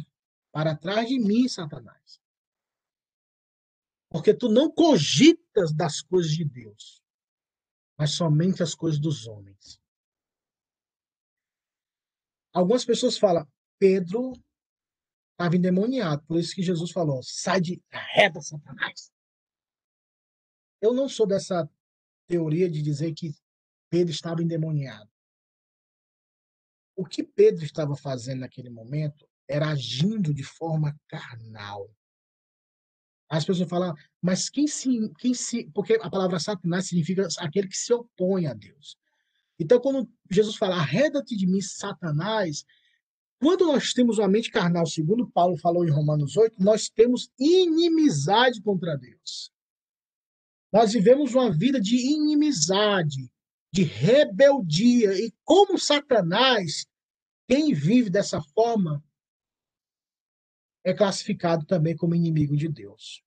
para 0.51 0.75
trás 0.75 1.07
de 1.07 1.17
mim, 1.17 1.47
Satanás. 1.47 2.19
Porque 4.09 4.33
tu 4.33 4.49
não 4.49 4.69
cogitas 5.51 5.73
das 5.73 6.01
coisas 6.01 6.31
de 6.31 6.45
Deus, 6.45 7.01
mas 7.97 8.11
somente 8.11 8.63
as 8.63 8.73
coisas 8.73 8.99
dos 8.99 9.27
homens. 9.27 9.79
Algumas 12.53 12.83
pessoas 12.83 13.17
falam, 13.17 13.47
Pedro 13.79 14.33
estava 15.31 15.55
endemoniado, 15.55 16.23
por 16.25 16.39
isso 16.39 16.55
que 16.55 16.63
Jesus 16.63 16.91
falou, 16.91 17.21
sai 17.23 17.61
de 17.61 17.81
reda, 17.89 18.41
Satanás. 18.41 19.11
Eu 20.81 20.93
não 20.93 21.07
sou 21.07 21.25
dessa 21.25 21.69
teoria 22.27 22.69
de 22.69 22.81
dizer 22.81 23.13
que 23.13 23.33
Pedro 23.89 24.11
estava 24.11 24.41
endemoniado. 24.41 25.09
O 26.95 27.05
que 27.05 27.23
Pedro 27.23 27.63
estava 27.63 27.95
fazendo 27.95 28.41
naquele 28.41 28.69
momento 28.69 29.27
era 29.47 29.69
agindo 29.69 30.33
de 30.33 30.43
forma 30.43 30.97
carnal. 31.07 31.89
As 33.31 33.45
pessoas 33.45 33.69
falam, 33.69 33.95
mas 34.21 34.49
quem 34.49 34.67
se, 34.67 35.09
quem 35.17 35.33
se. 35.33 35.63
Porque 35.73 35.97
a 36.01 36.09
palavra 36.09 36.37
Satanás 36.37 36.87
significa 36.87 37.25
aquele 37.39 37.69
que 37.69 37.77
se 37.77 37.93
opõe 37.93 38.45
a 38.45 38.53
Deus. 38.53 38.97
Então, 39.57 39.79
quando 39.79 40.09
Jesus 40.29 40.57
fala, 40.57 40.75
arreda-te 40.75 41.37
de 41.37 41.47
mim, 41.47 41.61
Satanás, 41.61 42.65
quando 43.39 43.67
nós 43.67 43.93
temos 43.93 44.17
uma 44.17 44.27
mente 44.27 44.51
carnal, 44.51 44.85
segundo 44.85 45.31
Paulo 45.31 45.55
falou 45.55 45.85
em 45.85 45.89
Romanos 45.89 46.35
8, 46.35 46.61
nós 46.61 46.89
temos 46.89 47.31
inimizade 47.39 48.61
contra 48.61 48.97
Deus. 48.97 49.49
Nós 50.69 50.91
vivemos 50.91 51.33
uma 51.33 51.49
vida 51.49 51.79
de 51.79 51.95
inimizade, 51.95 53.31
de 53.71 53.83
rebeldia. 53.83 55.13
E 55.13 55.33
como 55.45 55.79
Satanás, 55.79 56.85
quem 57.47 57.73
vive 57.73 58.09
dessa 58.09 58.41
forma, 58.53 59.01
é 60.83 60.93
classificado 60.93 61.65
também 61.65 61.95
como 61.95 62.15
inimigo 62.15 62.55
de 62.55 62.67
Deus. 62.67 63.23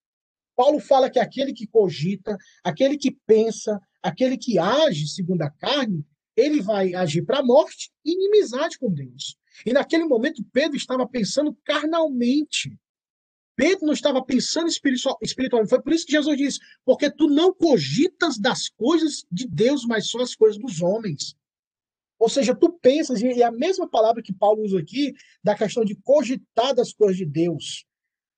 Paulo 0.56 0.78
fala 0.78 1.10
que 1.10 1.18
aquele 1.18 1.52
que 1.52 1.66
cogita, 1.66 2.36
aquele 2.62 2.96
que 2.96 3.16
pensa, 3.26 3.80
aquele 4.02 4.36
que 4.36 4.58
age 4.58 5.08
segundo 5.08 5.42
a 5.42 5.50
carne, 5.50 6.06
ele 6.36 6.60
vai 6.60 6.94
agir 6.94 7.22
para 7.22 7.38
a 7.38 7.44
morte 7.44 7.90
e 8.04 8.12
inimizade 8.12 8.78
com 8.78 8.92
Deus. 8.92 9.36
E 9.64 9.72
naquele 9.72 10.04
momento 10.04 10.44
Pedro 10.52 10.76
estava 10.76 11.06
pensando 11.06 11.56
carnalmente. 11.64 12.76
Pedro 13.56 13.86
não 13.86 13.92
estava 13.92 14.24
pensando 14.24 14.68
espiritualmente. 14.68 15.70
Foi 15.70 15.80
por 15.80 15.92
isso 15.92 16.06
que 16.06 16.12
Jesus 16.12 16.36
disse: 16.36 16.58
porque 16.84 17.08
tu 17.08 17.28
não 17.28 17.54
cogitas 17.54 18.36
das 18.36 18.68
coisas 18.68 19.24
de 19.30 19.46
Deus, 19.46 19.84
mas 19.86 20.08
só 20.08 20.20
as 20.20 20.34
coisas 20.34 20.60
dos 20.60 20.82
homens. 20.82 21.36
Ou 22.18 22.28
seja, 22.28 22.54
tu 22.54 22.72
pensas, 22.72 23.20
e 23.20 23.26
é 23.26 23.44
a 23.44 23.50
mesma 23.52 23.88
palavra 23.88 24.22
que 24.22 24.32
Paulo 24.32 24.62
usa 24.62 24.78
aqui, 24.78 25.12
da 25.42 25.54
questão 25.54 25.84
de 25.84 25.96
cogitar 25.96 26.74
das 26.74 26.92
coisas 26.92 27.16
de 27.16 27.26
Deus, 27.26 27.84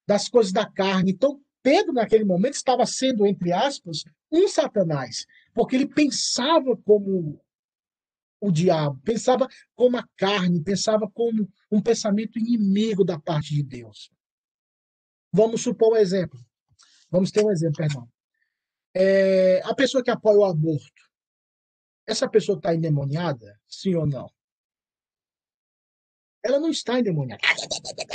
das 0.07 0.29
coisas 0.29 0.53
da 0.53 0.65
carne. 0.65 1.13
Então, 1.13 1.41
Pedro, 1.63 1.93
naquele 1.93 2.25
momento, 2.25 2.55
estava 2.55 2.87
sendo, 2.87 3.27
entre 3.27 3.53
aspas, 3.53 4.05
um 4.31 4.49
Satanás, 4.49 5.27
porque 5.55 5.77
ele 5.77 5.87
pensava 5.87 6.77
como 6.77 7.41
o 8.41 8.51
diabo, 8.51 9.01
pensava 9.03 9.49
como 9.75 9.97
a 9.97 10.07
carne, 10.17 10.63
pensava 10.63 11.11
como 11.11 11.49
um 11.71 11.81
pensamento 11.81 12.39
inimigo 12.39 13.05
da 13.05 13.19
parte 13.19 13.55
de 13.55 13.63
Deus. 13.63 14.11
Vamos 15.33 15.63
supor 15.63 15.95
um 15.95 15.97
exemplo. 15.97 16.39
Vamos 17.11 17.31
ter 17.31 17.45
um 17.45 17.51
exemplo, 17.51 17.77
perdão. 17.77 18.09
É, 18.95 19.61
a 19.65 19.75
pessoa 19.75 20.03
que 20.03 20.11
apoia 20.11 20.39
o 20.39 20.45
aborto, 20.45 21.06
essa 22.07 22.29
pessoa 22.29 22.57
está 22.57 22.75
endemoniada? 22.75 23.59
Sim 23.69 23.95
ou 23.97 24.07
não? 24.07 24.31
Ela 26.45 26.61
não 26.61 26.71
está 26.71 26.99
endemoniada. 26.99 27.43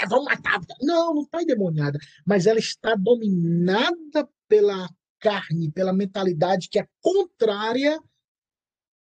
Vamos 0.10 0.25
matar. 0.25 0.62
Não, 0.82 1.13
não 1.13 1.23
está 1.23 1.41
endemoniada. 1.41 1.99
Mas 2.25 2.45
ela 2.45 2.60
está 2.60 2.95
dominada 2.95 4.30
pela 4.47 4.88
carne, 5.19 5.71
pela 5.71 5.91
mentalidade 5.91 6.69
que 6.69 6.80
é 6.80 6.88
contrária 7.01 7.99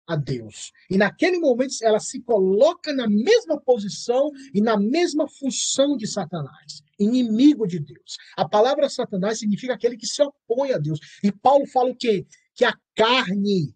a 0.08 0.16
Deus. 0.16 0.72
E 0.90 0.98
naquele 0.98 1.40
momento 1.40 1.76
ela 1.82 2.00
se 2.00 2.22
coloca 2.22 2.94
na 2.94 3.08
mesma 3.08 3.60
posição 3.60 4.30
e 4.54 4.62
na 4.62 4.78
mesma 4.78 5.28
função 5.28 5.98
de 5.98 6.06
Satanás, 6.06 6.84
inimigo 7.00 7.66
de 7.66 7.80
Deus. 7.80 8.18
A 8.38 8.48
palavra 8.48 8.90
Satanás 8.90 9.40
significa 9.40 9.74
aquele 9.74 9.98
que 9.98 10.06
se 10.06 10.22
opõe 10.22 10.74
a 10.74 10.78
Deus. 10.78 11.00
E 11.24 11.32
Paulo 11.32 11.66
fala 11.68 11.90
o 11.90 11.96
quê? 11.96 12.26
Que 12.54 12.66
a 12.66 12.74
carne 12.96 13.74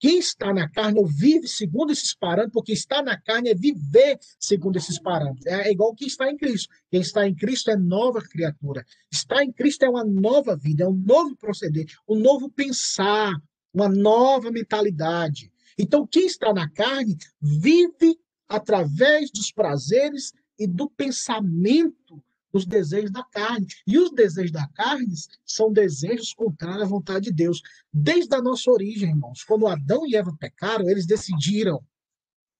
quem 0.00 0.18
está 0.18 0.52
na 0.54 0.68
carne 0.68 0.98
ou 0.98 1.06
vive 1.06 1.48
segundo 1.48 1.92
esses 1.92 2.14
parâmetros, 2.14 2.52
porque 2.52 2.72
está 2.72 3.02
na 3.02 3.20
carne 3.20 3.50
é 3.50 3.54
viver 3.54 4.18
segundo 4.38 4.76
esses 4.76 4.98
parâmetros. 5.00 5.46
É 5.46 5.70
igual 5.70 5.94
quem 5.94 6.06
está 6.06 6.30
em 6.30 6.36
Cristo. 6.36 6.68
Quem 6.90 7.00
está 7.00 7.26
em 7.26 7.34
Cristo 7.34 7.70
é 7.70 7.76
nova 7.76 8.20
criatura. 8.22 8.84
Estar 9.10 9.42
em 9.42 9.52
Cristo 9.52 9.84
é 9.84 9.88
uma 9.88 10.04
nova 10.04 10.56
vida, 10.56 10.84
é 10.84 10.88
um 10.88 10.96
novo 10.96 11.36
proceder, 11.36 11.86
um 12.08 12.16
novo 12.16 12.48
pensar, 12.50 13.34
uma 13.74 13.88
nova 13.88 14.50
mentalidade. 14.50 15.50
Então, 15.76 16.06
quem 16.06 16.26
está 16.26 16.52
na 16.52 16.68
carne 16.68 17.16
vive 17.40 18.18
através 18.48 19.30
dos 19.30 19.52
prazeres 19.52 20.32
e 20.58 20.66
do 20.66 20.88
pensamento 20.90 22.22
os 22.52 22.64
desejos 22.64 23.10
da 23.10 23.22
carne. 23.24 23.66
E 23.86 23.98
os 23.98 24.12
desejos 24.12 24.52
da 24.52 24.66
carne 24.68 25.14
são 25.44 25.72
desejos 25.72 26.32
contrários 26.32 26.82
à 26.82 26.86
vontade 26.86 27.26
de 27.26 27.32
Deus. 27.32 27.62
Desde 27.92 28.34
a 28.34 28.42
nossa 28.42 28.70
origem, 28.70 29.10
irmãos, 29.10 29.44
quando 29.44 29.66
Adão 29.66 30.06
e 30.06 30.16
Eva 30.16 30.34
pecaram, 30.38 30.88
eles 30.88 31.06
decidiram 31.06 31.82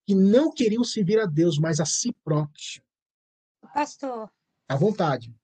que 0.06 0.14
não 0.14 0.50
queriam 0.50 0.84
servir 0.84 1.20
a 1.20 1.26
Deus, 1.26 1.58
mas 1.58 1.80
a 1.80 1.84
si 1.84 2.12
próprios. 2.24 2.80
Pastor. 3.74 4.30
À 4.68 4.76
vontade. 4.76 5.34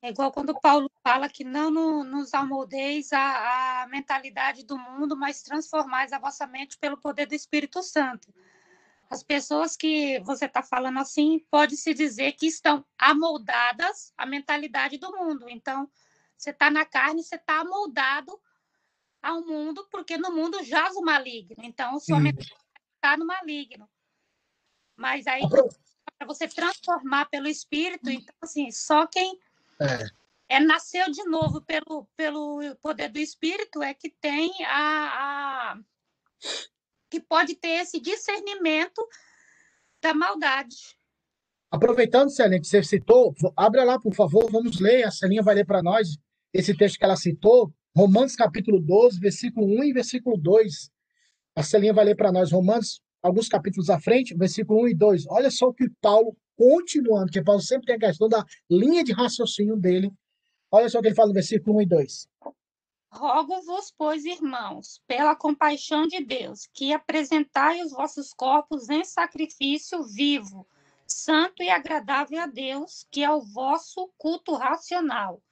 É 0.00 0.10
igual 0.10 0.32
quando 0.32 0.58
Paulo 0.60 0.88
fala 1.02 1.28
que 1.28 1.42
não 1.42 1.70
no, 1.70 2.04
nos 2.04 2.32
amoldeis 2.32 3.12
a, 3.12 3.82
a 3.82 3.88
mentalidade 3.88 4.64
do 4.64 4.78
mundo, 4.78 5.16
mas 5.16 5.42
transformais 5.42 6.12
a 6.12 6.18
vossa 6.18 6.46
mente 6.46 6.78
pelo 6.78 6.96
poder 6.96 7.26
do 7.26 7.34
Espírito 7.34 7.82
Santo. 7.82 8.32
As 9.10 9.22
pessoas 9.22 9.74
que 9.74 10.20
você 10.20 10.44
está 10.44 10.62
falando 10.62 10.98
assim, 10.98 11.38
pode-se 11.50 11.94
dizer 11.94 12.32
que 12.32 12.46
estão 12.46 12.84
amoldadas 12.98 14.12
à 14.18 14.26
mentalidade 14.26 14.98
do 14.98 15.10
mundo. 15.10 15.48
Então, 15.48 15.90
você 16.36 16.50
está 16.50 16.70
na 16.70 16.84
carne, 16.84 17.22
você 17.22 17.36
está 17.36 17.60
amoldado 17.60 18.38
ao 19.22 19.40
mundo, 19.44 19.86
porque 19.90 20.18
no 20.18 20.30
mundo 20.30 20.62
jaz 20.62 20.94
o 20.96 21.02
maligno. 21.02 21.56
Então, 21.62 21.98
sua 21.98 22.20
mentalidade 22.20 22.62
está 22.96 23.16
no 23.16 23.26
maligno. 23.26 23.88
Mas 24.94 25.26
aí, 25.26 25.42
para 26.18 26.26
você 26.26 26.46
transformar 26.46 27.26
pelo 27.26 27.48
Espírito, 27.48 28.10
então, 28.10 28.34
assim, 28.42 28.70
só 28.70 29.06
quem 29.06 29.38
é. 29.80 30.56
é. 30.56 30.60
nasceu 30.60 31.10
de 31.10 31.24
novo 31.24 31.62
pelo, 31.62 32.06
pelo 32.16 32.76
poder 32.82 33.08
do 33.08 33.18
Espírito 33.18 33.82
é 33.82 33.94
que 33.94 34.10
tem 34.10 34.52
a, 34.66 35.72
a 35.72 35.78
que 37.10 37.20
pode 37.20 37.54
ter 37.54 37.80
esse 37.82 38.00
discernimento 38.00 39.06
da 40.02 40.14
maldade. 40.14 40.76
Aproveitando, 41.70 42.30
Celinha, 42.30 42.60
que 42.60 42.66
você 42.66 42.82
citou, 42.82 43.34
abra 43.56 43.84
lá, 43.84 43.98
por 43.98 44.14
favor, 44.14 44.50
vamos 44.50 44.80
ler, 44.80 45.04
a 45.04 45.10
Celinha 45.10 45.42
vai 45.42 45.54
ler 45.54 45.66
para 45.66 45.82
nós 45.82 46.16
esse 46.52 46.74
texto 46.74 46.98
que 46.98 47.04
ela 47.04 47.16
citou, 47.16 47.70
Romanos 47.94 48.34
capítulo 48.36 48.80
12, 48.80 49.20
versículo 49.20 49.66
1 49.66 49.84
e 49.84 49.92
versículo 49.92 50.38
2. 50.38 50.90
A 51.56 51.62
Celinha 51.62 51.92
vai 51.92 52.04
ler 52.04 52.14
para 52.14 52.32
nós 52.32 52.52
Romanos, 52.52 53.02
alguns 53.22 53.48
capítulos 53.48 53.90
à 53.90 54.00
frente, 54.00 54.36
versículo 54.36 54.82
1 54.82 54.88
e 54.88 54.94
2. 54.94 55.26
Olha 55.28 55.50
só 55.50 55.66
o 55.66 55.74
que 55.74 55.90
Paulo 56.00 56.36
continuando, 56.56 57.26
porque 57.26 57.42
Paulo 57.42 57.60
sempre 57.60 57.86
tem 57.86 57.96
a 57.96 57.98
questão 57.98 58.28
da 58.28 58.44
linha 58.70 59.04
de 59.04 59.12
raciocínio 59.12 59.76
dele. 59.76 60.10
Olha 60.70 60.88
só 60.88 60.98
o 60.98 61.02
que 61.02 61.08
ele 61.08 61.14
fala 61.14 61.28
no 61.28 61.34
versículo 61.34 61.78
1 61.78 61.82
e 61.82 61.86
2. 61.86 62.28
Rogo-vos, 63.10 63.90
pois, 63.96 64.26
irmãos, 64.26 65.02
pela 65.06 65.34
compaixão 65.34 66.06
de 66.06 66.22
Deus, 66.22 66.68
que 66.74 66.92
apresentai 66.92 67.82
os 67.82 67.90
vossos 67.90 68.34
corpos 68.34 68.90
em 68.90 69.02
sacrifício 69.02 70.02
vivo, 70.02 70.66
santo 71.06 71.62
e 71.62 71.70
agradável 71.70 72.38
a 72.38 72.46
Deus, 72.46 73.06
que 73.10 73.24
é 73.24 73.30
o 73.30 73.40
vosso 73.40 74.10
culto 74.18 74.54
racional. 74.54 75.42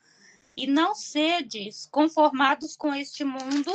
E 0.55 0.66
não 0.66 0.95
sedes 0.95 1.87
conformados 1.87 2.77
com 2.77 2.95
este 2.95 3.25
mundo, 3.25 3.73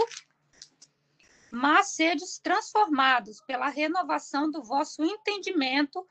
mas 1.51 1.87
sedes 1.87 2.37
transformados 2.37 3.41
pela 3.41 3.67
renovação 3.67 4.49
do 4.49 4.63
vosso 4.63 5.03
entendimento, 5.03 6.07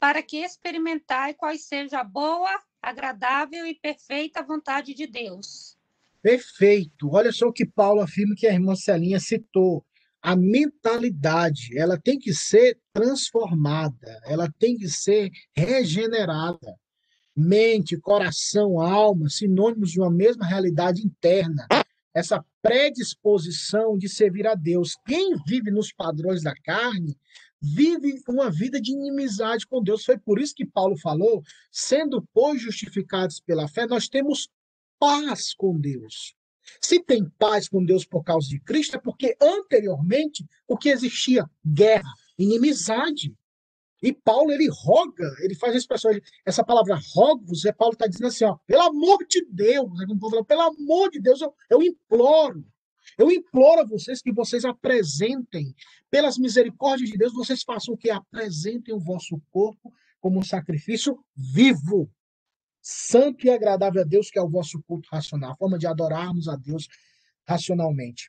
para 0.00 0.22
que 0.22 0.38
experimentai 0.38 1.34
qual 1.34 1.56
seja 1.56 2.00
a 2.00 2.04
boa, 2.04 2.60
agradável 2.82 3.64
e 3.64 3.74
perfeita 3.74 4.42
vontade 4.42 4.92
de 4.92 5.06
Deus. 5.06 5.78
Perfeito. 6.22 7.10
Olha 7.10 7.32
só 7.32 7.48
o 7.48 7.52
que 7.52 7.66
Paulo 7.66 8.00
afirma 8.00 8.34
que 8.36 8.46
a 8.46 8.52
irmã 8.52 8.76
Celinha 8.76 9.18
citou. 9.18 9.84
A 10.22 10.36
mentalidade, 10.36 11.76
ela 11.76 11.98
tem 11.98 12.16
que 12.16 12.32
ser 12.32 12.78
transformada, 12.92 14.20
ela 14.24 14.48
tem 14.56 14.76
que 14.76 14.88
ser 14.88 15.30
regenerada. 15.54 16.76
Mente, 17.34 17.96
coração, 17.96 18.80
alma, 18.80 19.28
sinônimos 19.28 19.90
de 19.90 20.00
uma 20.00 20.10
mesma 20.10 20.46
realidade 20.46 21.04
interna. 21.04 21.66
Essa 22.14 22.44
predisposição 22.60 23.98
de 23.98 24.08
servir 24.08 24.46
a 24.46 24.54
Deus. 24.54 24.96
Quem 25.04 25.34
vive 25.44 25.72
nos 25.72 25.92
padrões 25.92 26.42
da 26.42 26.54
carne 26.54 27.18
vive 27.60 28.20
uma 28.28 28.50
vida 28.50 28.80
de 28.80 28.92
inimizade 28.92 29.66
com 29.66 29.82
Deus. 29.82 30.04
Foi 30.04 30.18
por 30.18 30.40
isso 30.40 30.54
que 30.54 30.66
Paulo 30.66 30.96
falou: 30.96 31.42
sendo, 31.70 32.22
pois, 32.32 32.60
justificados 32.60 33.40
pela 33.40 33.66
fé, 33.66 33.86
nós 33.86 34.08
temos 34.08 34.48
paz 35.02 35.52
com 35.52 35.80
Deus. 35.80 36.32
Se 36.80 37.02
tem 37.02 37.28
paz 37.36 37.68
com 37.68 37.84
Deus 37.84 38.04
por 38.04 38.22
causa 38.22 38.48
de 38.48 38.60
Cristo, 38.60 38.96
é 38.96 39.00
porque 39.00 39.36
anteriormente 39.42 40.46
o 40.68 40.78
que 40.78 40.90
existia? 40.90 41.44
Guerra, 41.66 42.08
inimizade. 42.38 43.36
E 44.00 44.12
Paulo, 44.12 44.52
ele 44.52 44.68
roga, 44.70 45.28
ele 45.40 45.56
faz 45.56 45.74
a 45.74 45.78
expressão, 45.78 46.12
essa 46.46 46.64
palavra 46.64 47.00
rogo-vos, 47.14 47.64
é 47.64 47.72
Paulo 47.72 47.94
está 47.94 48.06
dizendo 48.06 48.28
assim, 48.28 48.44
ó, 48.44 48.56
pelo 48.64 48.82
amor 48.82 49.26
de 49.28 49.44
Deus, 49.46 49.90
pelo 50.46 50.60
amor 50.60 51.10
de 51.10 51.20
Deus, 51.20 51.40
eu, 51.40 51.52
eu 51.68 51.82
imploro, 51.82 52.64
eu 53.18 53.28
imploro 53.28 53.80
a 53.80 53.86
vocês 53.86 54.22
que 54.22 54.32
vocês 54.32 54.64
apresentem, 54.64 55.74
pelas 56.10 56.38
misericórdias 56.38 57.10
de 57.10 57.18
Deus, 57.18 57.32
vocês 57.32 57.64
façam 57.64 57.94
o 57.94 57.96
que? 57.98 58.08
Apresentem 58.08 58.94
o 58.94 59.00
vosso 59.00 59.40
corpo 59.50 59.92
como 60.20 60.38
um 60.38 60.44
sacrifício 60.44 61.18
vivo, 61.36 62.08
santo 62.82 63.46
e 63.46 63.50
agradável 63.50 64.02
a 64.02 64.04
Deus, 64.04 64.28
que 64.28 64.38
é 64.38 64.42
o 64.42 64.48
vosso 64.48 64.82
culto 64.82 65.08
racional, 65.10 65.52
a 65.52 65.56
forma 65.56 65.78
de 65.78 65.86
adorarmos 65.86 66.48
a 66.48 66.56
Deus 66.56 66.88
racionalmente. 67.46 68.28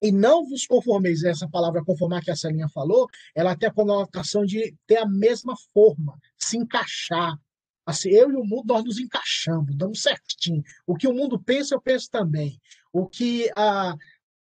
E 0.00 0.12
não 0.12 0.46
vos 0.46 0.66
conformeis, 0.66 1.24
essa 1.24 1.48
palavra 1.48 1.84
conformar 1.84 2.22
que 2.22 2.30
a 2.30 2.36
Celinha 2.36 2.68
falou, 2.68 3.08
ela 3.34 3.56
tem 3.56 3.68
a 3.68 3.72
conotação 3.72 4.44
de 4.44 4.74
ter 4.86 4.98
a 4.98 5.06
mesma 5.06 5.54
forma, 5.72 6.18
se 6.38 6.56
encaixar. 6.56 7.36
Assim, 7.84 8.10
eu 8.10 8.30
e 8.30 8.36
o 8.36 8.44
mundo, 8.44 8.66
nós 8.66 8.84
nos 8.84 8.98
encaixamos, 8.98 9.76
damos 9.76 10.02
certinho. 10.02 10.62
O 10.86 10.94
que 10.94 11.08
o 11.08 11.14
mundo 11.14 11.40
pensa, 11.42 11.74
eu 11.74 11.80
penso 11.80 12.10
também 12.10 12.60
o 12.92 13.06
que 13.06 13.50
a, 13.56 13.94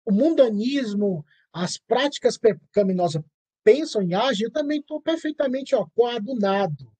o 0.06 0.12
mundanismo, 0.12 1.26
as 1.54 1.78
práticas 1.78 2.38
pecaminosas 2.38 3.22
pensam 3.64 4.02
e 4.02 4.14
agem, 4.14 4.46
eu 4.46 4.52
também 4.52 4.80
estou 4.80 5.02
perfeitamente 5.02 5.76
ó, 5.76 5.86
coadunado. 5.94 6.92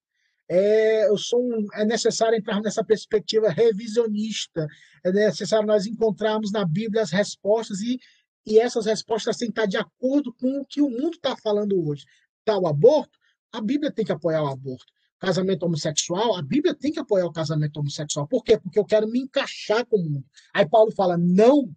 É, 0.54 1.08
eu 1.08 1.18
sou 1.18 1.42
um, 1.42 1.66
é 1.74 1.86
necessário 1.86 2.38
entrar 2.38 2.60
nessa 2.60 2.84
perspectiva 2.84 3.50
revisionista, 3.50 4.68
é 5.02 5.10
necessário 5.10 5.66
nós 5.66 5.86
encontrarmos 5.86 6.52
na 6.52 6.66
Bíblia 6.66 7.04
as 7.04 7.10
respostas 7.10 7.80
e, 7.80 7.98
e 8.46 8.60
essas 8.60 8.86
respostas 8.86 9.38
têm 9.38 9.48
que 9.48 9.54
estar 9.54 9.66
de 9.66 9.78
acordo 9.78 10.34
com 10.34 10.60
o 10.60 10.66
que 10.66 10.82
o 10.82 10.90
mundo 10.90 11.12
está 11.12 11.38
falando 11.38 11.82
hoje. 11.88 12.04
Está 12.40 12.58
o 12.58 12.68
aborto? 12.68 13.18
A 13.54 13.62
Bíblia 13.62 13.90
tem 13.94 14.04
que 14.04 14.12
apoiar 14.12 14.44
o 14.44 14.48
aborto 14.48 14.92
casamento 15.22 15.64
homossexual, 15.64 16.36
a 16.36 16.42
Bíblia 16.42 16.74
tem 16.74 16.92
que 16.92 17.00
apoiar 17.00 17.28
o 17.28 17.32
casamento 17.32 17.78
homossexual. 17.78 18.28
Por 18.28 18.44
quê? 18.44 18.58
Porque 18.58 18.80
eu 18.80 18.84
quero 18.84 19.08
me 19.08 19.20
encaixar 19.20 19.86
com 19.86 19.98
o 19.98 20.04
mundo. 20.04 20.26
Aí 20.52 20.68
Paulo 20.68 20.92
fala: 20.92 21.16
não, 21.16 21.72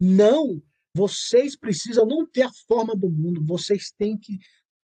não, 0.00 0.62
vocês 0.94 1.56
precisam 1.56 2.06
não 2.06 2.24
ter 2.24 2.42
a 2.42 2.52
forma 2.68 2.94
do 2.94 3.10
mundo, 3.10 3.44
vocês 3.44 3.90
têm 3.90 4.16
que 4.16 4.38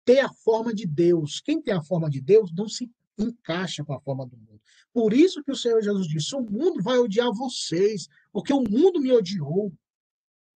ter 0.05 0.21
a 0.21 0.33
forma 0.33 0.75
de 0.75 0.87
Deus. 0.87 1.41
Quem 1.41 1.61
tem 1.61 1.75
a 1.75 1.83
forma 1.83 2.11
de 2.11 2.21
Deus 2.21 2.53
não 2.53 2.69
se 2.69 2.91
encaixa 3.19 3.85
com 3.85 3.95
a 3.95 4.01
forma 4.01 4.27
do 4.27 4.37
mundo. 4.37 4.61
Por 4.93 5.13
isso 5.13 5.43
que 5.43 5.53
o 5.53 5.57
Senhor 5.57 5.83
Jesus 5.83 6.07
disse: 6.07 6.35
o 6.35 6.41
mundo 6.41 6.83
vai 6.83 6.99
odiar 6.99 7.33
vocês, 7.33 8.09
porque 8.33 8.53
o 8.53 8.63
mundo 8.63 9.01
me 9.01 9.13
odiou. 9.13 9.73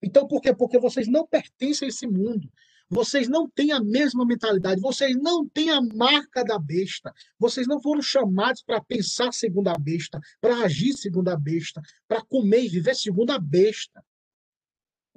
Então, 0.01 0.27
por 0.27 0.41
quê? 0.41 0.53
Porque 0.53 0.79
vocês 0.79 1.07
não 1.07 1.27
pertencem 1.27 1.87
a 1.87 1.89
esse 1.89 2.07
mundo. 2.07 2.49
Vocês 2.89 3.27
não 3.27 3.47
têm 3.47 3.71
a 3.71 3.79
mesma 3.79 4.25
mentalidade, 4.25 4.81
vocês 4.81 5.15
não 5.15 5.47
têm 5.47 5.69
a 5.69 5.79
marca 5.79 6.43
da 6.43 6.57
besta. 6.57 7.13
Vocês 7.37 7.67
não 7.67 7.79
foram 7.79 8.01
chamados 8.01 8.63
para 8.63 8.81
pensar 8.81 9.31
segundo 9.31 9.67
a 9.67 9.77
besta, 9.77 10.19
para 10.41 10.55
agir 10.63 10.93
segundo 10.93 11.29
a 11.29 11.37
besta, 11.37 11.81
para 12.07 12.23
comer 12.23 12.63
e 12.63 12.69
viver 12.69 12.95
segundo 12.95 13.29
a 13.29 13.37
besta. 13.37 14.03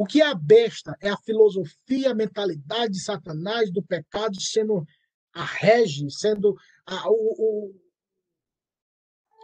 O 0.03 0.05
que 0.05 0.21
é 0.21 0.27
a 0.27 0.35
besta? 0.35 0.97
É 1.01 1.11
a 1.11 1.17
filosofia, 1.17 2.11
a 2.11 2.15
mentalidade 2.15 2.95
de 2.95 3.01
Satanás, 3.01 3.71
do 3.71 3.81
pecado, 3.81 4.35
sendo 4.41 4.85
a 5.33 5.45
rege, 5.45 6.11
sendo 6.11 6.57
a, 6.85 7.09
o, 7.09 7.73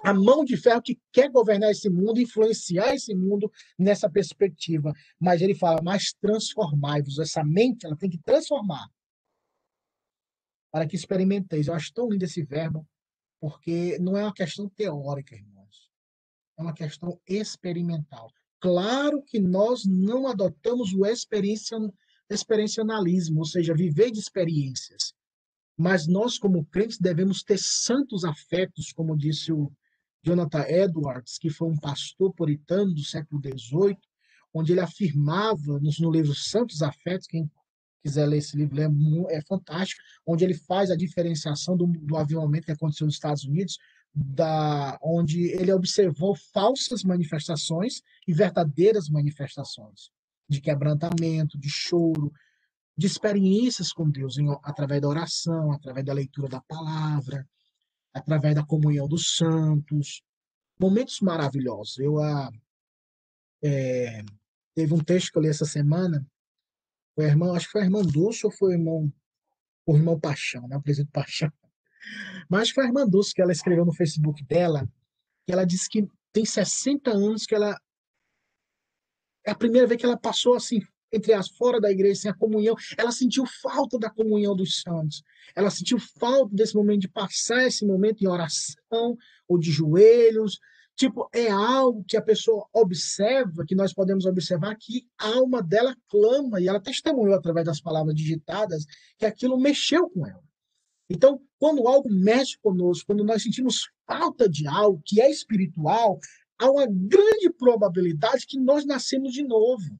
a 0.02 0.12
mão 0.12 0.44
de 0.44 0.56
ferro 0.56 0.82
que 0.82 0.98
quer 1.12 1.30
governar 1.30 1.70
esse 1.70 1.88
mundo, 1.88 2.20
influenciar 2.20 2.92
esse 2.92 3.14
mundo 3.14 3.48
nessa 3.78 4.10
perspectiva. 4.10 4.92
Mas 5.16 5.42
ele 5.42 5.54
fala, 5.54 5.80
mas 5.80 6.12
transformai-vos. 6.20 7.20
Essa 7.20 7.44
mente, 7.44 7.86
ela 7.86 7.96
tem 7.96 8.10
que 8.10 8.18
transformar. 8.18 8.88
Para 10.72 10.88
que 10.88 10.96
experimenteis. 10.96 11.68
Eu 11.68 11.74
acho 11.74 11.92
tão 11.94 12.10
lindo 12.10 12.24
esse 12.24 12.42
verbo, 12.42 12.84
porque 13.40 13.96
não 14.00 14.16
é 14.16 14.24
uma 14.24 14.34
questão 14.34 14.68
teórica, 14.68 15.36
irmãos. 15.36 15.88
É 16.58 16.62
uma 16.62 16.74
questão 16.74 17.16
experimental. 17.28 18.28
Claro 18.60 19.22
que 19.22 19.38
nós 19.38 19.84
não 19.84 20.26
adotamos 20.26 20.92
o 20.92 21.06
experiencialismo, 21.06 23.38
ou 23.38 23.44
seja, 23.44 23.74
viver 23.74 24.10
de 24.10 24.18
experiências. 24.18 25.14
Mas 25.76 26.08
nós, 26.08 26.38
como 26.38 26.64
crentes, 26.66 26.98
devemos 26.98 27.42
ter 27.42 27.58
santos 27.58 28.24
afetos, 28.24 28.92
como 28.92 29.16
disse 29.16 29.52
o 29.52 29.70
Jonathan 30.24 30.64
Edwards, 30.68 31.38
que 31.38 31.50
foi 31.50 31.68
um 31.68 31.76
pastor 31.76 32.34
puritano 32.34 32.92
do 32.92 33.04
século 33.04 33.40
XVIII, 33.40 33.96
onde 34.52 34.72
ele 34.72 34.80
afirmava 34.80 35.78
nos, 35.78 36.00
no 36.00 36.10
livro 36.10 36.34
Santos 36.34 36.82
Afetos, 36.82 37.28
quem 37.28 37.48
quiser 38.02 38.26
ler 38.26 38.38
esse 38.38 38.56
livro 38.56 38.80
é, 38.80 38.88
é 39.30 39.40
fantástico, 39.42 40.02
onde 40.26 40.44
ele 40.44 40.54
faz 40.54 40.90
a 40.90 40.96
diferenciação 40.96 41.76
do, 41.76 41.86
do 41.86 42.16
avivamento 42.16 42.66
que 42.66 42.72
aconteceu 42.72 43.06
nos 43.06 43.14
Estados 43.14 43.44
Unidos, 43.44 43.78
da, 44.14 44.98
onde 45.02 45.50
ele 45.52 45.72
observou 45.72 46.34
falsas 46.34 47.04
manifestações 47.04 48.02
e 48.26 48.32
verdadeiras 48.32 49.08
manifestações 49.08 50.10
de 50.48 50.60
quebrantamento, 50.60 51.58
de 51.58 51.68
choro, 51.68 52.32
de 52.96 53.06
experiências 53.06 53.92
com 53.92 54.10
Deus 54.10 54.38
em, 54.38 54.48
através 54.62 55.00
da 55.00 55.08
oração, 55.08 55.72
através 55.72 56.04
da 56.04 56.12
leitura 56.12 56.48
da 56.48 56.60
palavra, 56.62 57.48
através 58.12 58.54
da 58.54 58.64
comunhão 58.64 59.06
dos 59.06 59.36
santos. 59.36 60.22
momentos 60.80 61.20
maravilhosos. 61.20 61.98
Eu 61.98 62.18
ah, 62.20 62.50
é, 63.62 64.22
teve 64.74 64.94
um 64.94 65.02
texto 65.02 65.30
que 65.30 65.38
eu 65.38 65.42
li 65.42 65.48
essa 65.48 65.64
semana, 65.64 66.26
foi 67.14 67.26
a 67.26 67.28
irmã, 67.28 67.52
acho 67.54 67.66
que 67.66 67.72
foi 67.72 67.82
a 67.82 67.84
irmã 67.84 68.02
Dulce 68.02 68.46
ou 68.46 68.52
foi 68.52 68.70
o 68.70 68.78
irmão, 68.78 69.12
o 69.86 69.96
irmão 69.96 70.18
Paixão, 70.18 70.66
né? 70.66 70.76
O 70.76 70.82
presidente 70.82 71.12
Paixão. 71.12 71.52
Mas 72.48 72.70
foi 72.70 72.84
a 72.84 72.86
irmã 72.86 73.06
Dulce 73.06 73.34
que 73.34 73.42
ela 73.42 73.52
escreveu 73.52 73.84
no 73.84 73.94
Facebook 73.94 74.44
dela, 74.44 74.88
ela 75.46 75.64
disse 75.64 75.88
que 75.88 76.06
tem 76.32 76.44
60 76.44 77.10
anos 77.10 77.46
que 77.46 77.54
ela 77.54 77.78
é 79.46 79.50
a 79.50 79.54
primeira 79.54 79.86
vez 79.86 79.98
que 79.98 80.04
ela 80.04 80.16
passou 80.16 80.54
assim 80.54 80.80
entre 81.12 81.32
as 81.32 81.48
fora 81.48 81.80
da 81.80 81.90
igreja, 81.90 82.20
sem 82.20 82.30
a 82.30 82.34
comunhão, 82.34 82.76
ela 82.96 83.10
sentiu 83.10 83.44
falta 83.46 83.98
da 83.98 84.10
comunhão 84.10 84.54
dos 84.54 84.80
santos. 84.82 85.22
Ela 85.54 85.70
sentiu 85.70 85.98
falta 85.98 86.54
desse 86.54 86.74
momento 86.74 87.00
de 87.02 87.08
passar 87.08 87.66
esse 87.66 87.86
momento 87.86 88.22
em 88.22 88.28
oração 88.28 89.16
ou 89.48 89.58
de 89.58 89.70
joelhos. 89.70 90.58
Tipo, 90.94 91.28
é 91.32 91.48
algo 91.48 92.04
que 92.06 92.16
a 92.16 92.22
pessoa 92.22 92.66
observa, 92.74 93.64
que 93.66 93.74
nós 93.74 93.94
podemos 93.94 94.26
observar 94.26 94.76
que 94.76 95.06
a 95.16 95.28
alma 95.28 95.62
dela 95.62 95.96
clama, 96.08 96.60
e 96.60 96.68
ela 96.68 96.80
testemunhou 96.80 97.34
através 97.34 97.64
das 97.64 97.80
palavras 97.80 98.14
digitadas, 98.14 98.84
que 99.16 99.24
aquilo 99.24 99.58
mexeu 99.58 100.10
com 100.10 100.26
ela. 100.26 100.42
Então, 101.08 101.40
quando 101.58 101.86
algo 101.88 102.08
mexe 102.10 102.58
conosco, 102.58 103.06
quando 103.06 103.24
nós 103.24 103.42
sentimos 103.42 103.88
falta 104.06 104.48
de 104.48 104.66
algo 104.66 105.02
que 105.04 105.20
é 105.20 105.30
espiritual, 105.30 106.18
há 106.58 106.70
uma 106.70 106.86
grande 106.86 107.50
probabilidade 107.50 108.46
que 108.46 108.58
nós 108.58 108.84
nascemos 108.84 109.32
de 109.32 109.42
novo 109.42 109.98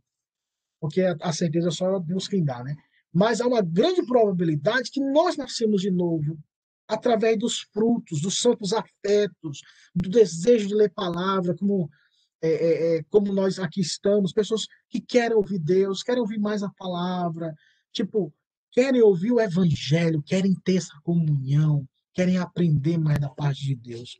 porque 0.81 1.03
a 1.21 1.33
certeza 1.33 1.71
só 1.71 1.99
Deus 1.99 2.29
quem 2.29 2.45
dá, 2.45 2.63
né? 2.63 2.77
Mas 3.13 3.41
há 3.41 3.47
uma 3.47 3.63
grande 3.63 4.05
probabilidade 4.05 4.91
que 4.91 5.01
nós 5.01 5.37
nascemos 5.37 5.83
de 5.83 5.91
novo 5.91 6.39
através 6.87 7.39
dos 7.39 7.61
frutos, 7.73 8.21
dos 8.21 8.39
santos 8.41 8.73
afetos, 8.73 9.61
do 9.95 10.09
desejo 10.09 10.69
de 10.69 10.75
ler 10.75 10.91
palavra, 10.91 11.55
como 11.55 11.91
é, 12.41 12.49
é, 12.49 12.97
é, 12.97 13.03
como 13.11 13.33
nós 13.33 13.59
aqui 13.59 13.81
estamos, 13.81 14.33
pessoas 14.33 14.67
que 14.89 15.01
querem 15.01 15.37
ouvir 15.37 15.59
Deus, 15.59 16.03
querem 16.03 16.21
ouvir 16.21 16.39
mais 16.39 16.63
a 16.63 16.71
palavra, 16.71 17.53
tipo, 17.93 18.33
querem 18.79 19.03
ouvir 19.03 19.33
o 19.33 19.41
evangelho, 19.41 20.23
querem 20.23 20.55
ter 20.55 20.77
essa 20.77 20.97
comunhão, 21.03 21.85
querem 22.15 22.39
aprender 22.39 22.97
mais 22.97 23.19
da 23.19 23.29
parte 23.29 23.65
de 23.65 23.75
Deus. 23.75 24.17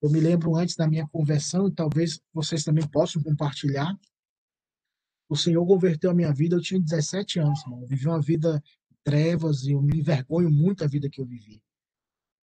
Eu 0.00 0.08
me 0.08 0.20
lembro 0.20 0.54
antes 0.54 0.76
da 0.76 0.86
minha 0.86 1.08
conversão, 1.08 1.66
e 1.66 1.74
talvez 1.74 2.20
vocês 2.32 2.62
também 2.62 2.86
possam 2.86 3.20
compartilhar, 3.20 3.98
o 5.28 5.34
Senhor 5.34 5.66
converteu 5.66 6.12
a 6.12 6.14
minha 6.14 6.32
vida, 6.32 6.54
eu 6.54 6.60
tinha 6.60 6.80
17 6.80 7.40
anos. 7.40 7.60
Eu 7.66 7.84
vivi 7.84 8.06
uma 8.06 8.22
vida 8.22 8.62
trevas 9.02 9.64
e 9.64 9.72
eu 9.72 9.82
me 9.82 9.98
envergonho 9.98 10.52
muito 10.52 10.84
da 10.84 10.86
vida 10.86 11.10
que 11.10 11.20
eu 11.20 11.26
vivi. 11.26 11.60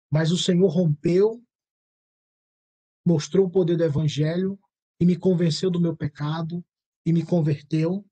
Mas 0.10 0.32
o 0.32 0.38
Senhor 0.38 0.70
rompeu, 0.70 1.44
mostrou 3.06 3.48
o 3.48 3.52
poder 3.52 3.76
do 3.76 3.84
evangelho 3.84 4.58
e 4.98 5.06
me 5.06 5.18
convenceu 5.18 5.70
do 5.70 5.82
meu 5.82 5.94
pecado 5.94 6.64
e 7.06 7.12
me 7.12 7.26
converteu. 7.26 8.09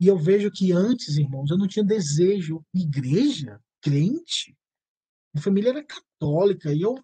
E 0.00 0.06
eu 0.06 0.16
vejo 0.16 0.50
que 0.50 0.72
antes, 0.72 1.18
irmãos, 1.18 1.50
eu 1.50 1.58
não 1.58 1.68
tinha 1.68 1.84
desejo. 1.84 2.64
Igreja, 2.74 3.60
crente, 3.82 4.56
minha 5.32 5.42
família 5.42 5.70
era 5.70 5.84
católica 5.84 6.72
e 6.72 6.80
eu 6.80 6.96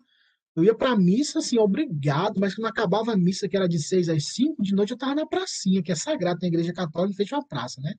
eu 0.56 0.64
ia 0.64 0.74
para 0.74 0.96
missa, 0.96 1.40
assim, 1.40 1.58
obrigado, 1.58 2.40
mas 2.40 2.54
quando 2.54 2.68
acabava 2.68 3.12
a 3.12 3.16
missa, 3.16 3.46
que 3.46 3.54
era 3.54 3.68
de 3.68 3.78
seis 3.78 4.08
às 4.08 4.28
cinco, 4.28 4.62
de 4.62 4.74
noite 4.74 4.90
eu 4.90 4.94
estava 4.94 5.14
na 5.14 5.26
pracinha, 5.26 5.82
que 5.82 5.92
é 5.92 5.94
sagrado 5.94 6.38
na 6.40 6.48
igreja 6.48 6.72
católica, 6.72 7.14
frente 7.14 7.34
uma 7.34 7.46
praça, 7.46 7.78
né? 7.82 7.92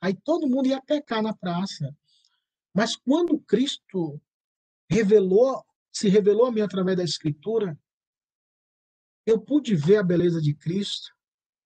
Aí 0.00 0.14
todo 0.14 0.48
mundo 0.48 0.68
ia 0.68 0.80
pecar 0.80 1.20
na 1.20 1.34
praça. 1.34 1.92
Mas 2.72 2.94
quando 2.94 3.40
Cristo 3.40 4.20
revelou, 4.88 5.64
se 5.92 6.08
revelou 6.08 6.46
a 6.46 6.52
mim 6.52 6.60
através 6.60 6.96
da 6.96 7.02
Escritura, 7.02 7.76
eu 9.26 9.40
pude 9.40 9.74
ver 9.74 9.96
a 9.96 10.02
beleza 10.04 10.40
de 10.40 10.54
Cristo, 10.54 11.10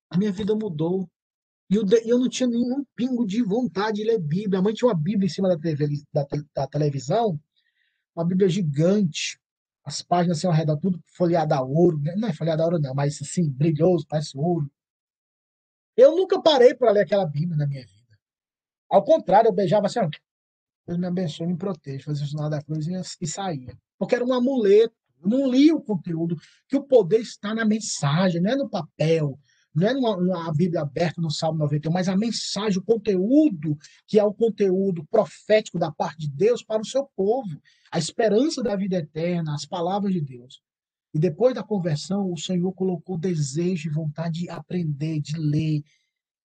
a 0.08 0.16
minha 0.16 0.32
vida 0.32 0.54
mudou. 0.54 1.10
E 1.70 1.74
eu, 1.74 2.18
não 2.18 2.28
tinha 2.28 2.48
nenhum 2.48 2.84
pingo 2.96 3.26
de 3.26 3.42
vontade 3.42 3.98
de 3.98 4.04
ler 4.04 4.18
Bíblia. 4.18 4.58
A 4.58 4.62
mãe 4.62 4.72
tinha 4.72 4.88
uma 4.88 4.94
Bíblia 4.94 5.26
em 5.26 5.30
cima 5.30 5.48
da, 5.48 5.58
TV, 5.58 5.86
da, 6.12 6.26
da 6.54 6.66
televisão, 6.66 7.38
uma 8.16 8.24
Bíblia 8.24 8.48
gigante 8.48 9.38
as 9.88 10.02
páginas 10.02 10.36
assim 10.36 10.46
ao 10.46 10.52
redor, 10.52 10.76
tudo 10.76 11.02
folheado 11.06 11.54
a 11.54 11.62
ouro, 11.62 11.98
né? 11.98 12.14
não 12.14 12.28
é 12.28 12.32
folheado 12.34 12.60
a 12.62 12.66
ouro 12.66 12.78
não, 12.78 12.94
mas 12.94 13.18
assim, 13.22 13.50
brilhoso, 13.50 14.06
parece 14.06 14.36
ouro. 14.36 14.70
Eu 15.96 16.14
nunca 16.14 16.40
parei 16.42 16.74
para 16.74 16.92
ler 16.92 17.00
aquela 17.00 17.24
Bíblia 17.24 17.56
na 17.56 17.66
minha 17.66 17.80
vida. 17.80 18.18
Ao 18.90 19.02
contrário, 19.02 19.48
eu 19.48 19.52
beijava 19.52 19.86
assim, 19.86 20.00
Deus 20.86 20.98
me 20.98 21.06
abençoe, 21.06 21.46
me 21.46 21.56
proteja, 21.56 22.04
fazia 22.04 22.24
o 22.24 22.28
sinal 22.28 22.50
da 22.50 22.62
cruz 22.62 22.86
e, 22.86 22.92
e 23.22 23.26
saía. 23.26 23.76
Porque 23.98 24.14
era 24.14 24.24
um 24.24 24.32
amuleto. 24.32 24.94
Eu 25.22 25.28
não 25.28 25.50
li 25.50 25.72
o 25.72 25.80
conteúdo, 25.80 26.36
que 26.68 26.76
o 26.76 26.84
poder 26.84 27.20
está 27.20 27.52
na 27.54 27.64
mensagem, 27.64 28.40
não 28.40 28.50
é 28.50 28.56
no 28.56 28.70
papel, 28.70 29.36
não 29.74 29.88
é 29.88 29.94
numa, 29.94 30.16
numa 30.16 30.52
Bíblia 30.52 30.82
aberta 30.82 31.20
no 31.20 31.30
Salmo 31.30 31.58
91, 31.58 31.92
mas 31.92 32.08
a 32.08 32.16
mensagem, 32.16 32.78
o 32.78 32.84
conteúdo, 32.84 33.76
que 34.06 34.18
é 34.18 34.24
o 34.24 34.34
conteúdo 34.34 35.04
profético 35.10 35.78
da 35.78 35.92
parte 35.92 36.20
de 36.20 36.30
Deus 36.30 36.62
para 36.62 36.82
o 36.82 36.86
seu 36.86 37.08
povo, 37.16 37.60
a 37.90 37.98
esperança 37.98 38.62
da 38.62 38.74
vida 38.76 38.96
eterna, 38.96 39.54
as 39.54 39.64
palavras 39.64 40.12
de 40.12 40.20
Deus. 40.20 40.60
E 41.14 41.18
depois 41.18 41.54
da 41.54 41.62
conversão, 41.62 42.30
o 42.32 42.36
Senhor 42.36 42.72
colocou 42.72 43.16
desejo 43.16 43.88
e 43.88 43.92
vontade 43.92 44.40
de 44.40 44.50
aprender, 44.50 45.20
de 45.20 45.38
ler. 45.38 45.82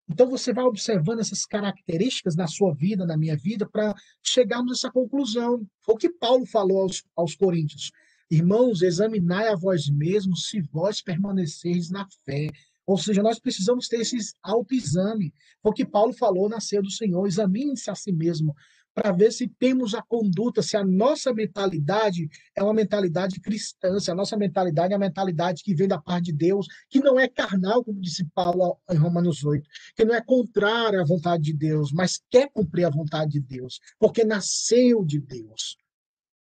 Então 0.10 0.30
você 0.30 0.54
vai 0.54 0.64
observando 0.64 1.20
essas 1.20 1.46
características 1.46 2.36
na 2.36 2.48
sua 2.48 2.74
vida, 2.74 3.06
na 3.06 3.18
minha 3.18 3.36
vida, 3.36 3.68
para 3.68 3.94
chegarmos 4.22 4.72
a 4.72 4.76
essa 4.76 4.92
conclusão. 4.92 5.66
Foi 5.82 5.96
o 5.96 5.98
que 5.98 6.10
Paulo 6.10 6.46
falou 6.46 6.84
aos, 6.84 7.04
aos 7.16 7.36
Coríntios. 7.36 7.92
Irmãos, 8.30 8.82
examinai 8.82 9.48
a 9.50 9.56
vós 9.56 9.90
mesmos 9.90 10.48
se 10.48 10.62
vós 10.62 11.02
permaneceis 11.02 11.90
na 11.90 12.08
fé. 12.26 12.48
Ou 12.86 12.98
seja, 12.98 13.24
nós 13.24 13.40
precisamos 13.40 13.88
ter 13.88 14.02
esse 14.02 14.18
autoexame. 14.42 15.34
Porque 15.62 15.86
Paulo 15.86 16.14
falou 16.14 16.50
na 16.50 16.60
ceia 16.60 16.82
do 16.82 16.92
Senhor, 16.92 17.26
examine-se 17.26 17.90
a 17.90 17.96
si 17.96 18.12
mesmo, 18.12 18.54
para 18.94 19.12
ver 19.12 19.32
se 19.32 19.48
temos 19.48 19.96
a 19.96 20.02
conduta, 20.02 20.62
se 20.62 20.78
a 20.78 20.86
nossa 20.86 21.34
mentalidade 21.34 22.30
é 22.56 22.64
uma 22.64 22.74
mentalidade 22.74 23.40
cristã, 23.40 24.00
se 24.00 24.12
a 24.12 24.16
nossa 24.16 24.38
mentalidade 24.38 24.94
é 24.94 24.96
uma 24.96 25.06
mentalidade 25.06 25.64
que 25.64 25.74
vem 25.74 25.88
da 25.88 26.00
parte 26.00 26.26
de 26.26 26.34
Deus, 26.34 26.68
que 26.90 27.00
não 27.00 27.20
é 27.20 27.28
carnal, 27.28 27.84
como 27.84 28.00
disse 28.00 28.26
Paulo 28.36 28.78
em 28.92 28.96
Romanos 28.96 29.44
8, 29.44 29.68
que 29.96 30.06
não 30.06 30.14
é 30.14 30.22
contrária 30.22 31.02
à 31.02 31.06
vontade 31.06 31.44
de 31.44 31.54
Deus, 31.54 31.92
mas 31.92 32.22
quer 32.30 32.50
cumprir 32.54 32.86
a 32.86 32.90
vontade 32.90 33.32
de 33.32 33.40
Deus, 33.40 33.80
porque 34.00 34.24
nasceu 34.24 35.04
de 35.04 35.20
Deus. 35.20 35.78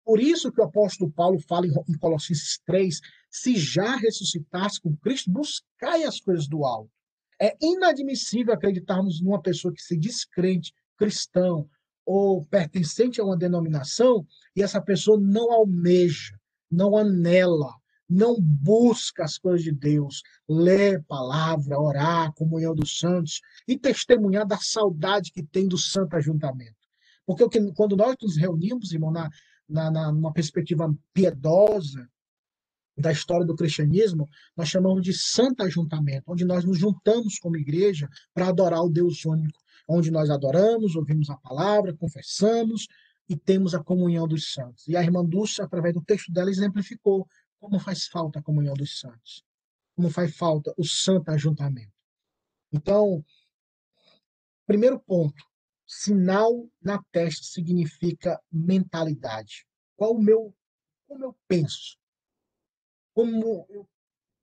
Por 0.04 0.20
isso 0.20 0.52
que 0.52 0.60
o 0.60 0.64
apóstolo 0.64 1.10
Paulo 1.10 1.38
fala 1.40 1.66
em 1.66 1.98
Colossenses 1.98 2.60
3, 2.66 3.00
se 3.30 3.56
já 3.56 3.96
ressuscitasse 3.96 4.80
com 4.80 4.94
Cristo, 4.96 5.30
buscai 5.30 6.04
as 6.04 6.20
coisas 6.20 6.46
do 6.46 6.64
alto. 6.64 6.90
É 7.40 7.56
inadmissível 7.60 8.52
acreditarmos 8.52 9.20
numa 9.20 9.40
pessoa 9.40 9.72
que 9.72 9.82
se 9.82 9.96
diz 9.96 10.24
crente, 10.24 10.72
cristão 10.96 11.68
ou 12.06 12.44
pertencente 12.44 13.20
a 13.20 13.24
uma 13.24 13.36
denominação 13.36 14.26
e 14.54 14.62
essa 14.62 14.80
pessoa 14.80 15.18
não 15.18 15.50
almeja, 15.50 16.38
não 16.70 16.96
anela, 16.96 17.72
não 18.08 18.38
busca 18.38 19.24
as 19.24 19.38
coisas 19.38 19.62
de 19.62 19.72
Deus, 19.72 20.22
ler 20.48 21.02
palavra, 21.04 21.80
orar, 21.80 22.32
comunhão 22.34 22.74
dos 22.74 22.98
santos 22.98 23.40
e 23.66 23.78
testemunhar 23.78 24.46
da 24.46 24.58
saudade 24.58 25.32
que 25.32 25.42
tem 25.42 25.66
do 25.66 25.78
santo 25.78 26.14
ajuntamento. 26.14 26.76
Porque 27.26 27.44
quando 27.72 27.96
nós 27.96 28.14
nos 28.20 28.36
reunimos, 28.36 28.92
irmão, 28.92 29.10
na, 29.10 29.30
na, 29.68 29.90
na, 29.90 30.12
numa 30.12 30.32
perspectiva 30.32 30.94
piedosa, 31.12 32.08
da 32.96 33.10
história 33.10 33.44
do 33.44 33.56
cristianismo, 33.56 34.28
nós 34.56 34.68
chamamos 34.68 35.02
de 35.02 35.12
santo 35.12 35.62
ajuntamento, 35.62 36.30
onde 36.30 36.44
nós 36.44 36.64
nos 36.64 36.78
juntamos 36.78 37.38
como 37.38 37.56
igreja 37.56 38.08
para 38.32 38.48
adorar 38.48 38.82
o 38.82 38.88
Deus 38.88 39.24
único, 39.24 39.58
onde 39.88 40.10
nós 40.10 40.30
adoramos, 40.30 40.94
ouvimos 40.94 41.28
a 41.28 41.36
palavra, 41.36 41.94
confessamos 41.94 42.86
e 43.28 43.36
temos 43.36 43.74
a 43.74 43.82
comunhão 43.82 44.28
dos 44.28 44.52
santos. 44.52 44.86
E 44.86 44.96
a 44.96 45.02
irmã 45.02 45.24
Dulce, 45.24 45.60
através 45.60 45.94
do 45.94 46.02
texto 46.02 46.32
dela, 46.32 46.50
exemplificou 46.50 47.26
como 47.58 47.78
faz 47.78 48.06
falta 48.06 48.38
a 48.38 48.42
comunhão 48.42 48.74
dos 48.74 49.00
santos, 49.00 49.42
como 49.96 50.10
faz 50.10 50.36
falta 50.36 50.72
o 50.76 50.84
santo 50.84 51.30
ajuntamento. 51.30 51.92
Então, 52.72 53.24
primeiro 54.66 55.00
ponto, 55.00 55.42
sinal 55.86 56.68
na 56.80 57.02
testa 57.12 57.44
significa 57.44 58.40
mentalidade. 58.50 59.66
Qual 59.96 60.12
o 60.12 60.22
meu, 60.22 60.54
como 61.06 61.24
eu 61.24 61.36
penso? 61.46 61.98
como 63.14 63.64
eu 63.70 63.88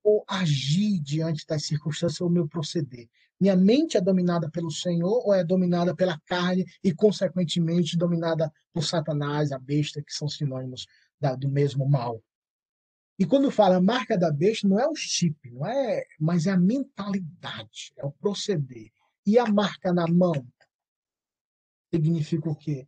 vou 0.04 0.24
agir 0.28 1.00
diante 1.02 1.46
das 1.46 1.66
circunstâncias, 1.66 2.22
o 2.22 2.30
meu 2.30 2.48
proceder. 2.48 3.08
Minha 3.40 3.56
mente 3.56 3.98
é 3.98 4.02
dominada 4.02 4.50
pelo 4.50 4.72
Senhor 4.72 5.22
ou 5.26 5.34
é 5.34 5.44
dominada 5.44 5.96
pela 5.96 6.20
carne 6.26 6.66
e, 6.84 6.94
consequentemente, 6.94 7.98
dominada 7.98 8.52
por 8.72 8.84
Satanás, 8.84 9.52
a 9.52 9.60
besta, 9.60 10.02
que 10.02 10.14
são 10.14 10.28
sinônimos 10.30 10.88
da, 11.20 11.36
do 11.36 11.50
mesmo 11.50 11.88
mal? 11.88 12.24
E 13.20 13.26
quando 13.26 13.52
fala 13.52 13.82
marca 13.82 14.18
da 14.18 14.32
besta, 14.32 14.68
não 14.68 14.80
é 14.80 14.88
o 14.88 14.96
chip, 14.96 15.36
não 15.52 15.66
é, 15.66 16.06
mas 16.20 16.48
é 16.48 16.52
a 16.52 16.58
mentalidade, 16.58 17.92
é 17.98 18.06
o 18.06 18.12
proceder. 18.12 18.90
E 19.26 19.38
a 19.38 19.46
marca 19.46 19.94
na 19.94 20.08
mão 20.08 20.34
significa 21.94 22.50
o 22.50 22.56
quê? 22.56 22.88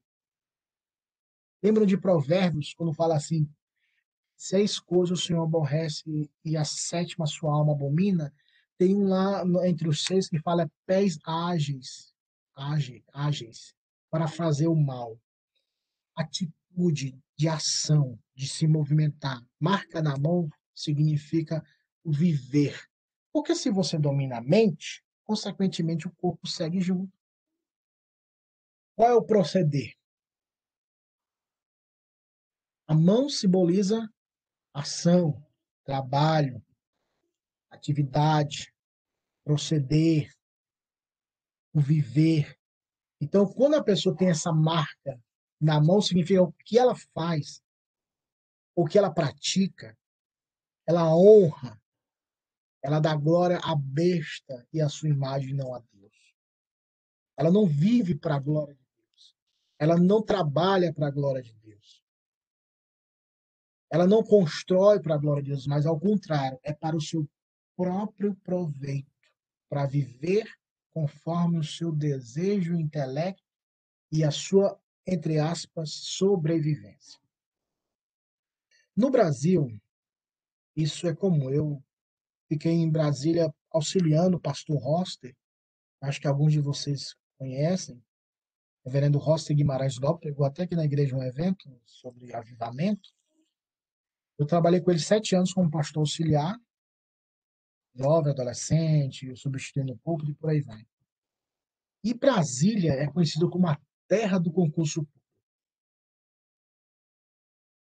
Lembram 1.62 1.86
de 1.86 1.98
Provérbios, 1.98 2.74
quando 2.74 2.94
fala 2.94 3.16
assim: 3.16 3.50
seis 4.36 4.80
coisas 4.80 5.20
o 5.20 5.22
Senhor 5.22 5.44
aborrece 5.44 6.30
e 6.44 6.58
a 6.58 6.64
sétima 6.64 7.26
sua 7.26 7.54
alma 7.54 7.74
abomina, 7.74 8.34
tem 8.78 8.96
um 8.96 9.08
lá 9.08 9.44
entre 9.68 9.88
os 9.88 10.04
seis 10.04 10.28
que 10.28 10.40
fala 10.40 10.72
pés 10.86 11.18
ágeis, 11.26 12.14
ágeis, 12.56 13.04
ágeis 13.14 13.76
para 14.10 14.28
fazer 14.28 14.68
o 14.68 14.76
mal. 14.76 15.20
Atitude 16.16 17.18
de 17.36 17.48
ação, 17.48 18.20
de 18.36 18.48
se 18.48 18.68
movimentar. 18.68 19.42
Marca 19.60 20.02
na 20.02 20.18
mão 20.18 20.50
significa 20.74 21.64
viver. 22.06 22.80
Porque 23.32 23.56
se 23.56 23.70
você 23.70 23.98
domina 23.98 24.38
a 24.38 24.42
mente, 24.42 25.04
consequentemente 25.24 26.08
o 26.08 26.12
corpo 26.12 26.48
segue 26.48 26.80
junto. 26.80 27.12
Qual 28.96 29.10
é 29.10 29.14
o 29.14 29.26
proceder? 29.26 29.94
A 32.88 32.94
mão 32.94 33.30
simboliza 33.30 34.08
ação, 34.74 35.44
trabalho, 35.84 36.64
atividade, 37.70 38.74
proceder, 39.44 40.32
o 41.74 41.80
viver. 41.80 42.58
Então, 43.20 43.46
quando 43.46 43.76
a 43.76 43.84
pessoa 43.84 44.16
tem 44.16 44.30
essa 44.30 44.52
marca 44.52 45.22
na 45.60 45.82
mão, 45.82 46.02
significa 46.02 46.42
o 46.42 46.52
que 46.52 46.78
ela 46.78 46.96
faz, 47.14 47.64
o 48.76 48.86
que 48.86 48.98
ela 48.98 49.14
pratica, 49.14 49.98
ela 50.86 51.16
honra, 51.16 51.82
ela 52.82 53.00
dá 53.00 53.16
glória 53.16 53.60
à 53.64 53.76
besta 53.76 54.68
e 54.74 54.82
à 54.82 54.90
sua 54.90 55.10
imagem, 55.10 55.54
não 55.54 55.74
a 55.74 55.80
Deus. 55.80 56.36
Ela 57.38 57.50
não 57.50 57.66
vive 57.66 58.16
para 58.16 58.36
a 58.36 58.40
glória 58.40 58.76
de. 58.76 58.83
Ela 59.84 59.98
não 59.98 60.22
trabalha 60.22 60.94
para 60.94 61.08
a 61.08 61.12
glória 61.12 61.42
de 61.42 61.54
Deus. 61.56 62.02
Ela 63.92 64.08
não 64.08 64.24
constrói 64.24 65.02
para 65.02 65.16
a 65.16 65.18
glória 65.18 65.44
de 65.44 65.50
Deus, 65.50 65.68
mas 65.68 65.86
ao 65.86 66.00
contrário, 66.00 66.58
é 66.64 66.72
para 66.72 66.96
o 66.96 67.02
seu 67.02 67.30
próprio 67.76 68.34
proveito, 68.46 69.12
para 69.68 69.86
viver 69.86 70.50
conforme 70.94 71.60
o 71.60 71.64
seu 71.66 71.92
desejo, 71.92 72.76
intelecto 72.76 73.44
e 74.10 74.24
a 74.24 74.32
sua, 74.32 74.80
entre 75.06 75.38
aspas, 75.38 75.92
sobrevivência. 75.92 77.20
No 78.96 79.12
Brasil, 79.12 79.68
isso 80.78 81.08
é 81.08 81.14
comum. 81.14 81.50
Eu 81.50 81.84
fiquei 82.48 82.72
em 82.72 82.90
Brasília 82.90 83.54
auxiliando 83.70 84.38
o 84.38 84.42
pastor 84.42 84.82
Roster, 84.82 85.36
acho 86.00 86.22
que 86.22 86.28
alguns 86.28 86.54
de 86.54 86.62
vocês 86.62 87.18
conhecem, 87.38 88.02
o 88.84 88.90
reverendo 88.90 89.18
Roster 89.18 89.56
Guimarães 89.56 89.98
Lopes, 89.98 90.30
pegou 90.30 90.46
até 90.46 90.64
aqui 90.64 90.76
na 90.76 90.84
igreja 90.84 91.16
um 91.16 91.24
evento 91.24 91.70
sobre 91.86 92.34
avivamento. 92.34 93.10
Eu 94.38 94.46
trabalhei 94.46 94.82
com 94.82 94.92
ele 94.92 95.00
sete 95.00 95.36
anos 95.36 95.54
como 95.54 95.72
pastor 95.72 96.02
auxiliar, 96.02 96.60
jovem, 97.96 98.34
adolescente, 98.34 99.36
substituindo 99.36 99.94
o 99.94 99.98
público 100.00 100.32
e 100.32 100.36
por 100.36 100.50
aí 100.50 100.62
vai. 100.62 100.86
E 102.04 102.14
Brasília 102.14 102.94
é 102.94 103.08
conhecido 103.10 103.50
como 103.50 103.68
a 103.68 103.80
terra 104.08 104.38
do 104.38 104.52
concurso 104.52 105.06
público. 105.06 105.24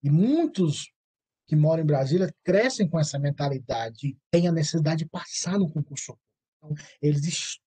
E 0.03 0.11
muitos 0.11 0.93
que 1.47 1.55
moram 1.55 1.81
em 1.81 1.87
Brasília 1.87 2.33
crescem 2.43 2.87
com 2.87 2.99
essa 2.99 3.17
mentalidade 3.17 4.17
têm 4.29 4.47
a 4.47 4.51
necessidade 4.51 5.05
de 5.05 5.09
passar 5.09 5.57
no 5.57 5.71
concurso 5.71 6.13
público. 6.13 6.23
Então, 6.57 6.75
eles 7.01 7.59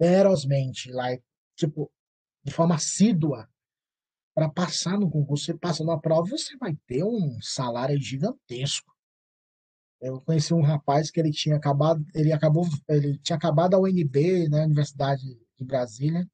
ferozmente, 0.00 0.90
lá, 0.90 1.08
tipo, 1.54 1.92
de 2.42 2.52
forma 2.52 2.76
assídua 2.76 3.46
para 4.34 4.48
passar 4.48 4.98
no 4.98 5.10
concurso. 5.10 5.44
Você 5.44 5.58
passa 5.58 5.84
numa 5.84 6.00
prova, 6.00 6.30
você 6.30 6.56
vai 6.56 6.74
ter 6.86 7.04
um 7.04 7.38
salário 7.42 8.00
gigantesco. 8.00 8.90
Eu 10.00 10.22
conheci 10.22 10.54
um 10.54 10.62
rapaz 10.62 11.10
que 11.10 11.20
ele 11.20 11.30
tinha 11.30 11.56
acabado, 11.56 12.02
ele 12.14 12.32
acabou, 12.32 12.66
ele 12.88 13.18
tinha 13.18 13.36
acabado 13.36 13.74
a 13.74 13.78
UNB, 13.78 14.48
né, 14.48 14.64
Universidade 14.64 15.22
de 15.58 15.64
Brasília, 15.64 16.26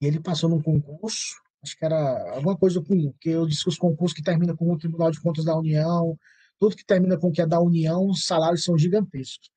e 0.00 0.06
ele 0.06 0.20
passou 0.20 0.50
num 0.50 0.60
concurso, 0.60 1.36
acho 1.62 1.76
que 1.78 1.84
era 1.84 2.34
alguma 2.34 2.56
coisa 2.56 2.82
com, 2.82 3.12
que 3.20 3.30
eu 3.30 3.46
disse 3.46 3.62
que 3.62 3.68
os 3.68 3.78
concursos 3.78 4.16
que 4.16 4.22
terminam 4.22 4.56
com 4.56 4.72
o 4.72 4.78
Tribunal 4.78 5.12
de 5.12 5.20
Contas 5.20 5.44
da 5.44 5.56
União, 5.56 6.18
tudo 6.58 6.74
que 6.74 6.84
termina 6.84 7.16
com 7.16 7.28
o 7.28 7.32
que 7.32 7.42
é 7.42 7.46
da 7.46 7.60
União, 7.60 8.06
os 8.08 8.24
salários 8.24 8.64
são 8.64 8.76
gigantescos. 8.76 9.48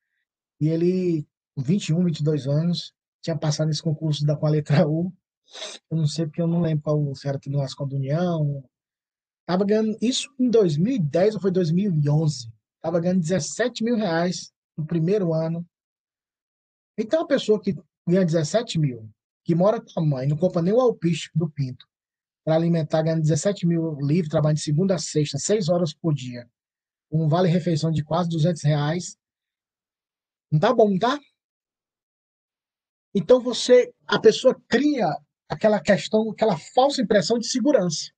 E 0.59 0.67
ele, 0.67 1.27
21, 1.57 2.03
22 2.05 2.47
anos, 2.47 2.93
tinha 3.21 3.37
passado 3.37 3.67
nesse 3.67 3.83
concurso 3.83 4.25
da, 4.25 4.35
com 4.35 4.47
a 4.47 4.49
letra 4.49 4.87
U, 4.87 5.13
eu 5.89 5.97
não 5.97 6.07
sei 6.07 6.25
porque 6.25 6.41
eu 6.41 6.47
não 6.47 6.61
lembro 6.61 6.83
qual 6.83 7.15
se 7.15 7.27
era 7.27 7.39
Tribunal 7.39 7.67
de 7.67 7.75
Contas 7.75 7.91
da 7.91 7.97
União, 7.97 8.63
Tava 9.51 9.65
ganhando 9.65 9.97
isso 10.01 10.33
em 10.39 10.49
2010 10.49 11.35
ou 11.35 11.41
foi 11.41 11.51
2011. 11.51 12.49
Tava 12.81 13.01
ganhando 13.01 13.19
17 13.19 13.83
mil 13.83 13.97
reais 13.97 14.49
no 14.77 14.85
primeiro 14.85 15.33
ano. 15.33 15.67
Então, 16.97 17.23
a 17.23 17.27
pessoa 17.27 17.59
que 17.59 17.75
ganha 18.07 18.25
17 18.25 18.79
mil, 18.79 19.09
que 19.43 19.53
mora 19.53 19.81
com 19.81 19.99
a 19.99 20.05
mãe, 20.05 20.25
não 20.25 20.37
compra 20.37 20.61
nem 20.61 20.73
o 20.73 20.79
alpiste 20.79 21.29
do 21.35 21.49
pinto, 21.49 21.85
para 22.45 22.55
alimentar, 22.55 23.01
ganhando 23.01 23.23
17 23.23 23.67
mil 23.67 23.97
livre, 23.99 24.29
trabalhando 24.29 24.57
de 24.57 24.63
segunda 24.63 24.95
a 24.95 24.99
sexta, 24.99 25.37
seis 25.37 25.67
horas 25.67 25.93
por 25.93 26.13
dia, 26.13 26.49
um 27.11 27.27
vale-refeição 27.27 27.91
de 27.91 28.05
quase 28.05 28.29
200 28.29 28.61
reais. 28.63 29.17
Não 30.49 30.61
tá 30.61 30.73
bom, 30.73 30.97
tá? 30.97 31.19
Então, 33.13 33.41
você, 33.41 33.93
a 34.07 34.19
pessoa 34.19 34.59
cria 34.67 35.07
aquela 35.49 35.81
questão, 35.81 36.31
aquela 36.31 36.57
falsa 36.57 37.01
impressão 37.01 37.37
de 37.37 37.47
segurança. 37.47 38.11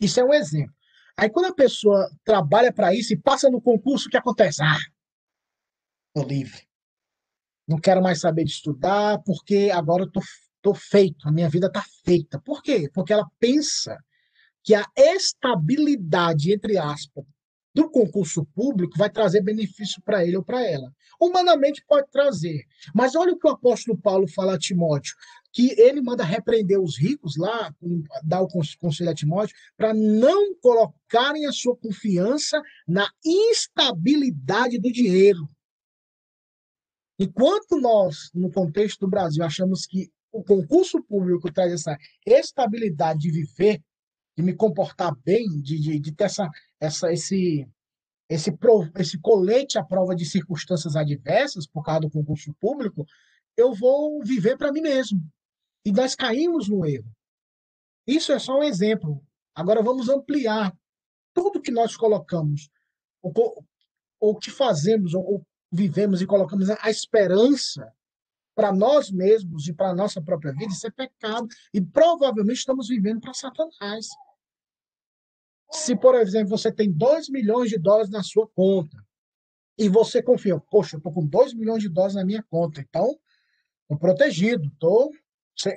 Isso 0.00 0.18
é 0.20 0.24
um 0.24 0.34
exemplo. 0.34 0.74
Aí 1.16 1.30
quando 1.30 1.46
a 1.46 1.54
pessoa 1.54 2.10
trabalha 2.24 2.72
para 2.72 2.94
isso 2.94 3.12
e 3.12 3.16
passa 3.16 3.48
no 3.48 3.60
concurso, 3.60 4.08
o 4.08 4.10
que 4.10 4.18
acontece? 4.18 4.62
Ah, 4.62 4.78
tô 6.12 6.22
livre. 6.22 6.66
Não 7.66 7.78
quero 7.78 8.02
mais 8.02 8.20
saber 8.20 8.44
de 8.44 8.50
estudar, 8.50 9.22
porque 9.22 9.70
agora 9.72 10.02
eu 10.02 10.10
tô, 10.10 10.20
tô 10.60 10.74
feito, 10.74 11.26
a 11.26 11.32
minha 11.32 11.48
vida 11.48 11.72
tá 11.72 11.82
feita. 12.04 12.38
Por 12.40 12.62
quê? 12.62 12.90
Porque 12.92 13.12
ela 13.12 13.26
pensa 13.38 13.98
que 14.62 14.74
a 14.74 14.84
estabilidade, 14.96 16.52
entre 16.52 16.76
aspas, 16.76 17.24
do 17.76 17.90
concurso 17.90 18.42
público 18.54 18.96
vai 18.96 19.10
trazer 19.10 19.42
benefício 19.42 20.00
para 20.02 20.24
ele 20.24 20.38
ou 20.38 20.42
para 20.42 20.66
ela. 20.66 20.90
Humanamente 21.20 21.84
pode 21.86 22.10
trazer. 22.10 22.64
Mas 22.94 23.14
olha 23.14 23.34
o 23.34 23.38
que 23.38 23.46
o 23.46 23.50
apóstolo 23.50 23.98
Paulo 23.98 24.26
fala 24.26 24.54
a 24.54 24.58
Timóteo 24.58 25.14
que 25.52 25.78
ele 25.78 26.00
manda 26.00 26.24
repreender 26.24 26.78
os 26.78 26.98
ricos 26.98 27.36
lá, 27.36 27.74
dar 28.22 28.42
o 28.42 28.48
conselho 28.78 29.10
a 29.10 29.14
Timóteo, 29.14 29.56
para 29.74 29.94
não 29.94 30.54
colocarem 30.56 31.46
a 31.46 31.52
sua 31.52 31.76
confiança 31.76 32.60
na 32.86 33.10
instabilidade 33.24 34.78
do 34.78 34.92
dinheiro. 34.92 35.48
Enquanto 37.18 37.80
nós, 37.80 38.30
no 38.34 38.50
contexto 38.50 39.00
do 39.00 39.08
Brasil, 39.08 39.42
achamos 39.42 39.86
que 39.86 40.10
o 40.30 40.42
concurso 40.44 41.02
público 41.02 41.50
traz 41.50 41.72
essa 41.72 41.96
estabilidade 42.26 43.20
de 43.20 43.30
viver, 43.30 43.82
de 44.36 44.42
me 44.42 44.54
comportar 44.54 45.16
bem, 45.24 45.48
de, 45.62 45.80
de, 45.80 45.98
de 45.98 46.12
ter 46.12 46.24
essa, 46.24 46.50
essa, 46.80 47.12
esse, 47.12 47.68
esse, 48.28 48.56
esse 48.96 49.18
colete 49.18 49.78
à 49.78 49.84
prova 49.84 50.14
de 50.14 50.24
circunstâncias 50.24 50.96
adversas 50.96 51.66
por 51.66 51.82
causa 51.82 52.00
do 52.00 52.10
concurso 52.10 52.54
público, 52.60 53.06
eu 53.56 53.74
vou 53.74 54.22
viver 54.22 54.56
para 54.56 54.72
mim 54.72 54.80
mesmo. 54.80 55.20
E 55.84 55.92
nós 55.92 56.14
caímos 56.14 56.68
no 56.68 56.84
erro. 56.84 57.10
Isso 58.06 58.32
é 58.32 58.38
só 58.38 58.58
um 58.58 58.62
exemplo. 58.62 59.22
Agora 59.54 59.82
vamos 59.82 60.08
ampliar 60.08 60.76
tudo 61.32 61.60
que 61.60 61.70
nós 61.70 61.96
colocamos, 61.96 62.68
ou 64.20 64.36
que 64.38 64.50
fazemos, 64.50 65.14
ou, 65.14 65.24
ou 65.24 65.46
vivemos 65.70 66.20
e 66.20 66.26
colocamos 66.26 66.70
a 66.70 66.90
esperança 66.90 67.92
para 68.54 68.72
nós 68.72 69.10
mesmos 69.10 69.68
e 69.68 69.74
para 69.74 69.90
a 69.90 69.94
nossa 69.94 70.20
própria 70.22 70.52
vida, 70.52 70.72
isso 70.72 70.86
é 70.86 70.90
pecado. 70.90 71.46
E 71.74 71.80
provavelmente 71.80 72.58
estamos 72.58 72.88
vivendo 72.88 73.20
para 73.20 73.34
Satanás. 73.34 74.06
Se, 75.70 75.96
por 75.96 76.14
exemplo, 76.14 76.48
você 76.48 76.72
tem 76.72 76.92
2 76.92 77.28
milhões 77.28 77.70
de 77.70 77.78
dólares 77.78 78.10
na 78.10 78.22
sua 78.22 78.48
conta 78.48 78.96
e 79.78 79.88
você 79.88 80.22
confia, 80.22 80.58
poxa, 80.70 80.96
eu 80.96 80.98
estou 80.98 81.12
com 81.12 81.26
2 81.26 81.54
milhões 81.54 81.82
de 81.82 81.88
dólares 81.88 82.14
na 82.14 82.24
minha 82.24 82.42
conta, 82.48 82.80
então 82.80 83.18
estou 83.84 83.98
protegido, 83.98 84.68
estou 84.68 85.10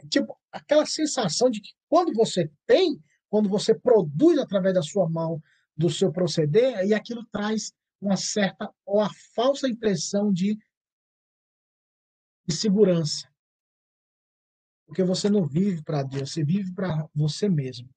Tipo, 0.10 0.38
aquela 0.52 0.86
sensação 0.86 1.50
de 1.50 1.62
que 1.62 1.70
quando 1.88 2.14
você 2.14 2.52
tem, 2.68 3.02
quando 3.30 3.48
você 3.48 3.74
produz 3.74 4.38
através 4.38 4.74
da 4.74 4.82
sua 4.82 5.10
mão, 5.10 5.42
do 5.76 5.90
seu 5.90 6.12
proceder, 6.12 6.86
e 6.86 6.94
aquilo 6.94 7.26
traz 7.32 7.72
uma 8.02 8.18
certa 8.18 8.70
ou 8.86 9.00
a 9.00 9.10
falsa 9.34 9.70
impressão 9.70 10.34
de, 10.34 10.58
de 12.46 12.56
segurança. 12.56 13.30
Porque 14.86 15.04
você 15.04 15.30
não 15.30 15.46
vive 15.48 15.82
para 15.84 16.04
Deus, 16.04 16.34
você 16.34 16.44
vive 16.44 16.74
para 16.74 17.08
você 17.16 17.48
mesmo. 17.48 17.90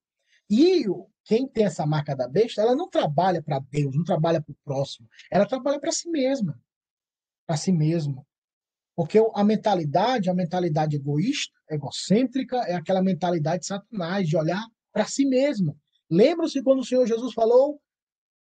E 0.52 0.84
quem 1.24 1.48
tem 1.48 1.64
essa 1.64 1.86
marca 1.86 2.14
da 2.14 2.28
besta, 2.28 2.60
ela 2.60 2.76
não 2.76 2.86
trabalha 2.86 3.42
para 3.42 3.58
Deus, 3.58 3.96
não 3.96 4.04
trabalha 4.04 4.38
para 4.38 4.52
o 4.52 4.56
próximo, 4.62 5.08
ela 5.30 5.46
trabalha 5.46 5.80
para 5.80 5.90
si 5.90 6.10
mesma. 6.10 6.60
Para 7.46 7.56
si 7.56 7.72
mesmo. 7.72 8.26
Porque 8.94 9.18
a 9.34 9.42
mentalidade, 9.42 10.28
a 10.28 10.34
mentalidade 10.34 10.96
egoísta, 10.96 11.58
egocêntrica, 11.70 12.58
é 12.66 12.74
aquela 12.74 13.00
mentalidade 13.00 13.60
de 13.60 13.66
Satanás, 13.68 14.28
de 14.28 14.36
olhar 14.36 14.62
para 14.92 15.06
si 15.06 15.24
mesmo. 15.24 15.74
Lembra-se 16.10 16.62
quando 16.62 16.80
o 16.80 16.84
Senhor 16.84 17.06
Jesus 17.06 17.32
falou 17.32 17.80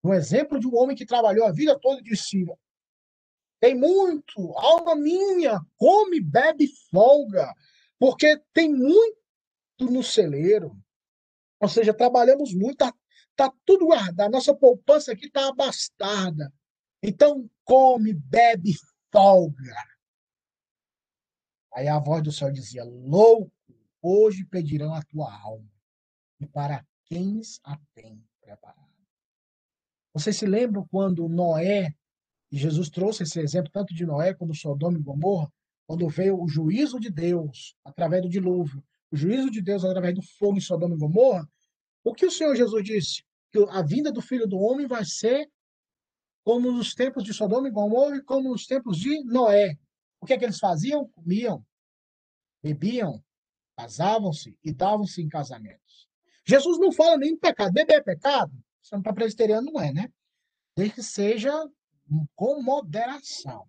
um 0.04 0.12
exemplo 0.12 0.60
de 0.60 0.66
um 0.66 0.76
homem 0.76 0.98
que 0.98 1.06
trabalhou 1.06 1.46
a 1.46 1.52
vida 1.52 1.78
toda 1.80 2.00
e 2.00 2.04
disse: 2.04 2.44
Tem 3.60 3.76
muito, 3.76 4.52
alma 4.58 4.96
minha, 4.96 5.62
come, 5.78 6.20
bebe, 6.20 6.68
folga, 6.90 7.54
porque 8.00 8.42
tem 8.52 8.74
muito 8.74 9.16
no 9.80 10.02
celeiro. 10.02 10.76
Ou 11.60 11.68
seja, 11.68 11.94
trabalhamos 11.94 12.54
muito, 12.54 12.78
tá, 12.78 12.94
tá 13.36 13.54
tudo 13.66 13.88
guardado, 13.88 14.32
nossa 14.32 14.56
poupança 14.56 15.12
aqui 15.12 15.30
tá 15.30 15.50
abastada. 15.50 16.54
Então, 17.02 17.50
come, 17.64 18.14
bebe, 18.14 18.74
folga. 19.12 19.76
Aí 21.74 21.88
a 21.88 22.00
voz 22.00 22.24
do 22.24 22.32
céu 22.32 22.52
dizia: 22.52 22.84
Louco, 22.84 23.52
hoje 24.02 24.46
pedirão 24.46 24.94
a 24.94 25.02
tua 25.04 25.34
alma, 25.34 25.72
e 26.40 26.46
para 26.46 26.86
quem 27.06 27.42
a 27.64 27.78
tem 27.94 28.24
preparado. 28.42 28.90
Vocês 30.14 30.38
se 30.38 30.46
lembram 30.46 30.88
quando 30.88 31.30
Noé, 31.30 31.94
e 32.52 32.58
Jesus 32.58 32.90
trouxe 32.90 33.24
esse 33.24 33.40
exemplo 33.40 33.72
tanto 33.72 33.94
de 33.94 34.06
Noé 34.06 34.34
como 34.34 34.56
Sodoma 34.56 34.98
e 34.98 35.02
Gomorra, 35.02 35.52
quando 35.88 36.08
veio 36.10 36.42
o 36.42 36.48
juízo 36.48 37.00
de 37.00 37.10
Deus 37.10 37.76
através 37.84 38.22
do 38.22 38.30
dilúvio, 38.30 38.84
o 39.12 39.16
juízo 39.16 39.50
de 39.50 39.62
Deus 39.62 39.84
através 39.84 40.16
do 40.16 40.22
fogo 40.22 40.58
em 40.58 40.62
Sodoma 40.62 40.96
e 40.96 40.98
Gomorra, 40.98 41.48
o 42.04 42.14
que 42.14 42.26
o 42.26 42.32
Senhor 42.32 42.56
Jesus 42.56 42.84
disse? 42.84 43.24
Que 43.52 43.60
a 43.70 43.82
vinda 43.82 44.12
do 44.12 44.22
Filho 44.22 44.48
do 44.48 44.58
Homem 44.58 44.88
vai 44.88 45.04
ser 45.06 45.50
como 46.44 46.72
nos 46.72 46.94
tempos 46.94 47.24
de 47.24 47.34
Sodoma 47.34 47.68
e 47.68 47.72
Gomorra 47.72 48.18
e 48.18 48.24
como 48.24 48.50
nos 48.50 48.66
tempos 48.66 48.98
de 48.98 49.24
Noé. 49.26 49.78
O 50.22 50.26
que 50.26 50.34
é 50.34 50.38
que 50.38 50.46
eles 50.46 50.60
faziam? 50.60 51.08
Comiam, 51.10 51.66
bebiam, 52.62 53.24
casavam-se 53.78 54.58
e 54.64 54.74
davam-se 54.74 55.22
em 55.22 55.30
casamentos. 55.30 56.08
Jesus 56.46 56.80
não 56.80 56.92
fala 56.92 57.18
nem 57.18 57.32
em 57.32 57.38
pecado. 57.38 57.72
Beber 57.72 57.98
é 57.98 58.02
pecado? 58.02 58.52
Você 58.82 58.96
não 58.96 59.02
está 59.02 59.14
presbiteriano, 59.14 59.72
não 59.72 59.82
é, 59.82 59.94
né? 59.94 60.12
Desde 60.76 60.96
que 60.96 61.04
seja 61.04 61.52
com 62.36 62.62
moderação. 62.62 63.68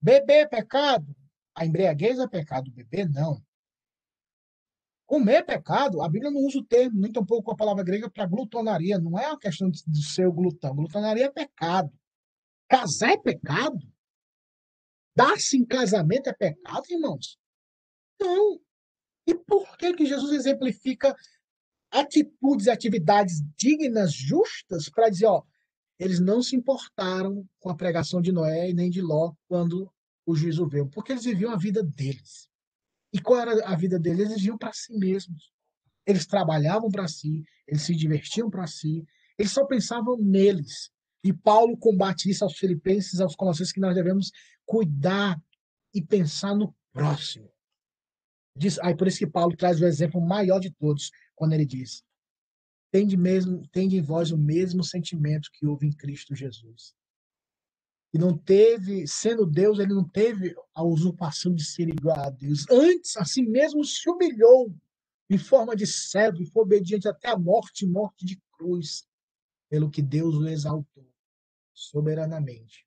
Beber 0.00 0.44
é 0.44 0.46
pecado? 0.46 1.14
A 1.54 1.66
embriaguez 1.66 2.18
é 2.18 2.28
pecado, 2.28 2.70
beber 2.70 3.08
não. 3.08 3.42
Comer 5.06 5.36
é 5.36 5.42
pecado, 5.42 6.02
a 6.02 6.08
Bíblia 6.08 6.32
não 6.32 6.40
usa 6.40 6.58
o 6.58 6.64
termo, 6.64 7.00
nem 7.00 7.12
tampouco 7.12 7.52
a 7.52 7.56
palavra 7.56 7.84
grega 7.84 8.10
para 8.10 8.26
glutonaria. 8.26 8.98
Não 8.98 9.16
é 9.16 9.28
uma 9.28 9.38
questão 9.38 9.70
de, 9.70 9.82
de 9.86 10.04
ser 10.04 10.28
glutão. 10.30 10.74
Glutonaria 10.74 11.26
é 11.26 11.30
pecado. 11.30 11.92
Casar 12.68 13.12
é 13.12 13.16
pecado? 13.16 13.78
Dar-se 15.14 15.56
em 15.56 15.64
casamento 15.64 16.28
é 16.28 16.32
pecado, 16.32 16.84
irmãos? 16.90 17.38
Não. 18.20 18.60
E 19.26 19.34
por 19.34 19.76
que, 19.76 19.94
que 19.94 20.06
Jesus 20.06 20.32
exemplifica 20.32 21.14
atitudes 21.90 22.66
e 22.66 22.70
atividades 22.70 23.40
dignas, 23.56 24.12
justas, 24.12 24.88
para 24.88 25.08
dizer, 25.08 25.26
ó, 25.26 25.42
eles 25.98 26.20
não 26.20 26.42
se 26.42 26.56
importaram 26.56 27.48
com 27.58 27.70
a 27.70 27.76
pregação 27.76 28.20
de 28.20 28.32
Noé 28.32 28.70
e 28.70 28.74
nem 28.74 28.90
de 28.90 29.00
Ló 29.00 29.32
quando 29.48 29.90
o 30.26 30.34
juízo 30.34 30.66
veio, 30.66 30.88
porque 30.88 31.12
eles 31.12 31.24
viviam 31.24 31.52
a 31.52 31.56
vida 31.56 31.82
deles. 31.82 32.48
E 33.16 33.20
qual 33.22 33.40
era 33.40 33.66
a 33.66 33.74
vida 33.74 33.98
deles? 33.98 34.26
Eles 34.26 34.36
viviam 34.36 34.58
para 34.58 34.74
si 34.74 34.92
mesmos. 34.92 35.50
Eles 36.06 36.26
trabalhavam 36.26 36.90
para 36.90 37.08
si, 37.08 37.42
eles 37.66 37.80
se 37.80 37.94
divertiam 37.94 38.50
para 38.50 38.66
si, 38.66 39.06
eles 39.38 39.52
só 39.52 39.64
pensavam 39.64 40.18
neles. 40.18 40.90
E 41.24 41.32
Paulo 41.32 41.78
combate 41.78 42.28
isso 42.28 42.44
aos 42.44 42.58
filipenses, 42.58 43.18
aos 43.18 43.34
colossenses, 43.34 43.72
que 43.72 43.80
nós 43.80 43.94
devemos 43.94 44.30
cuidar 44.66 45.40
e 45.94 46.04
pensar 46.04 46.54
no 46.54 46.76
próximo. 46.92 47.50
Diz, 48.54 48.78
aí 48.80 48.94
por 48.94 49.08
isso 49.08 49.18
que 49.18 49.26
Paulo 49.26 49.56
traz 49.56 49.80
o 49.80 49.86
exemplo 49.86 50.20
maior 50.20 50.60
de 50.60 50.70
todos, 50.70 51.10
quando 51.34 51.54
ele 51.54 51.64
diz: 51.64 52.04
tende, 52.92 53.16
mesmo, 53.16 53.66
tende 53.68 53.96
em 53.96 54.02
vós 54.02 54.30
o 54.30 54.36
mesmo 54.36 54.84
sentimento 54.84 55.48
que 55.54 55.66
houve 55.66 55.86
em 55.86 55.92
Cristo 55.92 56.34
Jesus. 56.34 56.94
E 58.12 58.18
não 58.18 58.36
teve, 58.36 59.06
sendo 59.06 59.44
Deus, 59.44 59.78
ele 59.78 59.92
não 59.92 60.08
teve 60.08 60.54
a 60.74 60.82
usurpação 60.82 61.54
de 61.54 61.64
ser 61.64 61.88
igual 61.88 62.18
a 62.18 62.30
Deus. 62.30 62.64
Antes, 62.70 63.16
assim 63.16 63.42
mesmo, 63.42 63.84
se 63.84 64.08
humilhou 64.08 64.74
em 65.28 65.38
forma 65.38 65.74
de 65.74 65.86
servo 65.86 66.40
e 66.40 66.46
foi 66.46 66.62
obediente 66.62 67.08
até 67.08 67.28
a 67.28 67.38
morte 67.38 67.84
morte 67.84 68.24
de 68.24 68.40
cruz, 68.52 69.06
pelo 69.68 69.90
que 69.90 70.00
Deus 70.00 70.36
o 70.36 70.46
exaltou 70.46 71.06
soberanamente. 71.74 72.86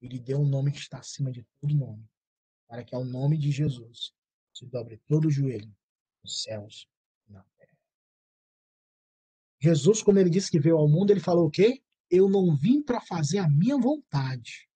E 0.00 0.06
lhe 0.06 0.20
deu 0.20 0.38
um 0.38 0.46
nome 0.46 0.70
que 0.70 0.78
está 0.78 0.98
acima 0.98 1.32
de 1.32 1.44
todo 1.60 1.74
nome, 1.74 2.08
para 2.68 2.84
que 2.84 2.94
ao 2.94 3.04
nome 3.04 3.36
de 3.36 3.50
Jesus 3.50 4.12
se 4.54 4.66
dobre 4.66 5.00
todo 5.06 5.26
o 5.26 5.30
joelho 5.30 5.74
nos 6.22 6.42
céus 6.42 6.88
e 7.26 7.32
na 7.32 7.42
terra. 7.56 7.76
Jesus, 9.60 10.02
quando 10.02 10.18
ele 10.18 10.30
disse 10.30 10.50
que 10.50 10.60
veio 10.60 10.76
ao 10.76 10.88
mundo, 10.88 11.10
ele 11.10 11.20
falou 11.20 11.46
o 11.46 11.50
quê? 11.50 11.82
Eu 12.10 12.28
não 12.28 12.56
vim 12.56 12.82
para 12.82 13.00
fazer 13.00 13.38
a 13.38 13.48
minha 13.48 13.76
vontade, 13.76 14.68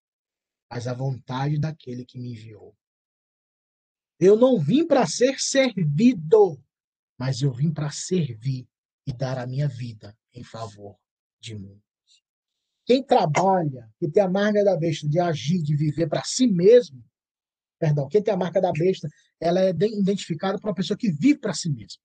mas 0.70 0.86
a 0.86 0.94
vontade 0.94 1.58
daquele 1.58 2.04
que 2.04 2.18
me 2.18 2.32
enviou. 2.32 2.76
Eu 4.18 4.36
não 4.36 4.58
vim 4.58 4.86
para 4.86 5.06
ser 5.06 5.38
servido, 5.40 6.62
mas 7.18 7.42
eu 7.42 7.52
vim 7.52 7.72
para 7.72 7.90
servir 7.90 8.68
e 9.06 9.12
dar 9.12 9.38
a 9.38 9.46
minha 9.46 9.68
vida 9.68 10.16
em 10.32 10.44
favor 10.44 10.96
de 11.40 11.54
muitos. 11.54 11.82
Quem 12.84 13.02
trabalha, 13.02 13.90
que 13.98 14.08
tem 14.08 14.22
a 14.22 14.28
marca 14.28 14.64
da 14.64 14.76
besta 14.76 15.08
de 15.08 15.18
agir, 15.18 15.62
de 15.62 15.74
viver 15.74 16.08
para 16.08 16.22
si 16.24 16.46
mesmo, 16.46 17.02
perdão, 17.78 18.08
quem 18.08 18.22
tem 18.22 18.32
a 18.32 18.36
marca 18.36 18.60
da 18.60 18.72
besta, 18.72 19.08
ela 19.40 19.60
é 19.60 19.70
identificada 19.70 20.58
por 20.58 20.68
uma 20.68 20.74
pessoa 20.74 20.96
que 20.96 21.10
vive 21.10 21.38
para 21.38 21.54
si 21.54 21.68
mesma. 21.70 22.02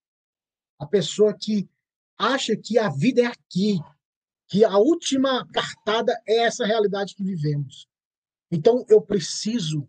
A 0.79 0.85
pessoa 0.85 1.35
que 1.37 1.69
acha 2.17 2.55
que 2.55 2.79
a 2.79 2.89
vida 2.89 3.21
é 3.21 3.25
aqui, 3.25 3.79
que 4.47 4.63
a 4.63 4.77
última 4.77 5.45
cartada 5.47 6.19
é 6.27 6.45
essa 6.45 6.65
realidade 6.65 7.15
que 7.15 7.23
vivemos. 7.23 7.87
Então, 8.51 8.85
eu 8.89 9.01
preciso 9.01 9.87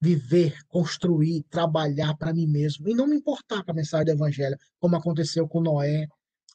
viver, 0.00 0.58
construir, 0.66 1.44
trabalhar 1.44 2.16
para 2.16 2.34
mim 2.34 2.46
mesmo 2.46 2.88
e 2.88 2.94
não 2.94 3.06
me 3.06 3.16
importar 3.16 3.62
com 3.62 3.70
a 3.70 3.74
mensagem 3.74 4.06
do 4.06 4.10
evangelho, 4.10 4.58
como 4.80 4.96
aconteceu 4.96 5.48
com 5.48 5.60
Noé, 5.60 6.06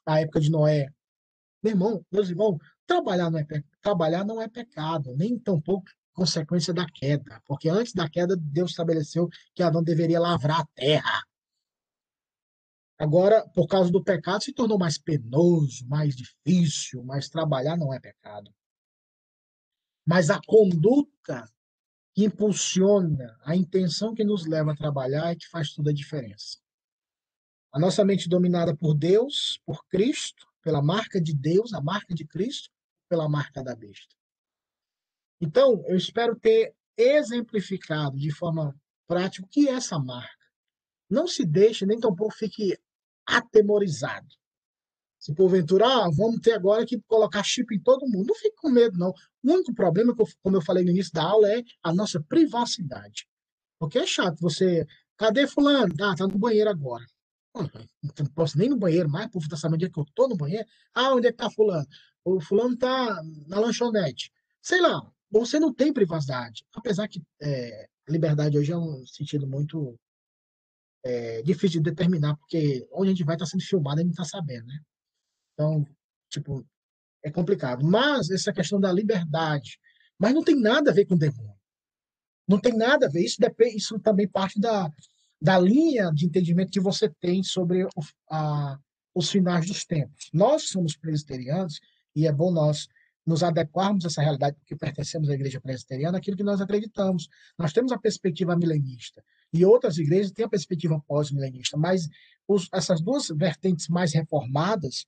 a 0.06 0.20
época 0.20 0.42
de 0.42 0.52
Noé. 0.52 0.88
Meu 1.64 1.72
irmão, 1.72 2.06
meus 2.12 2.30
irmãos, 2.30 2.58
trabalhar 2.86 3.32
não 3.32 3.40
é, 3.40 3.46
trabalhar 3.82 4.26
não 4.26 4.42
é 4.42 4.48
pecado, 4.50 5.16
nem 5.16 5.40
tampouco 5.40 5.88
consequência 6.14 6.74
da 6.74 6.86
queda, 6.86 7.42
porque 7.46 7.70
antes 7.70 7.94
da 7.94 8.10
queda 8.10 8.36
Deus 8.36 8.72
estabeleceu 8.72 9.30
que 9.54 9.64
Adão 9.64 9.84
deveria 9.84 10.20
lavrar 10.20 10.62
a 10.62 10.68
terra. 10.76 11.24
Agora, 13.00 13.48
por 13.50 13.68
causa 13.68 13.92
do 13.92 14.04
pecado, 14.04 14.44
se 14.44 14.54
tornou 14.54 14.78
mais 14.78 14.98
penoso, 14.98 15.88
mais 15.88 16.16
difícil, 16.16 17.04
mas 17.04 17.30
trabalhar 17.30 17.78
não 17.78 17.94
é 17.94 18.00
pecado 18.00 18.52
mas 20.08 20.30
a 20.30 20.40
conduta 20.48 21.52
que 22.16 22.24
impulsiona, 22.24 23.38
a 23.44 23.58
intenção 23.58 24.16
que 24.16 24.24
nos 24.24 24.46
leva 24.46 24.72
a 24.72 24.76
trabalhar 24.76 25.32
é 25.32 25.36
que 25.36 25.50
faz 25.50 25.74
toda 25.74 25.92
a 25.92 25.94
diferença. 25.94 26.58
A 27.74 27.78
nossa 27.78 28.06
mente 28.06 28.30
dominada 28.30 28.74
por 28.74 28.96
Deus, 28.96 29.60
por 29.66 29.86
Cristo, 29.88 30.48
pela 30.64 30.82
marca 30.82 31.20
de 31.20 31.36
Deus, 31.36 31.74
a 31.74 31.82
marca 31.82 32.16
de 32.16 32.26
Cristo, 32.26 32.70
pela 33.10 33.28
marca 33.28 33.62
da 33.62 33.76
besta. 33.76 34.16
Então, 35.42 35.84
eu 35.88 35.98
espero 35.98 36.40
ter 36.40 36.74
exemplificado 36.96 38.18
de 38.18 38.32
forma 38.34 38.74
prática 39.06 39.46
o 39.46 39.50
que 39.50 39.68
é 39.68 39.74
essa 39.74 40.00
marca. 40.00 40.48
Não 41.10 41.28
se 41.28 41.46
deixe, 41.46 41.86
nem 41.86 42.00
tampouco 42.00 42.34
fique 42.34 42.78
atemorizado. 43.28 44.28
Se 45.20 45.34
porventura, 45.34 45.86
ah, 45.86 46.10
vamos 46.16 46.40
ter 46.40 46.54
agora 46.54 46.86
que 46.86 47.02
colocar 47.08 47.44
chip 47.44 47.76
em 47.76 47.82
todo 47.82 48.08
mundo. 48.08 48.28
Não 48.28 48.36
fique 48.36 48.56
com 48.56 48.70
medo, 48.70 48.98
não. 48.98 49.10
O 49.10 49.52
único 49.52 49.74
problema, 49.74 50.16
como 50.42 50.56
eu 50.56 50.62
falei 50.62 50.84
no 50.84 50.92
início 50.92 51.12
da 51.12 51.24
aula, 51.24 51.52
é 51.52 51.64
a 51.84 51.94
nossa 51.94 52.24
privacidade. 52.24 53.28
Porque 53.80 54.00
é 54.00 54.06
chato 54.06 54.40
você. 54.40 54.86
Cadê 55.18 55.48
fulano? 55.48 55.94
Ah, 56.02 56.16
tá 56.16 56.28
no 56.28 56.38
banheiro 56.38 56.70
agora. 56.70 57.06
Não 57.56 58.26
posso 58.36 58.58
nem 58.58 58.70
no 58.70 58.78
banheiro 58.78 59.10
mais, 59.10 59.30
povo 59.32 59.50
tá 59.50 59.58
sabendo 59.58 59.86
é 59.86 59.90
que 59.90 60.00
eu 60.00 60.06
tô 60.14 60.28
no 60.28 60.38
banheiro. 60.38 60.66
Ah, 60.94 61.14
onde 61.14 61.28
é 61.28 61.32
que 61.32 61.38
tá 61.38 61.50
fulano? 61.50 61.88
O 62.24 62.40
fulano 62.40 62.78
tá 62.78 63.22
na 63.48 63.60
lanchonete. 63.60 64.32
Sei 64.62 64.80
lá, 64.80 65.02
você 65.30 65.60
não 65.60 65.74
tem 65.74 65.92
privacidade. 65.92 66.64
Apesar 66.74 67.08
que 67.08 67.22
é, 67.42 67.88
liberdade 68.08 68.58
hoje 68.58 68.72
é 68.72 68.78
um 68.78 69.06
sentido 69.06 69.48
muito 69.48 70.00
é, 71.04 71.42
difícil 71.42 71.82
de 71.82 71.90
determinar, 71.90 72.36
porque 72.38 72.88
onde 72.92 73.10
a 73.10 73.14
gente 73.14 73.24
vai 73.24 73.36
estar 73.36 73.46
tá 73.46 73.52
sendo 73.52 73.64
filmado, 73.64 74.00
a 74.00 74.04
gente 74.04 74.16
não 74.16 74.24
está 74.24 74.38
sabendo, 74.38 74.68
né? 74.68 74.80
Então, 75.54 75.86
tipo, 76.30 76.66
é 77.24 77.32
complicado. 77.32 77.86
Mas 77.86 78.30
essa 78.30 78.54
questão 78.54 78.80
da 78.80 78.92
liberdade, 78.92 79.80
mas 80.20 80.34
não 80.34 80.44
tem 80.44 80.60
nada 80.60 80.92
a 80.92 80.94
ver 80.94 81.06
com 81.06 81.18
demônio. 81.18 81.56
Não 82.48 82.60
tem 82.60 82.76
nada 82.76 83.08
a 83.08 83.10
ver. 83.10 83.24
Isso, 83.24 83.40
depende, 83.40 83.78
isso 83.78 84.00
também 84.00 84.28
parte 84.28 84.60
da, 84.60 84.92
da 85.42 85.60
linha 85.60 86.12
de 86.12 86.26
entendimento 86.26 86.72
que 86.72 86.80
você 86.80 87.10
tem 87.20 87.44
sobre 87.44 87.84
o, 87.84 87.90
a, 88.30 88.80
os 89.14 89.30
finais 89.30 89.68
dos 89.68 89.86
tempos. 89.86 90.30
Nós 90.34 90.70
somos 90.70 90.96
presbiterianos 90.96 91.80
e 92.16 92.26
é 92.28 92.32
bom 92.32 92.52
nós 92.52 92.88
nos 93.26 93.44
adequarmos 93.44 94.06
a 94.06 94.08
essa 94.08 94.22
realidade, 94.22 94.56
porque 94.58 94.76
pertencemos 94.76 95.30
à 95.30 95.34
igreja 95.34 95.60
presbiteriana, 95.60 96.18
aquilo 96.18 96.38
que 96.38 96.44
nós 96.44 96.62
acreditamos. 96.62 97.28
Nós 97.58 97.74
temos 97.74 97.92
a 97.92 97.98
perspectiva 97.98 98.56
milenista, 98.56 99.22
e 99.54 99.66
outras 99.66 99.98
igrejas 99.98 100.32
têm 100.32 100.46
a 100.46 100.50
perspectiva 100.50 101.02
pós-milenista, 101.08 101.78
mas 101.78 102.08
os, 102.48 102.68
essas 102.74 103.02
duas 103.02 103.28
vertentes 103.30 103.88
mais 103.88 104.14
reformadas, 104.14 105.06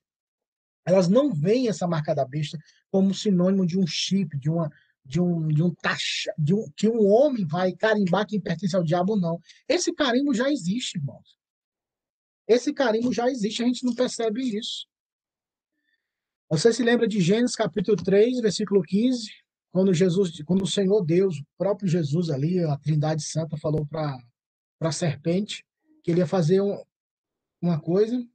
elas 0.84 1.08
não 1.08 1.32
veem 1.32 1.68
essa 1.68 1.86
marca 1.86 2.14
da 2.14 2.24
besta 2.24 2.58
como 2.90 3.14
sinônimo 3.14 3.66
de 3.66 3.78
um 3.78 3.86
chip, 3.86 4.38
de 4.38 4.50
uma 4.50 4.70
de 5.04 5.20
um 5.20 5.48
de 5.48 5.62
um 5.62 5.74
taxa, 5.74 6.32
de 6.38 6.54
um 6.54 6.70
que 6.76 6.88
um 6.88 7.06
homem 7.08 7.46
vai 7.46 7.72
carimbar 7.72 8.26
quem 8.26 8.40
pertence 8.40 8.76
ao 8.76 8.82
diabo 8.82 9.16
não. 9.16 9.40
Esse 9.68 9.92
carimbo 9.92 10.32
já 10.34 10.50
existe, 10.50 10.98
irmãos. 10.98 11.38
Esse 12.46 12.72
carimbo 12.72 13.12
já 13.12 13.28
existe, 13.30 13.62
a 13.62 13.66
gente 13.66 13.84
não 13.84 13.94
percebe 13.94 14.42
isso. 14.42 14.86
Você 16.50 16.72
se 16.72 16.82
lembra 16.82 17.06
de 17.06 17.20
Gênesis 17.20 17.54
capítulo 17.54 17.96
3, 17.96 18.40
versículo 18.40 18.82
15, 18.82 19.30
quando 19.70 19.94
Jesus, 19.94 20.42
quando 20.44 20.62
o 20.62 20.66
Senhor 20.66 21.04
Deus, 21.04 21.38
o 21.38 21.44
próprio 21.56 21.88
Jesus 21.88 22.28
ali, 22.28 22.58
a 22.64 22.76
Trindade 22.76 23.22
Santa 23.22 23.56
falou 23.56 23.86
para 23.86 24.18
para 24.80 24.88
a 24.88 24.92
serpente 24.92 25.64
que 26.02 26.10
ele 26.10 26.20
ia 26.20 26.26
fazer 26.26 26.62
um, 26.62 26.82
uma 27.60 27.78
coisa, 27.78 28.26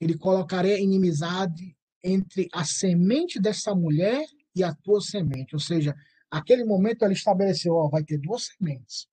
ele 0.00 0.18
colocaria 0.18 0.80
inimizade 0.80 1.76
entre 2.02 2.48
a 2.52 2.64
semente 2.64 3.40
dessa 3.40 3.74
mulher 3.76 4.26
e 4.54 4.64
a 4.64 4.74
tua 4.74 5.00
semente. 5.00 5.54
Ou 5.54 5.60
seja, 5.60 5.94
aquele 6.28 6.64
momento 6.64 7.04
ele 7.04 7.14
estabeleceu, 7.14 7.74
ó, 7.74 7.88
vai 7.88 8.02
ter 8.02 8.18
duas 8.18 8.46
sementes, 8.46 9.08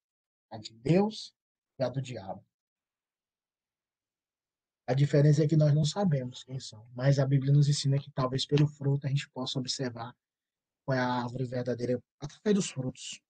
a 0.50 0.58
de 0.58 0.74
Deus 0.74 1.32
e 1.78 1.84
a 1.84 1.88
do 1.88 2.02
diabo. 2.02 2.44
A 4.84 4.92
diferença 4.92 5.44
é 5.44 5.48
que 5.48 5.56
nós 5.56 5.72
não 5.72 5.84
sabemos 5.84 6.42
quem 6.42 6.58
são, 6.58 6.84
mas 6.92 7.20
a 7.20 7.24
Bíblia 7.24 7.52
nos 7.52 7.68
ensina 7.68 7.96
que 7.96 8.10
talvez 8.10 8.44
pelo 8.44 8.66
fruto 8.66 9.06
a 9.06 9.08
gente 9.08 9.30
possa 9.30 9.60
observar 9.60 10.12
qual 10.84 10.98
é 10.98 11.00
a 11.00 11.22
árvore 11.22 11.44
verdadeira 11.44 12.02
através 12.18 12.56
dos 12.56 12.70
frutos. 12.70 13.22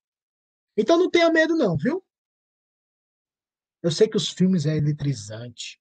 Então 0.75 0.99
não 0.99 1.11
tenha 1.11 1.31
medo 1.31 1.55
não, 1.55 1.77
viu? 1.77 2.03
Eu 3.83 3.91
sei 3.91 4.09
que 4.09 4.17
os 4.17 4.29
filmes 4.29 4.65
é 4.65 4.77
eletrizante. 4.77 5.81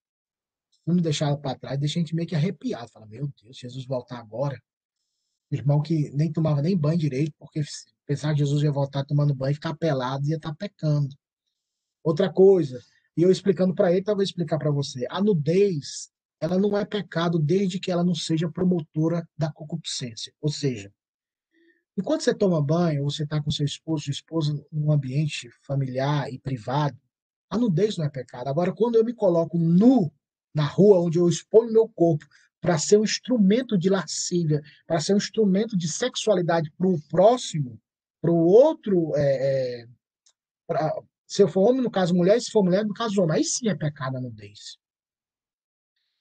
Não 0.86 0.96
me 0.96 1.02
deixaram 1.02 1.40
para 1.40 1.58
trás, 1.58 1.80
deixa 1.80 2.00
a 2.00 2.02
gente 2.02 2.16
meio 2.16 2.28
que 2.28 2.36
arrepiado. 2.36 2.90
Fala, 2.90 3.06
meu 3.06 3.32
Deus, 3.42 3.58
Jesus 3.58 3.86
voltar 3.86 4.18
agora. 4.18 4.60
Irmão 5.52 5.82
que 5.82 6.10
nem 6.12 6.32
tomava 6.32 6.62
nem 6.62 6.78
banho 6.78 6.98
direito, 6.98 7.34
porque 7.38 7.62
pensar 8.06 8.34
que 8.34 8.40
Jesus 8.40 8.64
ia 8.64 8.72
voltar 8.72 9.06
tomando 9.06 9.36
banho 9.36 9.54
ficar 9.54 9.76
pelado 9.76 10.28
ia 10.28 10.38
estar 10.38 10.50
tá 10.50 10.56
pecando. 10.56 11.16
Outra 12.04 12.32
coisa, 12.32 12.82
e 13.16 13.22
eu 13.22 13.32
explicando 13.32 13.76
para 13.76 13.92
ele, 13.92 14.04
talvez 14.04 14.30
explicar 14.30 14.58
para 14.58 14.72
você. 14.72 15.06
A 15.10 15.22
nudez, 15.22 16.10
ela 16.40 16.58
não 16.58 16.76
é 16.78 16.84
pecado 16.86 17.38
desde 17.38 17.80
que 17.80 17.92
ela 17.92 18.04
não 18.04 18.16
seja 18.16 18.50
promotora 18.50 19.28
da 19.38 19.52
concupiscência. 19.52 20.34
Ou 20.42 20.50
seja, 20.50 20.92
enquanto 21.98 22.22
você 22.22 22.34
toma 22.34 22.64
banho, 22.64 23.04
ou 23.04 23.12
você 23.12 23.24
está 23.24 23.42
com 23.44 23.52
seu 23.52 23.66
esposo, 23.66 24.06
sua 24.06 24.12
esposa, 24.12 24.66
num 24.72 24.92
ambiente 24.92 25.50
familiar 25.62 26.32
e 26.34 26.40
privado, 26.40 26.98
a 27.52 27.58
nudez 27.58 27.98
não 27.98 28.06
é 28.06 28.10
pecado. 28.10 28.48
Agora, 28.48 28.74
quando 28.74 28.96
eu 28.96 29.04
me 29.04 29.14
coloco 29.14 29.58
nu 29.58 30.12
na 30.56 30.66
rua, 30.66 31.02
onde 31.02 31.20
eu 31.20 31.28
exponho 31.28 31.72
meu 31.72 31.88
corpo 31.90 32.26
para 32.62 32.78
ser 32.78 32.98
um 32.98 33.04
instrumento 33.04 33.78
de 33.78 33.90
lascívia, 33.90 34.62
para 34.88 35.02
ser 35.02 35.14
um 35.14 35.18
instrumento 35.18 35.76
de 35.76 35.88
sexualidade 35.88 36.72
para 36.78 36.88
o 36.88 37.02
próximo, 37.10 37.78
para 38.22 38.32
o 38.32 38.46
outro, 38.46 39.14
é, 39.16 39.82
é, 39.82 39.88
pra, 40.66 40.94
se 41.28 41.44
eu 41.44 41.48
for 41.48 41.70
homem, 41.70 41.82
no 41.82 41.92
caso 41.92 42.16
mulher, 42.16 42.40
se 42.40 42.52
for 42.52 42.64
mulher, 42.64 42.86
no 42.86 42.94
caso 42.94 43.22
homem, 43.22 43.38
aí 43.38 43.44
sim 43.44 43.68
é 43.68 43.76
pecado 43.76 44.16
a 44.16 44.22
nudez. 44.22 44.78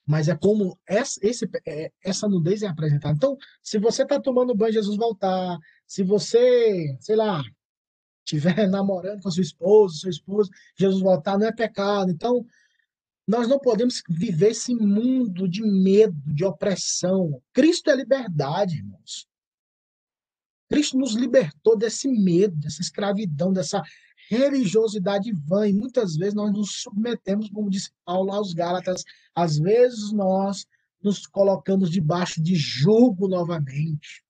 Mas 0.05 0.29
é 0.29 0.37
como 0.37 0.77
essa, 0.89 1.21
esse, 1.23 1.49
é, 1.65 1.93
essa 2.03 2.29
nudez 2.29 2.63
é 2.63 2.67
apresentada. 2.67 3.15
Então, 3.15 3.37
se 3.63 3.79
você 3.79 4.03
está 4.03 4.21
tomando 4.21 4.57
banho, 4.57 4.73
Jesus 4.73 4.97
voltar, 4.97 5.57
se 5.87 6.03
você, 6.03 6.97
sei 6.99 7.15
lá, 7.15 7.41
estiver 8.25 8.67
namorando 8.71 9.23
com 9.23 9.31
sua 9.31 9.43
esposa, 9.43 9.99
seu 9.99 10.11
esposo, 10.11 10.51
Jesus 10.79 11.03
voltar, 11.03 11.39
não 11.39 11.47
é 11.47 11.53
pecado. 11.53 12.11
Então, 12.11 12.45
nós 13.27 13.47
não 13.47 13.59
podemos 13.59 14.03
viver 14.09 14.51
esse 14.51 14.75
mundo 14.75 15.49
de 15.49 15.63
medo, 15.63 16.17
de 16.27 16.45
opressão. 16.45 17.41
Cristo 17.53 17.91
é 17.91 17.97
liberdade, 17.97 18.77
irmãos. 18.77 19.29
Cristo 20.69 20.99
nos 20.99 21.15
libertou 21.15 21.77
desse 21.77 22.09
medo, 22.09 22.57
dessa 22.57 22.81
escravidão, 22.81 23.53
dessa 23.53 23.83
religiosidade 24.29 25.33
vã. 25.33 25.69
E 25.69 25.73
muitas 25.73 26.17
vezes 26.17 26.35
nós 26.35 26.53
nos 26.53 26.83
submetemos, 26.83 27.51
como 27.51 27.71
disse 27.71 27.91
Paulo 28.05 28.33
aos 28.33 28.53
Gálatas, 28.53 29.05
às 29.35 29.59
vezes 29.59 30.13
nós 30.13 30.67
nos 31.03 31.27
colocamos 31.27 31.91
debaixo 31.91 32.43
de 32.43 32.55
julgo 32.55 33.27
novamente. 33.27 34.25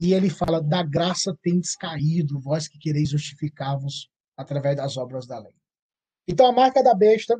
E 0.00 0.12
ele 0.12 0.30
fala: 0.30 0.62
da 0.62 0.82
graça 0.82 1.36
tendes 1.42 1.74
caído, 1.76 2.40
vós 2.40 2.68
que 2.68 2.78
quereis 2.78 3.08
justificar-vos 3.08 4.08
através 4.36 4.76
das 4.76 4.96
obras 4.96 5.26
da 5.26 5.38
lei. 5.38 5.54
Então, 6.28 6.46
a 6.46 6.52
marca 6.52 6.82
da 6.82 6.94
besta, 6.94 7.36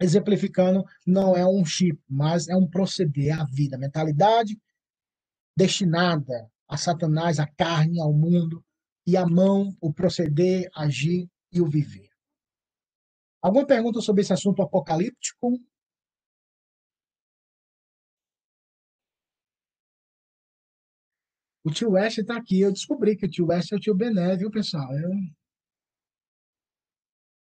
exemplificando, 0.00 0.84
não 1.06 1.36
é 1.36 1.46
um 1.46 1.64
chip, 1.64 2.00
mas 2.08 2.48
é 2.48 2.56
um 2.56 2.68
proceder, 2.68 3.38
a 3.38 3.44
vida, 3.44 3.76
a 3.76 3.78
mentalidade 3.78 4.58
destinada 5.56 6.50
a 6.70 6.76
Satanás, 6.76 7.40
a 7.40 7.46
carne, 7.48 8.00
ao 8.00 8.12
mundo, 8.12 8.64
e 9.04 9.16
a 9.16 9.26
mão, 9.26 9.76
o 9.80 9.92
proceder, 9.92 10.70
agir 10.74 11.28
e 11.52 11.60
o 11.60 11.66
viver. 11.68 12.08
Alguma 13.42 13.66
pergunta 13.66 14.00
sobre 14.00 14.22
esse 14.22 14.32
assunto 14.32 14.62
apocalíptico? 14.62 15.58
O 21.64 21.70
tio 21.70 21.90
West 21.90 22.18
está 22.18 22.36
aqui. 22.36 22.60
Eu 22.60 22.72
descobri 22.72 23.16
que 23.16 23.26
o 23.26 23.30
tio 23.30 23.46
West 23.46 23.72
é 23.72 23.76
o 23.76 23.80
tio 23.80 23.94
Bené, 23.94 24.36
viu, 24.36 24.50
pessoal? 24.50 24.92
Eu... 24.94 25.10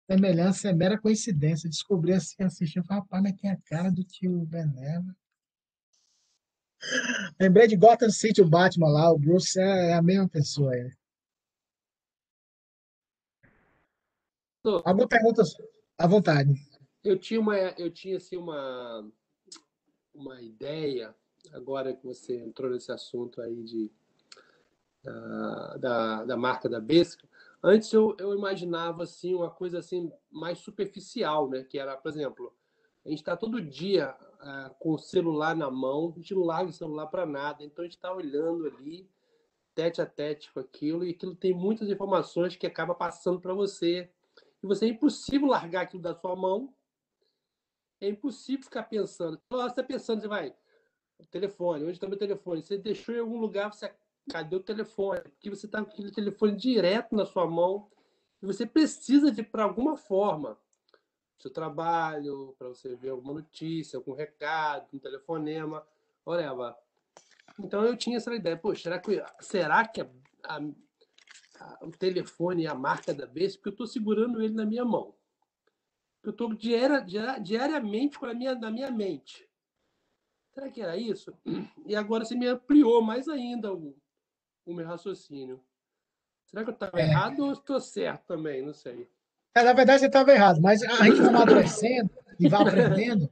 Semelhança 0.10 0.70
é 0.70 0.74
mera 0.74 1.00
coincidência. 1.00 1.70
Descobri 1.70 2.14
assim, 2.14 2.44
assistindo. 2.44 2.86
Rapaz, 2.86 3.22
mas 3.22 3.36
tem 3.40 3.52
a 3.52 3.62
cara 3.62 3.92
do 3.92 4.04
tio 4.04 4.46
Bené. 4.46 5.00
Né? 5.00 5.16
Lembrei 7.40 7.68
de 7.68 7.76
Gotham 7.76 8.10
City, 8.10 8.42
o 8.42 8.50
Batman 8.50 8.90
lá. 8.90 9.12
O 9.12 9.20
Bruce 9.20 9.60
é, 9.60 9.90
é 9.92 9.94
a 9.94 10.02
mesma 10.02 10.28
pessoa. 10.28 10.76
Ele. 10.76 10.96
Alguma 14.84 15.08
pergunta 15.08 15.44
à 15.98 16.08
vontade? 16.08 16.54
Eu 17.04 17.18
tinha 17.18 17.40
uma, 17.40 17.56
eu 17.56 17.92
tinha 17.92 18.18
assim 18.18 18.36
uma 18.36 19.10
uma 20.18 20.42
ideia 20.42 21.16
agora 21.54 21.96
que 21.96 22.04
você 22.04 22.36
entrou 22.36 22.72
nesse 22.72 22.92
assunto 22.92 23.40
aí 23.40 23.64
de 23.64 23.92
da, 25.04 25.78
da, 25.78 26.26
da 26.26 26.38
marca 26.38 26.68
da 26.68 26.80
Besca, 26.80 27.28
antes 27.64 27.92
eu, 27.94 28.16
eu 28.20 28.34
imaginava 28.34 29.04
assim 29.04 29.34
uma 29.36 29.50
coisa 29.50 29.80
assim 29.80 30.12
mais 30.32 30.60
superficial, 30.60 31.50
né? 31.50 31.64
Que 31.64 31.80
era, 31.80 31.96
por 31.96 32.10
exemplo, 32.10 32.54
a 33.06 33.10
gente 33.10 33.20
está 33.20 33.38
todo 33.38 33.62
dia 33.62 34.16
uh, 34.42 34.74
com 34.80 34.94
o 34.94 35.00
celular 35.00 35.56
na 35.56 35.72
mão, 35.72 36.14
a 36.16 36.20
gente 36.20 36.36
não 36.36 36.44
larga 36.44 36.70
o 36.70 36.74
celular 36.74 37.08
para 37.08 37.26
nada, 37.26 37.64
então 37.64 37.84
a 37.84 37.88
gente 37.88 37.96
está 37.96 38.14
olhando 38.14 38.66
ali 38.68 39.10
tete 39.74 40.02
a 40.02 40.06
tete 40.06 40.52
com 40.52 40.60
aquilo 40.60 41.06
e 41.06 41.12
aquilo 41.12 41.36
tem 41.36 41.54
muitas 41.54 41.90
informações 41.90 42.56
que 42.56 42.66
acaba 42.66 42.96
passando 42.96 43.40
para 43.40 43.54
você 43.54 44.10
e 44.62 44.68
você 44.68 44.86
é 44.86 44.90
impossível 44.90 45.48
largar 45.48 45.84
aquilo 45.84 46.02
da 46.02 46.16
sua 46.16 46.36
mão, 46.36 46.74
é 48.02 48.10
impossível 48.10 48.64
ficar 48.64 48.84
pensando. 48.84 49.40
Você 49.50 49.68
está 49.68 49.84
pensando, 49.84 50.22
você 50.22 50.28
vai, 50.28 50.56
telefone, 51.32 51.84
onde 51.84 51.94
está 51.94 52.08
meu 52.08 52.18
telefone? 52.18 52.62
Você 52.62 52.78
deixou 52.78 53.16
em 53.16 53.20
algum 53.20 53.38
lugar, 53.38 53.74
você 53.74 53.94
cadê 54.30 54.56
o 54.56 54.60
telefone? 54.60 55.22
Porque 55.22 55.50
você 55.50 55.66
está 55.66 55.84
com 55.84 55.92
aquele 55.92 56.12
telefone 56.12 56.56
direto 56.56 57.16
na 57.16 57.26
sua 57.26 57.48
mão 57.48 57.90
e 58.42 58.46
você 58.46 58.66
precisa 58.66 59.32
de, 59.32 59.44
para 59.44 59.64
alguma 59.64 59.98
forma, 59.98 60.58
seu 61.40 61.52
trabalho, 61.52 62.56
para 62.58 62.68
você 62.70 62.96
ver 62.96 63.10
alguma 63.10 63.36
notícia, 63.36 63.98
algum 63.98 64.14
recado, 64.14 64.88
um 64.94 65.00
telefonema, 65.00 65.86
whatever. 66.26 66.76
Então 67.60 67.84
eu 67.84 67.96
tinha 67.96 68.18
essa 68.18 68.34
ideia, 68.34 68.58
pô, 68.58 68.76
será 68.76 69.00
que, 69.00 69.24
será 69.40 69.88
que 69.88 70.02
a, 70.02 70.10
a, 70.44 70.58
a, 71.60 71.86
o 71.86 71.92
telefone 71.92 72.66
é 72.66 72.70
a 72.70 72.76
marca 72.76 73.14
da 73.14 73.26
vez? 73.26 73.56
Porque 73.56 73.70
eu 73.70 73.72
estou 73.72 73.88
segurando 73.88 74.42
ele 74.42 74.54
na 74.54 74.66
minha 74.66 74.86
mão. 74.86 75.16
Eu 76.24 76.32
estou 76.32 76.54
diária, 76.54 77.00
diariamente 77.40 78.20
com 78.20 78.26
a 78.26 78.34
minha, 78.34 78.54
na 78.54 78.70
minha 78.70 78.92
mente. 78.92 79.48
Será 80.54 80.70
que 80.70 80.82
era 80.82 80.98
isso? 80.98 81.34
E 81.86 81.96
agora 81.96 82.26
você 82.26 82.36
me 82.36 82.48
ampliou 82.48 83.02
mais 83.02 83.28
ainda 83.28 83.74
o, 83.74 83.96
o 84.68 84.74
meu 84.74 84.86
raciocínio. 84.86 85.60
Será 86.46 86.64
que 86.64 86.70
eu 86.70 86.74
estava 86.74 87.00
é. 87.00 87.04
errado 87.04 87.46
ou 87.46 87.54
estou 87.54 87.80
certo 87.80 88.26
também? 88.28 88.62
Não 88.62 88.74
sei. 88.74 89.10
É, 89.56 89.64
na 89.64 89.74
verdade, 89.74 90.02
você 90.02 90.08
estava 90.08 90.32
errado, 90.32 90.62
mas 90.62 90.84
a 90.84 91.06
gente 91.06 91.18
vai 91.18 91.30
amadurecendo 91.30 92.10
e 92.40 92.48
vai 92.48 92.62
aprendendo, 92.68 93.30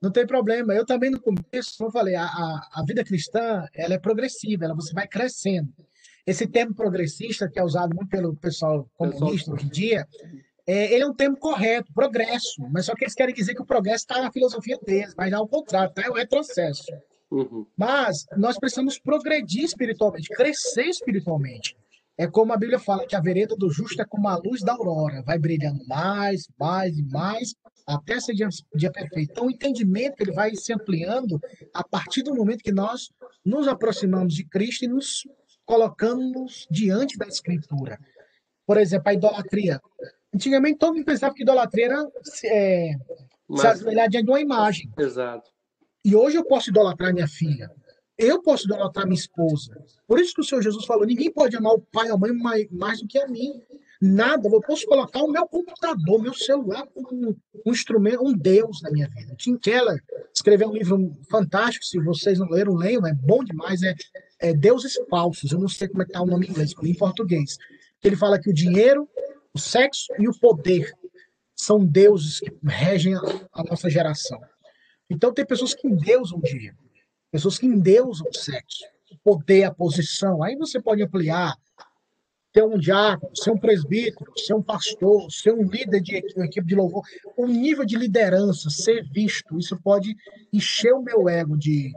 não 0.00 0.10
tem 0.10 0.26
problema. 0.26 0.74
Eu 0.74 0.86
também, 0.86 1.10
no 1.10 1.20
começo, 1.20 1.76
como 1.76 1.88
eu 1.88 1.92
falei, 1.92 2.14
a, 2.14 2.24
a, 2.24 2.68
a, 2.74 2.84
vida 2.86 3.02
cristã 3.04 3.66
ela 3.74 3.94
é 3.94 3.98
progressiva, 3.98 4.64
ela, 4.64 4.74
você 4.74 4.92
vai 4.92 5.08
crescendo. 5.08 5.68
Esse 6.26 6.46
termo 6.46 6.74
progressista, 6.74 7.50
que 7.50 7.58
é 7.58 7.64
usado 7.64 7.94
muito 7.94 8.08
pelo 8.08 8.36
pessoal 8.36 8.88
comunista 8.94 9.52
hoje 9.52 9.66
em 9.66 9.70
dia, 9.70 10.06
é, 10.66 10.94
ele 10.94 11.02
é 11.02 11.06
um 11.06 11.14
termo 11.14 11.36
correto, 11.36 11.92
progresso, 11.92 12.62
mas 12.70 12.86
só 12.86 12.94
que 12.94 13.04
eles 13.04 13.14
querem 13.14 13.34
dizer 13.34 13.54
que 13.54 13.62
o 13.62 13.66
progresso 13.66 14.04
está 14.04 14.22
na 14.22 14.32
filosofia 14.32 14.78
deles, 14.78 15.14
mas 15.16 15.32
ao 15.32 15.46
contrário, 15.46 15.92
tá? 15.92 16.02
é 16.02 16.08
o 16.08 16.14
retrocesso. 16.14 16.86
Uhum. 17.34 17.66
Mas 17.76 18.26
nós 18.36 18.56
precisamos 18.58 18.96
progredir 18.98 19.64
espiritualmente, 19.64 20.28
crescer 20.28 20.86
espiritualmente. 20.86 21.76
É 22.16 22.28
como 22.28 22.52
a 22.52 22.56
Bíblia 22.56 22.78
fala 22.78 23.06
que 23.06 23.16
a 23.16 23.20
vereda 23.20 23.56
do 23.56 23.68
justo 23.70 24.00
é 24.00 24.04
como 24.04 24.28
a 24.28 24.36
luz 24.36 24.60
da 24.62 24.72
aurora, 24.72 25.20
vai 25.22 25.36
brilhando 25.36 25.84
mais, 25.88 26.46
mais 26.56 26.96
e 26.96 27.02
mais, 27.02 27.56
até 27.84 28.20
ser 28.20 28.34
dia, 28.34 28.48
dia 28.72 28.92
perfeito. 28.92 29.32
Então, 29.32 29.46
o 29.46 29.50
entendimento 29.50 30.20
ele 30.20 30.30
vai 30.30 30.54
se 30.54 30.72
ampliando 30.72 31.40
a 31.74 31.82
partir 31.82 32.22
do 32.22 32.32
momento 32.32 32.62
que 32.62 32.70
nós 32.70 33.10
nos 33.44 33.66
aproximamos 33.66 34.32
de 34.32 34.44
Cristo 34.44 34.84
e 34.84 34.88
nos 34.88 35.26
colocamos 35.66 36.68
diante 36.70 37.18
da 37.18 37.26
Escritura. 37.26 37.98
Por 38.64 38.76
exemplo, 38.76 39.08
a 39.08 39.14
idolatria. 39.14 39.80
Antigamente, 40.32 40.78
todo 40.78 40.94
mundo 40.94 41.04
pensava 41.04 41.34
que 41.34 41.42
idolatria 41.42 41.86
era 41.86 42.08
é, 42.44 42.94
Mas... 43.48 43.60
se 43.60 43.66
ajoelhar 43.66 44.08
diante 44.08 44.26
de 44.26 44.30
uma 44.30 44.40
imagem. 44.40 44.88
Exato. 44.96 45.53
E 46.04 46.14
hoje 46.14 46.36
eu 46.36 46.44
posso 46.44 46.70
idolatrar 46.70 47.12
minha 47.14 47.26
filha. 47.26 47.70
Eu 48.16 48.42
posso 48.42 48.66
idolatrar 48.66 49.06
minha 49.06 49.18
esposa. 49.18 49.76
Por 50.06 50.20
isso 50.20 50.34
que 50.34 50.40
o 50.40 50.44
Senhor 50.44 50.62
Jesus 50.62 50.84
falou: 50.84 51.06
ninguém 51.06 51.32
pode 51.32 51.56
amar 51.56 51.72
o 51.72 51.80
pai 51.80 52.08
ou 52.10 52.16
a 52.16 52.18
mãe 52.18 52.32
mais, 52.32 52.66
mais 52.70 53.00
do 53.00 53.08
que 53.08 53.18
a 53.18 53.26
mim. 53.26 53.60
Nada. 54.00 54.48
Eu 54.48 54.60
posso 54.60 54.86
colocar 54.86 55.22
o 55.22 55.30
meu 55.30 55.46
computador, 55.46 56.20
meu 56.20 56.34
celular 56.34 56.86
como 56.88 57.30
um, 57.30 57.36
um 57.66 57.72
instrumento, 57.72 58.22
um 58.22 58.36
Deus 58.36 58.82
na 58.82 58.90
minha 58.90 59.08
vida. 59.08 59.34
Tim 59.36 59.56
Keller 59.56 59.98
escreveu 60.32 60.68
um 60.68 60.74
livro 60.74 61.16
fantástico. 61.30 61.84
Se 61.84 61.98
vocês 61.98 62.38
não 62.38 62.48
leram, 62.48 62.74
leiam. 62.74 63.06
É 63.06 63.14
bom 63.14 63.42
demais. 63.42 63.82
É, 63.82 63.94
é 64.40 64.52
Deuses 64.52 64.94
Falsos. 65.08 65.52
Eu 65.52 65.58
não 65.58 65.68
sei 65.68 65.88
como 65.88 66.02
é 66.02 66.04
que 66.04 66.10
está 66.10 66.22
o 66.22 66.26
nome 66.26 66.46
em 66.46 66.50
inglês, 66.50 66.74
em 66.82 66.94
português. 66.94 67.56
Ele 68.02 68.14
fala 68.14 68.38
que 68.38 68.50
o 68.50 68.54
dinheiro, 68.54 69.08
o 69.54 69.58
sexo 69.58 70.06
e 70.18 70.28
o 70.28 70.38
poder 70.38 70.92
são 71.56 71.84
deuses 71.84 72.40
que 72.40 72.52
regem 72.62 73.14
a, 73.14 73.20
a 73.54 73.64
nossa 73.64 73.88
geração. 73.88 74.38
Então, 75.14 75.32
tem 75.32 75.46
pessoas 75.46 75.72
que 75.72 75.86
endeusam 75.86 76.38
o 76.38 76.42
dinheiro, 76.42 76.76
pessoas 77.30 77.56
que 77.56 77.66
endeusam 77.66 78.26
o 78.28 78.36
sexo, 78.36 78.84
o 79.12 79.18
poder, 79.18 79.62
a 79.62 79.72
posição. 79.72 80.42
Aí 80.42 80.56
você 80.56 80.82
pode 80.82 81.04
ampliar, 81.04 81.54
ser 82.52 82.64
um 82.64 82.76
diácono, 82.76 83.36
ser 83.36 83.52
um 83.52 83.58
presbítero, 83.58 84.32
ser 84.36 84.54
um 84.54 84.62
pastor, 84.62 85.30
ser 85.30 85.54
um 85.54 85.62
líder 85.62 86.00
de 86.00 86.16
equipe 86.16 86.66
de 86.66 86.74
louvor. 86.74 87.04
O 87.36 87.46
nível 87.46 87.84
de 87.84 87.96
liderança, 87.96 88.68
ser 88.70 89.08
visto, 89.08 89.56
isso 89.56 89.80
pode 89.80 90.16
encher 90.52 90.92
o 90.92 91.02
meu 91.02 91.28
ego 91.28 91.56
de, 91.56 91.92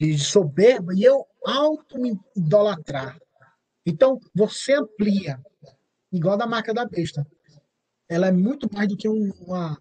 de 0.00 0.18
soberba 0.18 0.92
e 0.96 1.04
eu 1.04 1.24
auto-me 1.44 2.18
idolatrar. 2.34 3.16
Então, 3.84 4.18
você 4.34 4.74
amplia, 4.74 5.40
igual 6.10 6.36
da 6.36 6.46
marca 6.46 6.74
da 6.74 6.84
besta. 6.84 7.24
Ela 8.08 8.26
é 8.28 8.32
muito 8.32 8.68
mais 8.72 8.88
do 8.88 8.96
que 8.96 9.08
um, 9.08 9.30
uma, 9.46 9.80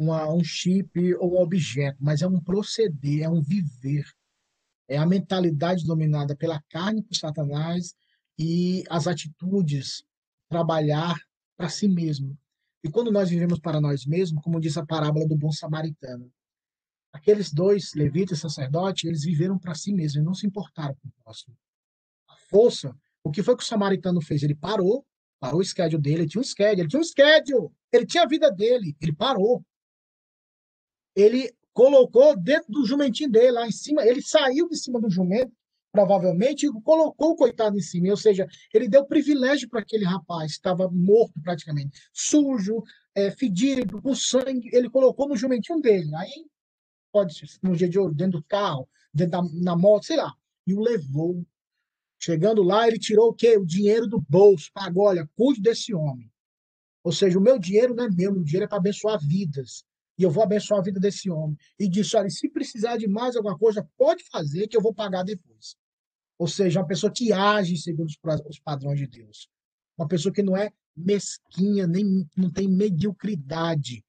uma, 0.00 0.32
um 0.32 0.42
chip 0.42 1.14
ou 1.16 1.34
um 1.34 1.42
objeto, 1.42 1.98
mas 2.00 2.22
é 2.22 2.26
um 2.26 2.40
proceder, 2.40 3.22
é 3.22 3.28
um 3.28 3.42
viver. 3.42 4.04
É 4.88 4.96
a 4.96 5.06
mentalidade 5.06 5.84
dominada 5.84 6.34
pela 6.34 6.60
carne, 6.68 7.02
por 7.02 7.14
Satanás, 7.14 7.94
e 8.38 8.82
as 8.88 9.06
atitudes, 9.06 10.02
trabalhar 10.48 11.16
para 11.56 11.68
si 11.68 11.88
mesmo. 11.88 12.36
E 12.82 12.88
quando 12.88 13.12
nós 13.12 13.28
vivemos 13.30 13.60
para 13.60 13.80
nós 13.80 14.06
mesmos, 14.06 14.42
como 14.42 14.60
diz 14.60 14.76
a 14.76 14.86
parábola 14.86 15.28
do 15.28 15.36
bom 15.36 15.52
samaritano, 15.52 16.32
aqueles 17.12 17.52
dois, 17.52 17.92
levitas 17.94 18.38
e 18.38 18.40
sacerdote, 18.40 19.06
eles 19.06 19.22
viveram 19.22 19.58
para 19.58 19.74
si 19.74 19.92
mesmos, 19.92 20.24
não 20.24 20.34
se 20.34 20.46
importaram 20.46 20.94
com 20.94 21.08
o 21.08 21.12
próximo. 21.22 21.56
A 22.28 22.36
força 22.48 22.96
o 23.22 23.30
que 23.30 23.42
foi 23.42 23.56
que 23.56 23.62
o 23.62 23.66
samaritano 23.66 24.20
fez? 24.20 24.42
Ele 24.42 24.54
parou, 24.54 25.06
parou 25.38 25.60
o 25.60 25.64
schedule 25.64 26.02
dele, 26.02 26.22
ele 26.22 26.28
tinha 26.28 26.40
um 26.40 26.44
schedule, 26.44 26.80
ele 26.80 26.88
tinha 26.88 27.00
um 27.00 27.04
schedule, 27.04 27.70
ele 27.92 28.06
tinha 28.06 28.22
a 28.22 28.26
vida 28.26 28.50
dele, 28.50 28.96
ele 29.00 29.12
parou. 29.12 29.64
Ele 31.14 31.52
colocou 31.72 32.36
dentro 32.36 32.72
do 32.72 32.84
jumentinho 32.84 33.30
dele, 33.30 33.52
lá 33.52 33.66
em 33.66 33.72
cima, 33.72 34.04
ele 34.04 34.22
saiu 34.22 34.68
de 34.68 34.76
cima 34.76 35.00
do 35.00 35.10
jumento, 35.10 35.52
provavelmente, 35.92 36.66
e 36.66 36.82
colocou 36.82 37.30
o 37.32 37.36
coitado 37.36 37.76
em 37.76 37.80
cima, 37.80 38.10
ou 38.10 38.16
seja, 38.16 38.46
ele 38.72 38.88
deu 38.88 39.04
privilégio 39.04 39.68
para 39.68 39.80
aquele 39.80 40.04
rapaz, 40.04 40.52
estava 40.52 40.88
morto 40.90 41.40
praticamente, 41.42 42.00
sujo, 42.12 42.82
é, 43.14 43.30
fedido, 43.30 44.00
com 44.00 44.14
sangue, 44.14 44.70
ele 44.72 44.88
colocou 44.88 45.28
no 45.28 45.36
jumentinho 45.36 45.80
dele. 45.80 46.14
Aí, 46.14 46.46
pode 47.12 47.34
ser, 47.34 47.46
no 47.62 47.76
dia 47.76 47.88
de 47.88 47.98
hoje, 47.98 48.14
dentro 48.14 48.38
do 48.38 48.44
carro, 48.44 48.88
dentro 49.12 49.42
da 49.42 49.48
na 49.60 49.76
moto, 49.76 50.06
sei 50.06 50.16
lá, 50.16 50.32
e 50.66 50.74
o 50.74 50.80
levou 50.80 51.44
Chegando 52.22 52.62
lá, 52.62 52.86
ele 52.86 52.98
tirou 52.98 53.30
o 53.30 53.34
quê? 53.34 53.56
O 53.56 53.64
dinheiro 53.64 54.06
do 54.06 54.20
bolso. 54.20 54.70
Pagou, 54.74 55.04
olha, 55.04 55.26
cuide 55.34 55.62
desse 55.62 55.94
homem. 55.94 56.30
Ou 57.02 57.12
seja, 57.12 57.38
o 57.38 57.42
meu 57.42 57.58
dinheiro 57.58 57.94
não 57.94 58.04
é 58.04 58.10
meu, 58.10 58.32
o 58.32 58.44
dinheiro 58.44 58.66
é 58.66 58.68
para 58.68 58.76
abençoar 58.76 59.18
vidas. 59.18 59.86
E 60.20 60.22
eu 60.22 60.30
vou 60.30 60.42
abençoar 60.42 60.80
a 60.80 60.82
vida 60.82 61.00
desse 61.00 61.30
homem. 61.30 61.56
E 61.78 61.88
disse: 61.88 62.14
olha, 62.14 62.28
se 62.28 62.46
precisar 62.50 62.98
de 62.98 63.08
mais 63.08 63.36
alguma 63.36 63.56
coisa, 63.56 63.88
pode 63.96 64.22
fazer, 64.24 64.68
que 64.68 64.76
eu 64.76 64.82
vou 64.82 64.92
pagar 64.92 65.22
depois. 65.22 65.76
Ou 66.38 66.46
seja, 66.46 66.78
uma 66.78 66.86
pessoa 66.86 67.10
que 67.10 67.32
age 67.32 67.78
segundo 67.78 68.10
os 68.46 68.60
padrões 68.60 68.98
de 68.98 69.06
Deus. 69.06 69.48
Uma 69.96 70.06
pessoa 70.06 70.30
que 70.30 70.42
não 70.42 70.54
é 70.54 70.70
mesquinha, 70.94 71.86
nem 71.86 72.28
não 72.36 72.50
tem 72.52 72.68
mediocridade. 72.68 74.04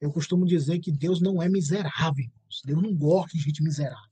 Eu 0.00 0.10
costumo 0.10 0.44
dizer 0.44 0.80
que 0.80 0.90
Deus 0.90 1.20
não 1.20 1.40
é 1.40 1.48
miserável. 1.48 2.26
Deus 2.64 2.82
não 2.82 2.92
gosta 2.92 3.38
de 3.38 3.44
gente 3.44 3.62
miserável. 3.62 4.10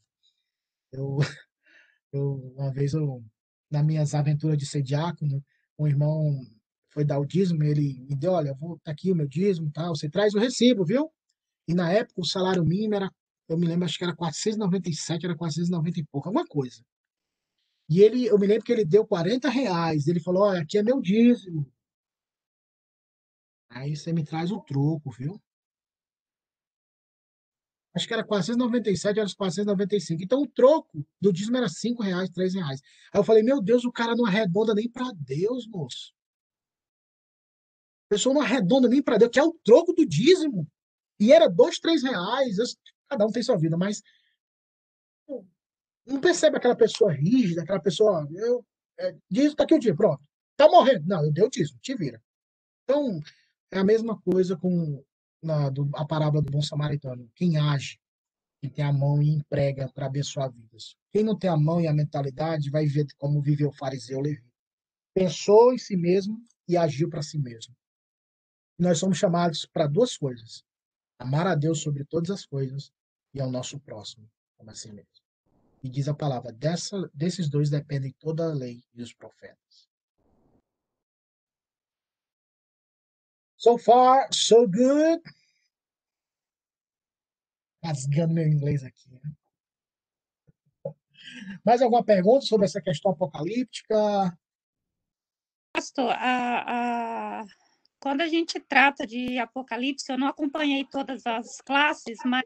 Eu, 0.92 1.18
eu 2.12 2.54
uma 2.56 2.72
vez 2.72 2.94
eu 2.94 3.24
nas 3.68 3.84
minhas 3.84 4.14
aventuras 4.14 4.56
de 4.56 4.66
ser 4.66 4.82
diácono, 4.82 5.44
um 5.76 5.88
irmão 5.88 6.46
foi 6.90 7.04
dar 7.04 7.18
o 7.18 7.26
dízimo, 7.26 7.64
ele 7.64 8.04
me 8.08 8.14
deu, 8.14 8.32
olha, 8.32 8.54
vou 8.54 8.78
tá 8.78 8.92
aqui 8.92 9.10
o 9.10 9.16
meu 9.16 9.26
dízimo, 9.26 9.70
tal, 9.72 9.96
você 9.96 10.08
traz 10.08 10.32
o 10.34 10.38
recibo, 10.38 10.84
viu? 10.84 11.10
E 11.68 11.74
na 11.74 11.92
época 11.92 12.20
o 12.20 12.26
salário 12.26 12.64
mínimo 12.64 12.94
era, 12.94 13.10
eu 13.48 13.58
me 13.58 13.66
lembro, 13.66 13.84
acho 13.84 13.98
que 13.98 14.04
era 14.04 14.14
497, 14.14 15.26
era 15.26 15.36
490 15.36 16.00
e 16.00 16.04
pouco, 16.04 16.28
alguma 16.28 16.46
coisa. 16.46 16.82
E 17.88 18.00
ele, 18.02 18.26
eu 18.26 18.38
me 18.38 18.46
lembro 18.46 18.64
que 18.64 18.72
ele 18.72 18.84
deu 18.84 19.06
40 19.06 19.48
reais, 19.48 20.06
ele 20.06 20.20
falou, 20.20 20.44
olha, 20.44 20.62
aqui 20.62 20.78
é 20.78 20.82
meu 20.82 21.00
dízimo. 21.00 21.66
Aí 23.68 23.96
você 23.96 24.12
me 24.12 24.24
traz 24.24 24.50
o 24.50 24.60
troco, 24.60 25.10
viu? 25.10 25.40
acho 27.94 28.06
que 28.06 28.14
era 28.14 28.24
497, 28.24 29.18
era 29.18 29.28
495. 29.28 30.22
Então 30.22 30.42
o 30.42 30.46
troco 30.46 31.04
do 31.20 31.32
dízimo 31.32 31.56
era 31.56 31.68
5 31.68 32.02
reais, 32.02 32.30
3 32.30 32.54
reais. 32.54 32.80
Aí 33.12 33.20
eu 33.20 33.24
falei, 33.24 33.42
meu 33.42 33.60
Deus, 33.60 33.84
o 33.84 33.92
cara 33.92 34.14
não 34.14 34.26
arredonda 34.26 34.74
nem 34.74 34.88
para 34.88 35.10
Deus, 35.14 35.66
moço. 35.68 36.12
A 38.06 38.14
pessoa 38.14 38.34
não 38.34 38.42
arredonda 38.42 38.88
nem 38.88 39.02
para 39.02 39.18
Deus, 39.18 39.30
que 39.30 39.38
é 39.38 39.44
o 39.44 39.56
troco 39.64 39.92
do 39.92 40.06
dízimo. 40.06 40.66
E 41.20 41.32
era 41.32 41.48
2, 41.48 41.78
3 41.78 42.02
reais. 42.02 42.56
Cada 43.08 43.26
um 43.26 43.30
tem 43.30 43.42
sua 43.42 43.58
vida, 43.58 43.76
mas 43.76 44.02
não 46.06 46.20
percebe 46.20 46.56
aquela 46.56 46.76
pessoa 46.76 47.12
rígida, 47.12 47.62
aquela 47.62 47.80
pessoa. 47.80 48.26
Eu, 48.32 48.64
é, 48.98 49.14
dízimo, 49.30 49.56
tá 49.56 49.64
aqui 49.64 49.74
o 49.74 49.78
dia, 49.78 49.94
pronto. 49.94 50.22
Tá 50.56 50.68
morrendo. 50.68 51.06
Não, 51.06 51.24
eu 51.24 51.32
dei 51.32 51.44
o 51.44 51.50
dízimo, 51.50 51.78
te 51.80 51.94
vira. 51.94 52.22
Então, 52.84 53.20
é 53.70 53.78
a 53.78 53.84
mesma 53.84 54.20
coisa 54.20 54.56
com 54.56 55.04
na, 55.42 55.70
do, 55.70 55.88
a 55.94 56.04
parábola 56.04 56.42
do 56.42 56.50
bom 56.50 56.62
samaritano. 56.62 57.30
Quem 57.34 57.56
age, 57.56 57.98
quem 58.60 58.70
tem 58.70 58.84
a 58.84 58.92
mão 58.92 59.22
e 59.22 59.30
emprega 59.30 59.88
para 59.88 60.06
abençoar 60.06 60.50
vidas. 60.50 60.96
Quem 61.12 61.22
não 61.22 61.38
tem 61.38 61.48
a 61.48 61.56
mão 61.56 61.80
e 61.80 61.86
a 61.86 61.94
mentalidade 61.94 62.70
vai 62.70 62.86
ver 62.86 63.06
como 63.16 63.40
viveu 63.40 63.68
o 63.68 63.76
fariseu 63.76 64.20
Levi. 64.20 64.44
Pensou 65.14 65.72
em 65.72 65.78
si 65.78 65.96
mesmo 65.96 66.42
e 66.68 66.76
agiu 66.76 67.08
para 67.08 67.22
si 67.22 67.38
mesmo. 67.38 67.74
Nós 68.78 68.98
somos 68.98 69.18
chamados 69.18 69.66
para 69.66 69.86
duas 69.86 70.16
coisas: 70.16 70.64
amar 71.20 71.46
a 71.46 71.54
Deus 71.54 71.82
sobre 71.82 72.04
todas 72.04 72.30
as 72.30 72.46
coisas 72.46 72.92
e 73.34 73.40
ao 73.40 73.50
nosso 73.50 73.78
próximo, 73.78 74.28
como 74.56 74.70
assim 74.70 74.90
mesmo. 74.90 75.10
E 75.82 75.88
diz 75.88 76.08
a 76.08 76.14
palavra: 76.14 76.50
dessa, 76.50 77.08
desses 77.14 77.48
dois 77.48 77.70
dependem 77.70 78.14
toda 78.18 78.44
a 78.44 78.54
lei 78.54 78.82
e 78.94 79.02
os 79.02 79.12
profetas. 79.12 79.88
So 83.56 83.76
far, 83.76 84.32
so 84.32 84.66
good. 84.66 85.22
Rasgando 87.84 88.34
meu 88.34 88.46
inglês 88.46 88.82
aqui. 88.82 89.10
Né? 89.10 89.20
Mais 91.64 91.82
alguma 91.82 92.04
pergunta 92.04 92.46
sobre 92.46 92.64
essa 92.64 92.80
questão 92.80 93.12
apocalíptica? 93.12 94.38
Pastor, 95.74 96.10
a, 96.10 97.40
a, 97.40 97.46
quando 98.00 98.22
a 98.22 98.28
gente 98.28 98.58
trata 98.58 99.06
de 99.06 99.38
Apocalipse, 99.38 100.10
eu 100.10 100.18
não 100.18 100.26
acompanhei 100.26 100.84
todas 100.84 101.26
as 101.26 101.60
classes, 101.60 102.18
mas 102.24 102.44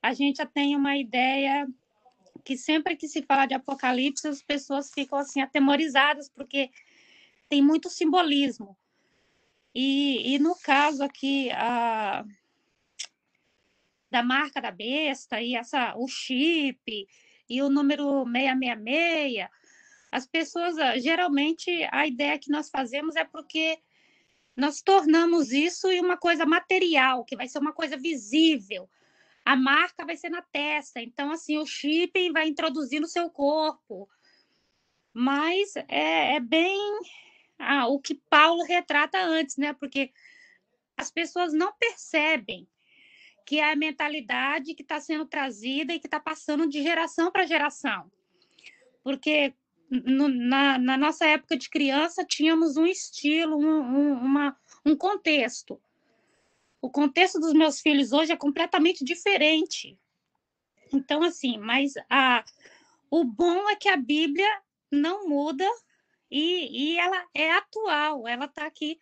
a 0.00 0.14
gente 0.14 0.36
já 0.36 0.46
tem 0.46 0.76
uma 0.76 0.96
ideia 0.96 1.66
que 2.44 2.56
sempre 2.56 2.96
que 2.96 3.08
se 3.08 3.22
fala 3.22 3.46
de 3.46 3.54
Apocalipse, 3.54 4.26
as 4.28 4.40
pessoas 4.40 4.90
ficam 4.92 5.18
assim 5.18 5.40
atemorizadas, 5.40 6.28
porque 6.28 6.70
tem 7.48 7.60
muito 7.60 7.90
simbolismo. 7.90 8.76
E, 9.74 10.34
e 10.34 10.38
no 10.38 10.54
caso 10.56 11.02
aqui, 11.02 11.50
a, 11.50 12.24
da 14.10 14.22
marca 14.22 14.60
da 14.60 14.70
besta 14.70 15.40
e 15.40 15.56
essa, 15.56 15.94
o 15.96 16.06
chip 16.06 17.06
e 17.48 17.62
o 17.62 17.68
número 17.68 18.24
666, 18.24 19.48
as 20.12 20.26
pessoas, 20.26 20.78
ah, 20.78 20.98
geralmente, 20.98 21.70
a 21.90 22.06
ideia 22.06 22.38
que 22.38 22.50
nós 22.50 22.68
fazemos 22.68 23.16
é 23.16 23.24
porque 23.24 23.78
nós 24.56 24.82
tornamos 24.82 25.52
isso 25.52 25.90
em 25.90 26.00
uma 26.00 26.16
coisa 26.16 26.44
material, 26.44 27.24
que 27.24 27.36
vai 27.36 27.48
ser 27.48 27.58
uma 27.58 27.72
coisa 27.72 27.96
visível. 27.96 28.88
A 29.44 29.56
marca 29.56 30.04
vai 30.04 30.16
ser 30.16 30.28
na 30.28 30.42
testa, 30.42 31.00
então, 31.00 31.32
assim, 31.32 31.58
o 31.58 31.66
chip 31.66 32.30
vai 32.30 32.48
introduzir 32.48 33.00
no 33.00 33.08
seu 33.08 33.30
corpo. 33.30 34.08
Mas 35.12 35.74
é, 35.88 36.36
é 36.36 36.40
bem 36.40 36.78
ah, 37.58 37.86
o 37.86 37.98
que 37.98 38.14
Paulo 38.30 38.62
retrata 38.64 39.18
antes, 39.18 39.56
né? 39.56 39.72
Porque 39.72 40.12
as 40.96 41.10
pessoas 41.10 41.52
não 41.52 41.72
percebem 41.74 42.68
que 43.44 43.58
é 43.58 43.72
a 43.72 43.76
mentalidade 43.76 44.74
que 44.74 44.82
está 44.82 45.00
sendo 45.00 45.26
trazida 45.26 45.92
e 45.92 45.98
que 45.98 46.06
está 46.06 46.20
passando 46.20 46.68
de 46.68 46.82
geração 46.82 47.30
para 47.30 47.46
geração. 47.46 48.10
Porque 49.02 49.54
no, 50.00 50.28
na, 50.28 50.78
na, 50.78 50.96
nossa 50.96 51.26
época 51.26 51.56
de 51.56 51.68
criança 51.68 52.24
tínhamos 52.24 52.76
um 52.76 52.86
estilo, 52.86 53.56
um, 53.56 53.80
um, 53.80 54.12
uma, 54.14 54.56
um 54.84 54.96
contexto. 54.96 55.80
O 56.80 56.90
contexto 56.90 57.38
dos 57.38 57.52
meus 57.52 57.80
filhos 57.80 58.12
hoje 58.12 58.32
é 58.32 58.36
completamente 58.36 59.04
diferente. 59.04 59.98
Então, 60.92 61.22
assim, 61.22 61.58
mas 61.58 61.92
a, 62.10 62.44
o 63.10 63.24
bom 63.24 63.68
é 63.68 63.76
que 63.76 63.88
a 63.88 63.96
Bíblia 63.96 64.48
não 64.90 65.28
muda 65.28 65.68
e, 66.30 66.94
e 66.94 66.98
ela 66.98 67.26
é 67.34 67.52
atual, 67.52 68.26
ela 68.26 68.46
está 68.46 68.66
aqui 68.66 68.98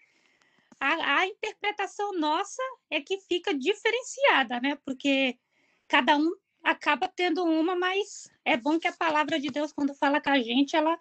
a, 0.80 1.18
a 1.20 1.26
interpretação 1.26 2.18
nossa 2.18 2.62
é 2.88 3.00
que 3.02 3.18
fica 3.20 3.54
diferenciada, 3.54 4.58
né? 4.60 4.78
Porque 4.84 5.38
cada 5.86 6.16
um 6.16 6.32
acaba 6.62 7.08
tendo 7.08 7.44
uma, 7.44 7.74
mas 7.74 8.30
é 8.44 8.56
bom 8.56 8.78
que 8.78 8.88
a 8.88 8.92
palavra 8.92 9.40
de 9.40 9.48
Deus, 9.50 9.72
quando 9.72 9.94
fala 9.94 10.20
com 10.20 10.30
a 10.30 10.38
gente, 10.38 10.76
ela 10.76 10.98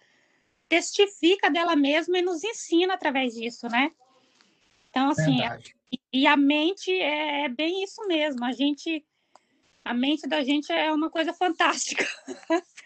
testifica 0.67 1.49
dela 1.49 1.75
mesma 1.75 2.19
e 2.19 2.21
nos 2.21 2.43
ensina 2.43 2.93
através 2.93 3.33
disso, 3.33 3.67
né? 3.67 3.91
Então, 4.89 5.09
assim, 5.09 5.37
e, 5.91 6.21
e, 6.21 6.27
a 6.27 6.37
mente 6.37 6.91
é, 6.91 7.45
é, 7.45 7.49
bem 7.49 7.83
isso 7.83 8.05
mesmo. 8.07 8.43
A 8.43 8.51
gente, 8.51 9.05
a 9.83 9.93
mente 9.93 10.27
da 10.27 10.43
gente 10.43 10.71
é 10.71 10.91
uma 10.91 11.09
coisa 11.09 11.33
fantástica. 11.33 12.05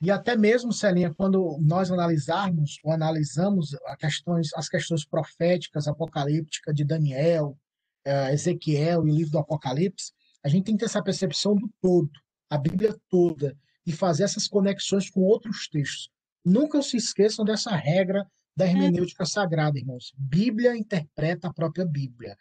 E 0.00 0.12
até 0.12 0.36
mesmo, 0.36 0.72
Celinha, 0.72 1.12
quando 1.12 1.58
nós 1.60 1.90
analisarmos 1.90 2.78
ou 2.84 2.92
analisamos 2.92 3.76
questões, 3.98 4.54
as 4.54 4.68
questões 4.68 5.04
proféticas, 5.04 5.88
apocalípticas 5.88 6.72
de 6.72 6.84
Daniel, 6.84 7.58
eh, 8.04 8.32
Ezequiel 8.32 9.08
e 9.08 9.10
o 9.10 9.14
livro 9.14 9.32
do 9.32 9.38
Apocalipse, 9.38 10.12
a 10.44 10.48
gente 10.48 10.64
tem 10.64 10.74
que 10.74 10.80
ter 10.80 10.86
essa 10.86 11.02
percepção 11.02 11.54
do 11.54 11.68
todo, 11.80 12.10
a 12.50 12.56
Bíblia 12.56 12.96
toda, 13.08 13.56
e 13.84 13.92
fazer 13.92 14.24
essas 14.24 14.46
conexões 14.46 15.10
com 15.10 15.20
outros 15.20 15.68
textos. 15.68 16.10
Nunca 16.44 16.80
se 16.82 16.96
esqueçam 16.96 17.44
dessa 17.44 17.74
regra 17.74 18.26
da 18.56 18.66
hermenêutica 18.66 19.24
sagrada, 19.24 19.78
irmãos. 19.78 20.12
Bíblia 20.16 20.76
interpreta 20.76 21.48
a 21.48 21.52
própria 21.52 21.86
Bíblia. 21.86 22.36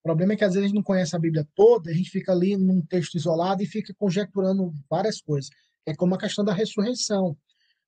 O 0.00 0.02
problema 0.02 0.32
é 0.32 0.36
que 0.36 0.44
às 0.44 0.54
vezes 0.54 0.64
a 0.64 0.66
gente 0.68 0.76
não 0.76 0.82
conhece 0.82 1.14
a 1.14 1.18
Bíblia 1.18 1.46
toda, 1.54 1.90
a 1.90 1.94
gente 1.94 2.08
fica 2.08 2.32
ali 2.32 2.56
num 2.56 2.80
texto 2.80 3.16
isolado 3.16 3.62
e 3.62 3.66
fica 3.66 3.92
conjecturando 3.98 4.72
várias 4.88 5.20
coisas. 5.20 5.50
É 5.84 5.94
como 5.94 6.14
a 6.14 6.18
questão 6.18 6.44
da 6.44 6.54
ressurreição. 6.54 7.36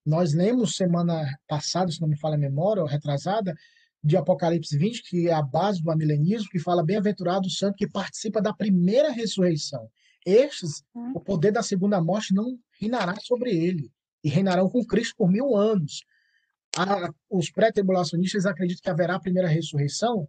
Nós 0.05 0.34
lemos 0.34 0.76
semana 0.76 1.24
passada, 1.48 1.90
se 1.90 2.00
não 2.00 2.09
me 2.09 2.18
falha 2.18 2.34
a 2.34 2.38
memória, 2.38 2.82
ou 2.82 2.88
retrasada, 2.88 3.55
de 4.03 4.16
Apocalipse 4.16 4.76
20, 4.76 5.03
que 5.03 5.28
é 5.28 5.32
a 5.32 5.42
base 5.42 5.82
do 5.82 5.90
amilenismo, 5.90 6.48
que 6.48 6.59
fala 6.59 6.84
bem-aventurado 6.84 7.46
o 7.46 7.50
santo 7.50 7.76
que 7.76 7.86
participa 7.86 8.42
da 8.42 8.53
primeira 8.53 9.11
ressurreição. 9.11 9.88
Estes, 10.26 10.84
o 11.14 11.20
poder 11.20 11.53
da 11.53 11.62
segunda 11.62 12.00
morte 12.00 12.34
não 12.34 12.59
reinará 12.80 13.14
sobre 13.20 13.50
ele, 13.50 13.92
e 14.24 14.28
reinarão 14.28 14.68
com 14.68 14.84
Cristo 14.84 15.14
por 15.16 15.30
mil 15.30 15.57
anos. 15.57 16.05
A, 16.76 17.12
os 17.28 17.50
pré-tribulacionistas 17.50 18.46
acreditam 18.46 18.82
que 18.82 18.90
haverá 18.90 19.16
a 19.16 19.20
primeira 19.20 19.48
ressurreição 19.48 20.28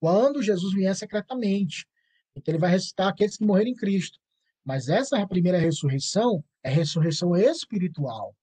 quando 0.00 0.42
Jesus 0.42 0.74
vier 0.74 0.94
secretamente. 0.94 1.86
Então 2.34 2.52
ele 2.52 2.60
vai 2.60 2.70
ressuscitar 2.70 3.08
aqueles 3.08 3.36
que 3.36 3.44
morreram 3.44 3.70
em 3.70 3.74
Cristo. 3.74 4.18
Mas 4.64 4.88
essa 4.88 5.24
primeira 5.26 5.58
ressurreição 5.58 6.44
é 6.62 6.68
ressurreição 6.68 7.36
espiritual. 7.36 8.34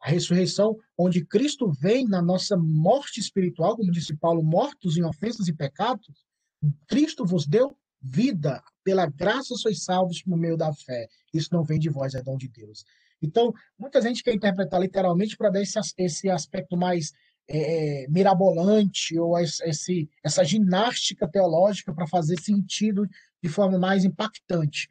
A 0.00 0.10
ressurreição 0.10 0.76
onde 0.96 1.24
Cristo 1.24 1.70
vem 1.70 2.06
na 2.06 2.22
nossa 2.22 2.56
morte 2.56 3.20
espiritual, 3.20 3.76
como 3.76 3.90
disse 3.90 4.16
Paulo, 4.16 4.42
mortos 4.42 4.96
em 4.96 5.04
ofensas 5.04 5.46
e 5.46 5.52
pecados, 5.52 6.06
Cristo 6.88 7.24
vos 7.24 7.46
deu 7.46 7.76
vida. 8.00 8.62
Pela 8.82 9.06
graça 9.06 9.54
sois 9.56 9.84
salvos 9.84 10.22
por 10.22 10.36
meio 10.36 10.56
da 10.56 10.72
fé. 10.72 11.06
Isso 11.34 11.50
não 11.52 11.62
vem 11.62 11.78
de 11.78 11.90
vós, 11.90 12.14
é 12.14 12.22
dom 12.22 12.36
de 12.36 12.48
Deus. 12.48 12.84
Então, 13.22 13.52
muita 13.78 14.00
gente 14.00 14.22
quer 14.22 14.34
interpretar 14.34 14.80
literalmente 14.80 15.36
para 15.36 15.50
dar 15.50 15.60
esse, 15.60 15.78
esse 15.98 16.30
aspecto 16.30 16.76
mais 16.76 17.12
é, 17.46 18.04
é 18.04 18.08
mirabolante 18.08 19.18
ou 19.18 19.38
esse, 19.38 20.08
essa 20.24 20.44
ginástica 20.44 21.28
teológica 21.28 21.92
para 21.92 22.06
fazer 22.06 22.40
sentido 22.40 23.06
de 23.42 23.48
forma 23.48 23.78
mais 23.78 24.04
impactante. 24.04 24.88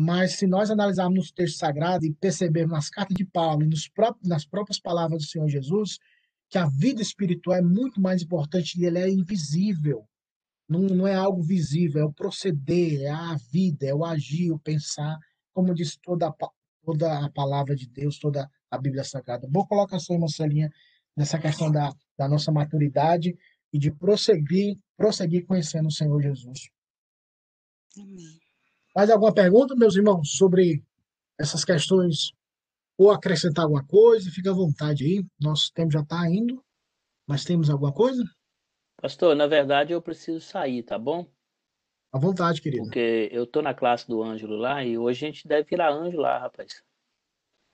Mas 0.00 0.38
se 0.38 0.46
nós 0.46 0.70
analisarmos 0.70 1.26
os 1.26 1.30
textos 1.30 1.58
sagrados 1.58 2.08
e 2.08 2.14
percebermos 2.14 2.72
nas 2.72 2.88
cartas 2.88 3.14
de 3.14 3.24
Paulo 3.26 3.64
e 3.64 3.68
nas 4.26 4.46
próprias 4.46 4.80
palavras 4.80 5.22
do 5.22 5.28
Senhor 5.28 5.46
Jesus, 5.46 5.98
que 6.48 6.56
a 6.56 6.66
vida 6.66 7.02
espiritual 7.02 7.58
é 7.58 7.60
muito 7.60 8.00
mais 8.00 8.22
importante 8.22 8.80
e 8.80 8.86
ele 8.86 8.98
é 8.98 9.10
invisível. 9.10 10.08
Não, 10.66 10.80
não 10.80 11.06
é 11.06 11.14
algo 11.14 11.42
visível, 11.42 12.00
é 12.00 12.04
o 12.06 12.12
proceder, 12.14 13.02
é 13.02 13.10
a 13.10 13.36
vida, 13.52 13.86
é 13.86 13.94
o 13.94 14.02
agir, 14.02 14.50
o 14.50 14.58
pensar, 14.58 15.18
como 15.52 15.74
diz 15.74 15.98
toda 16.02 16.28
a, 16.28 16.34
toda 16.82 17.26
a 17.26 17.30
palavra 17.30 17.76
de 17.76 17.86
Deus, 17.86 18.18
toda 18.18 18.50
a 18.70 18.78
Bíblia 18.78 19.04
Sagrada. 19.04 19.46
Boa 19.50 19.66
colocação, 19.66 20.18
Marcelinha, 20.18 20.70
nessa 21.14 21.38
questão 21.38 21.70
da, 21.70 21.92
da 22.16 22.26
nossa 22.26 22.50
maturidade 22.50 23.36
e 23.70 23.78
de 23.78 23.90
prosseguir, 23.90 24.78
prosseguir 24.96 25.44
conhecendo 25.44 25.88
o 25.88 25.92
Senhor 25.92 26.22
Jesus. 26.22 26.70
Amém. 27.98 28.39
Mais 28.94 29.08
alguma 29.10 29.32
pergunta, 29.32 29.76
meus 29.76 29.96
irmãos, 29.96 30.36
sobre 30.36 30.82
essas 31.38 31.64
questões? 31.64 32.32
Ou 32.98 33.10
acrescentar 33.10 33.64
alguma 33.64 33.84
coisa? 33.86 34.30
Fica 34.30 34.50
à 34.50 34.54
vontade 34.54 35.04
aí. 35.04 35.24
Nosso 35.40 35.72
tempo 35.72 35.92
já 35.92 36.00
está 36.00 36.28
indo. 36.28 36.62
Mas 37.26 37.44
temos 37.44 37.70
alguma 37.70 37.92
coisa? 37.92 38.22
Pastor, 39.00 39.34
na 39.34 39.46
verdade 39.46 39.92
eu 39.92 40.02
preciso 40.02 40.40
sair, 40.40 40.82
tá 40.82 40.98
bom? 40.98 41.26
À 42.12 42.18
vontade, 42.18 42.60
querido. 42.60 42.82
Porque 42.82 43.28
eu 43.32 43.46
tô 43.46 43.62
na 43.62 43.72
classe 43.72 44.06
do 44.06 44.22
Ângelo 44.22 44.56
lá 44.56 44.84
e 44.84 44.98
hoje 44.98 45.24
a 45.24 45.28
gente 45.28 45.46
deve 45.46 45.68
virar 45.68 45.92
anjo 45.92 46.18
lá, 46.18 46.38
rapaz. 46.38 46.82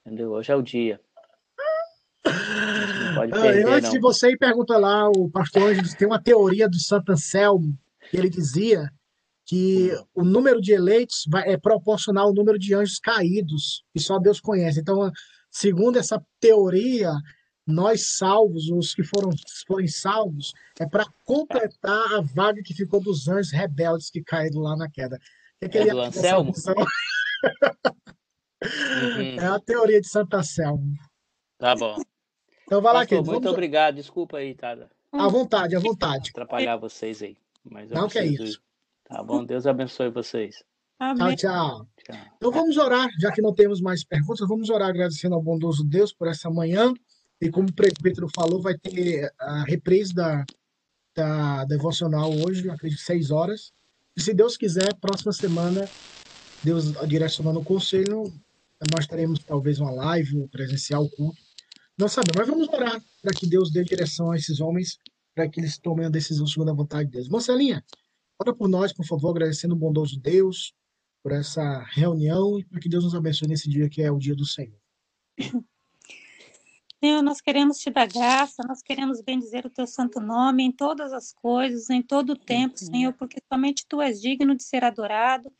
Entendeu? 0.05 0.31
Hoje 0.31 0.51
é 0.51 0.55
o 0.55 0.61
dia. 0.61 1.01
Não 2.25 3.29
perder, 3.29 3.67
Antes 3.67 3.89
não. 3.89 3.91
de 3.91 3.99
você 3.99 4.31
ir, 4.31 4.37
pergunta 4.37 4.77
lá, 4.77 5.09
o 5.09 5.29
pastor 5.29 5.63
Ângelo 5.63 5.87
tem 5.97 6.07
uma 6.07 6.21
teoria 6.21 6.69
do 6.69 6.79
Santo 6.79 7.11
Anselmo 7.11 7.77
que 8.09 8.15
ele 8.15 8.29
dizia 8.29 8.91
que 9.47 9.91
o 10.13 10.25
número 10.25 10.59
de 10.59 10.73
eleitos 10.73 11.23
vai, 11.29 11.49
é 11.49 11.57
proporcional 11.57 12.27
ao 12.27 12.33
número 12.33 12.59
de 12.59 12.75
anjos 12.75 12.99
caídos, 12.99 13.85
que 13.93 13.99
só 13.99 14.19
Deus 14.19 14.41
conhece. 14.41 14.81
Então, 14.81 15.09
segundo 15.49 15.97
essa 15.97 16.21
teoria, 16.37 17.13
nós 17.65 18.17
salvos, 18.17 18.69
os 18.69 18.93
que 18.93 19.03
foram 19.03 19.29
forem 19.65 19.87
salvos, 19.87 20.51
é 20.77 20.85
para 20.85 21.05
completar 21.23 22.13
a 22.13 22.21
vaga 22.21 22.61
que 22.61 22.73
ficou 22.73 22.99
dos 22.99 23.29
anjos 23.29 23.53
rebeldes 23.53 24.09
que 24.09 24.21
caíram 24.21 24.59
lá 24.59 24.75
na 24.75 24.91
queda. 24.91 25.17
É, 25.61 25.69
que 25.69 25.77
é 25.77 25.85
do 25.85 26.01
Anselmo? 26.01 26.51
uhum. 26.51 26.85
É 29.39 29.45
a 29.45 29.59
teoria 29.59 30.01
de 30.01 30.07
Santa 30.07 30.37
Anselmo. 30.37 30.95
Tá 31.59 31.75
bom. 31.75 31.95
Então 32.63 32.81
vai 32.81 32.91
lá, 32.91 33.05
querido. 33.05 33.27
Muito 33.27 33.43
vamos... 33.43 33.53
obrigado. 33.53 33.95
Desculpa 33.95 34.37
aí, 34.37 34.55
Tada. 34.55 34.89
À 35.11 35.27
vontade, 35.27 35.75
à 35.75 35.79
vontade. 35.79 36.31
Atrapalhar 36.31 36.75
vocês 36.75 37.21
aí. 37.21 37.37
Mas 37.63 37.91
Não, 37.91 38.09
que 38.09 38.17
é 38.17 38.25
isso. 38.25 38.59
Tá 39.07 39.23
bom? 39.23 39.45
Deus 39.45 39.65
abençoe 39.65 40.09
vocês. 40.09 40.63
Amém. 40.99 41.35
Tchau, 41.35 41.87
tchau. 42.03 42.25
Então 42.35 42.51
vamos 42.51 42.75
orar, 42.77 43.07
já 43.19 43.31
que 43.31 43.41
não 43.41 43.53
temos 43.53 43.79
mais 43.79 44.03
perguntas, 44.03 44.47
vamos 44.47 44.69
orar 44.69 44.89
agradecendo 44.89 45.35
ao 45.35 45.41
bondoso 45.41 45.83
Deus 45.83 46.11
por 46.11 46.27
essa 46.27 46.49
manhã. 46.49 46.93
E 47.39 47.49
como 47.49 47.69
o 47.69 47.73
presbítero 47.73 48.27
falou, 48.35 48.61
vai 48.61 48.77
ter 48.77 49.31
a 49.39 49.63
reprise 49.63 50.13
da, 50.13 50.43
da 51.15 51.65
devocional 51.65 52.31
hoje, 52.31 52.69
acredito, 52.69 52.99
seis 52.99 53.31
horas. 53.31 53.71
E 54.15 54.21
se 54.21 54.33
Deus 54.33 54.57
quiser, 54.57 54.95
próxima 54.95 55.31
semana, 55.31 55.87
Deus 56.63 56.93
direcionando 57.07 57.59
o 57.59 57.63
conselho, 57.63 58.33
nós 58.93 59.05
teremos 59.05 59.39
talvez 59.39 59.79
uma 59.79 59.91
live 59.91 60.47
presencial, 60.49 61.07
culto. 61.11 61.39
Não 61.97 62.07
sabemos, 62.07 62.35
mas 62.37 62.47
vamos 62.47 62.67
orar 62.69 63.01
para 63.21 63.33
que 63.33 63.47
Deus 63.47 63.71
dê 63.71 63.83
direção 63.83 64.31
a 64.31 64.35
esses 64.35 64.59
homens, 64.59 64.97
para 65.33 65.47
que 65.47 65.59
eles 65.59 65.77
tomem 65.77 66.07
a 66.07 66.09
decisão 66.09 66.45
segundo 66.47 66.71
a 66.71 66.73
vontade 66.73 67.05
de 67.05 67.13
Deus. 67.13 67.29
Marcelinha, 67.29 67.83
Ora 68.39 68.53
por 68.53 68.69
nós, 68.69 68.93
por 68.93 69.05
favor, 69.05 69.31
agradecendo 69.31 69.73
o 69.73 69.77
bondoso 69.77 70.19
Deus 70.19 70.73
por 71.23 71.31
essa 71.31 71.83
reunião 71.89 72.59
e 72.59 72.63
para 72.63 72.79
que 72.79 72.87
Deus 72.87 73.03
nos 73.03 73.15
abençoe 73.15 73.47
nesse 73.47 73.69
dia 73.69 73.89
que 73.89 74.01
é 74.01 74.11
o 74.11 74.19
dia 74.19 74.35
do 74.35 74.45
Senhor. 74.45 74.79
Senhor, 76.99 77.21
nós 77.21 77.39
queremos 77.39 77.77
te 77.77 77.91
dar 77.91 78.07
graça, 78.07 78.63
nós 78.67 78.81
queremos 78.81 79.21
bendizer 79.21 79.65
o 79.65 79.69
teu 79.69 79.85
santo 79.85 80.19
nome 80.19 80.63
em 80.63 80.71
todas 80.71 81.13
as 81.13 81.31
coisas, 81.31 81.91
em 81.91 82.01
todo 82.01 82.31
o 82.31 82.35
tempo, 82.35 82.75
Senhor, 82.77 83.13
porque 83.13 83.39
somente 83.51 83.85
tu 83.87 84.01
és 84.01 84.19
digno 84.19 84.55
de 84.55 84.63
ser 84.63 84.83
adorado 84.83 85.51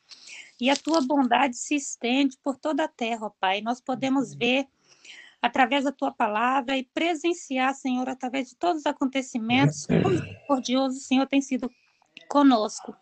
e 0.60 0.70
a 0.70 0.76
tua 0.76 1.00
bondade 1.00 1.56
se 1.56 1.76
estende 1.76 2.36
por 2.44 2.58
toda 2.58 2.86
a 2.86 2.88
terra, 2.88 3.28
ó 3.28 3.32
Pai. 3.40 3.62
Nós 3.62 3.80
podemos 3.80 4.34
ver 4.34 4.68
através 5.40 5.84
da 5.84 5.92
tua 5.92 6.12
palavra 6.12 6.76
e 6.76 6.84
presenciar, 6.84 7.76
Senhor, 7.76 8.10
através 8.10 8.50
de 8.50 8.56
todos 8.56 8.80
os 8.80 8.86
acontecimentos, 8.88 9.86
como 9.86 10.10
misericordioso 10.10 10.98
o 10.98 11.02
Senhor 11.02 11.28
tem 11.28 11.42
sido 11.42 11.70
conosco. 12.28 12.96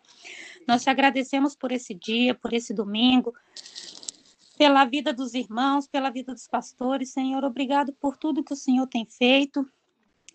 Nós 0.66 0.82
te 0.82 0.90
agradecemos 0.90 1.54
por 1.54 1.72
esse 1.72 1.94
dia, 1.94 2.34
por 2.34 2.52
esse 2.52 2.74
domingo, 2.74 3.32
pela 4.58 4.84
vida 4.84 5.12
dos 5.12 5.34
irmãos, 5.34 5.86
pela 5.86 6.10
vida 6.10 6.32
dos 6.32 6.48
pastores. 6.48 7.12
Senhor, 7.12 7.44
obrigado 7.44 7.92
por 7.94 8.16
tudo 8.16 8.42
que 8.42 8.52
o 8.52 8.56
Senhor 8.56 8.86
tem 8.86 9.06
feito. 9.06 9.68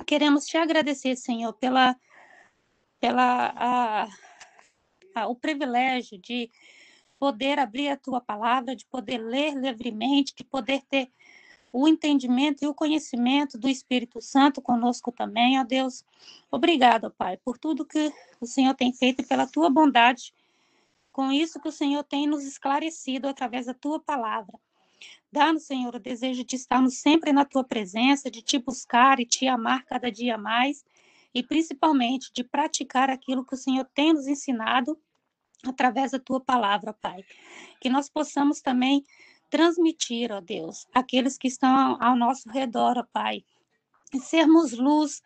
Queremos 0.06 0.46
te 0.46 0.58
agradecer, 0.58 1.16
Senhor, 1.16 1.54
pela, 1.54 1.96
pela 3.00 4.08
a, 5.16 5.28
o 5.28 5.36
privilégio 5.36 6.18
de 6.18 6.50
poder 7.20 7.60
abrir 7.60 7.89
a 7.89 7.98
tua 7.98 8.20
palavra, 8.22 8.76
de 8.76 8.86
poder 8.86 9.20
ler 9.20 9.54
livremente, 9.54 10.34
de 10.36 10.44
poder 10.44 10.82
ter 10.89 11.12
o 11.72 11.88
entendimento 11.88 12.63
e 12.63 12.67
o 12.67 12.74
conhecimento 12.74 13.57
do 13.57 13.69
Espírito 13.69 14.22
Santo 14.22 14.61
conosco 14.61 15.11
também, 15.11 15.59
ó 15.59 15.63
Deus. 15.63 16.03
Obrigado, 16.51 17.11
Pai, 17.11 17.38
por 17.38 17.57
tudo 17.57 17.86
que 17.86 18.11
o 18.39 18.45
Senhor 18.45 18.74
tem 18.76 18.91
feito 18.93 19.22
e 19.22 19.26
pela 19.26 19.47
tua 19.47 19.69
bondade. 19.69 20.34
Com 21.11 21.32
isso 21.32 21.59
que 21.59 21.67
o 21.67 21.72
Senhor 21.72 22.03
tem 22.03 22.28
nos 22.28 22.43
esclarecido 22.43 23.28
através 23.28 23.65
da 23.65 23.74
tua 23.74 23.99
palavra. 23.99 24.53
Dá-nos, 25.32 25.63
Senhor, 25.63 25.95
o 25.95 25.99
desejo 25.99 26.43
de 26.43 26.55
estarmos 26.55 26.97
sempre 26.97 27.32
na 27.32 27.45
tua 27.45 27.63
presença, 27.63 28.30
de 28.30 28.41
te 28.41 28.59
buscar 28.59 29.19
e 29.19 29.26
te 29.26 29.47
amar 29.47 29.86
cada 29.86 30.11
dia 30.11 30.38
mais, 30.38 30.84
e 31.34 31.41
principalmente 31.41 32.32
de 32.34 32.43
praticar 32.43 33.09
aquilo 33.09 33.45
que 33.45 33.55
o 33.55 33.57
Senhor 33.57 33.88
tem 33.93 34.13
nos 34.13 34.28
ensinado 34.28 34.99
através 35.65 36.11
da 36.11 36.19
tua 36.19 36.39
palavra, 36.41 36.93
Pai. 36.93 37.24
Que 37.80 37.89
nós 37.89 38.09
possamos 38.09 38.61
também 38.61 39.03
transmitir, 39.52 40.32
ó 40.32 40.39
Deus, 40.39 40.88
aqueles 40.93 41.38
que 41.38 41.47
estão 41.47 42.02
ao 42.02 42.16
nosso 42.16 42.49
redor, 42.49 42.97
ó 42.97 43.06
Pai, 43.12 43.43
e 44.14 44.20
sermos 44.20 44.72
luz 44.72 45.22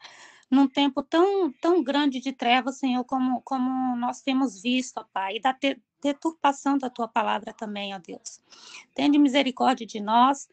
num 0.49 0.67
tempo 0.67 1.03
tão, 1.03 1.51
tão 1.61 1.84
grande 1.84 2.19
de 2.19 2.34
trevas, 2.34 2.80
Senhor, 2.80 3.03
como, 3.05 3.41
como 3.43 3.95
nós 3.95 4.21
temos 4.21 4.61
visto, 4.61 4.97
ó 4.97 5.05
Pai, 5.13 5.38
e 5.38 5.39
da 5.39 5.55
deturpação 6.01 6.78
da 6.78 6.89
tua 6.89 7.07
palavra 7.07 7.53
também, 7.53 7.95
ó 7.95 7.99
Deus. 7.99 8.41
Tende 8.95 9.17
misericórdia 9.17 9.86
de 9.86 9.99
nós 10.01 10.47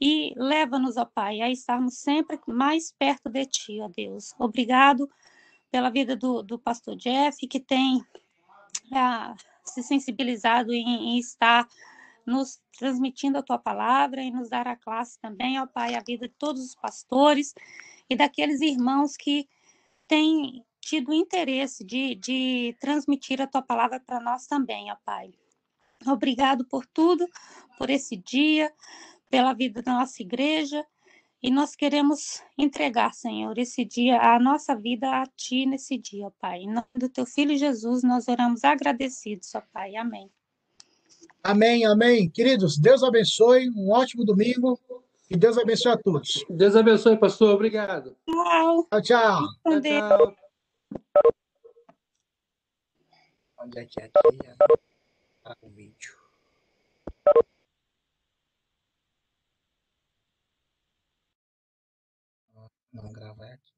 e 0.00 0.32
leva-nos, 0.36 0.96
ó 0.96 1.04
Pai, 1.04 1.40
a 1.40 1.50
estarmos 1.50 1.98
sempre 1.98 2.38
mais 2.46 2.92
perto 2.96 3.28
de 3.28 3.44
Ti, 3.46 3.80
ó 3.80 3.88
Deus. 3.88 4.32
Obrigado 4.38 5.10
pela 5.72 5.90
vida 5.90 6.14
do, 6.14 6.42
do 6.42 6.58
pastor 6.58 6.94
Jeff, 6.96 7.46
que 7.48 7.58
tem 7.58 8.04
ah, 8.92 9.34
se 9.64 9.82
sensibilizado 9.82 10.72
em, 10.72 11.14
em 11.14 11.18
estar 11.18 11.66
nos 12.26 12.60
transmitindo 12.78 13.38
a 13.38 13.42
tua 13.42 13.58
palavra 13.58 14.22
e 14.22 14.30
nos 14.30 14.48
dar 14.48 14.66
a 14.66 14.76
classe 14.76 15.18
também, 15.20 15.60
ó 15.60 15.66
Pai, 15.66 15.94
a 15.94 16.02
vida 16.06 16.28
de 16.28 16.34
todos 16.34 16.62
os 16.64 16.74
pastores 16.74 17.54
e 18.08 18.16
daqueles 18.16 18.60
irmãos 18.60 19.16
que 19.16 19.48
têm 20.06 20.64
tido 20.80 21.12
interesse 21.12 21.84
de, 21.84 22.14
de 22.16 22.76
transmitir 22.80 23.40
a 23.40 23.46
tua 23.46 23.62
palavra 23.62 24.00
para 24.00 24.20
nós 24.20 24.46
também, 24.46 24.90
ó 24.90 24.96
Pai. 25.04 25.32
Obrigado 26.06 26.64
por 26.64 26.84
tudo, 26.86 27.26
por 27.78 27.88
esse 27.88 28.16
dia, 28.16 28.72
pela 29.30 29.52
vida 29.52 29.80
da 29.82 29.92
nossa 29.92 30.22
igreja. 30.22 30.84
E 31.42 31.50
nós 31.50 31.74
queremos 31.74 32.42
entregar, 32.56 33.12
Senhor, 33.14 33.56
esse 33.58 33.84
dia, 33.84 34.20
a 34.20 34.38
nossa 34.38 34.76
vida 34.76 35.22
a 35.22 35.26
Ti 35.26 35.66
nesse 35.66 35.98
dia, 35.98 36.26
ó 36.26 36.30
Pai. 36.30 36.60
Em 36.60 36.68
nome 36.68 36.86
do 36.94 37.08
Teu 37.08 37.26
Filho 37.26 37.56
Jesus, 37.56 38.02
nós 38.02 38.28
oramos 38.28 38.62
agradecidos, 38.62 39.54
ó 39.54 39.62
Pai. 39.72 39.96
Amém. 39.96 40.30
Amém, 41.42 41.84
amém. 41.84 42.30
Queridos, 42.30 42.78
Deus 42.78 43.02
abençoe, 43.02 43.68
um 43.70 43.90
ótimo 43.90 44.24
domingo 44.24 44.78
e 45.28 45.36
Deus 45.36 45.58
abençoe 45.58 45.92
a 45.92 45.96
todos. 45.96 46.44
Deus 46.48 46.76
abençoe, 46.76 47.16
pastor. 47.16 47.54
Obrigado. 47.54 48.16
Tchau. 48.26 48.86
Tchau, 48.88 49.02
tchau. 49.02 49.48
Tchau, 49.64 49.80
tchau. 49.80 50.36
Onde 53.58 53.78
é 53.78 53.84
que 53.84 54.00
é 54.00 54.04
aqui? 54.04 54.38
Ah, 55.44 55.56
o 55.62 55.68
vídeo. 55.68 56.16
Não 62.92 63.10
gravar 63.12 63.46
aqui. 63.46 63.71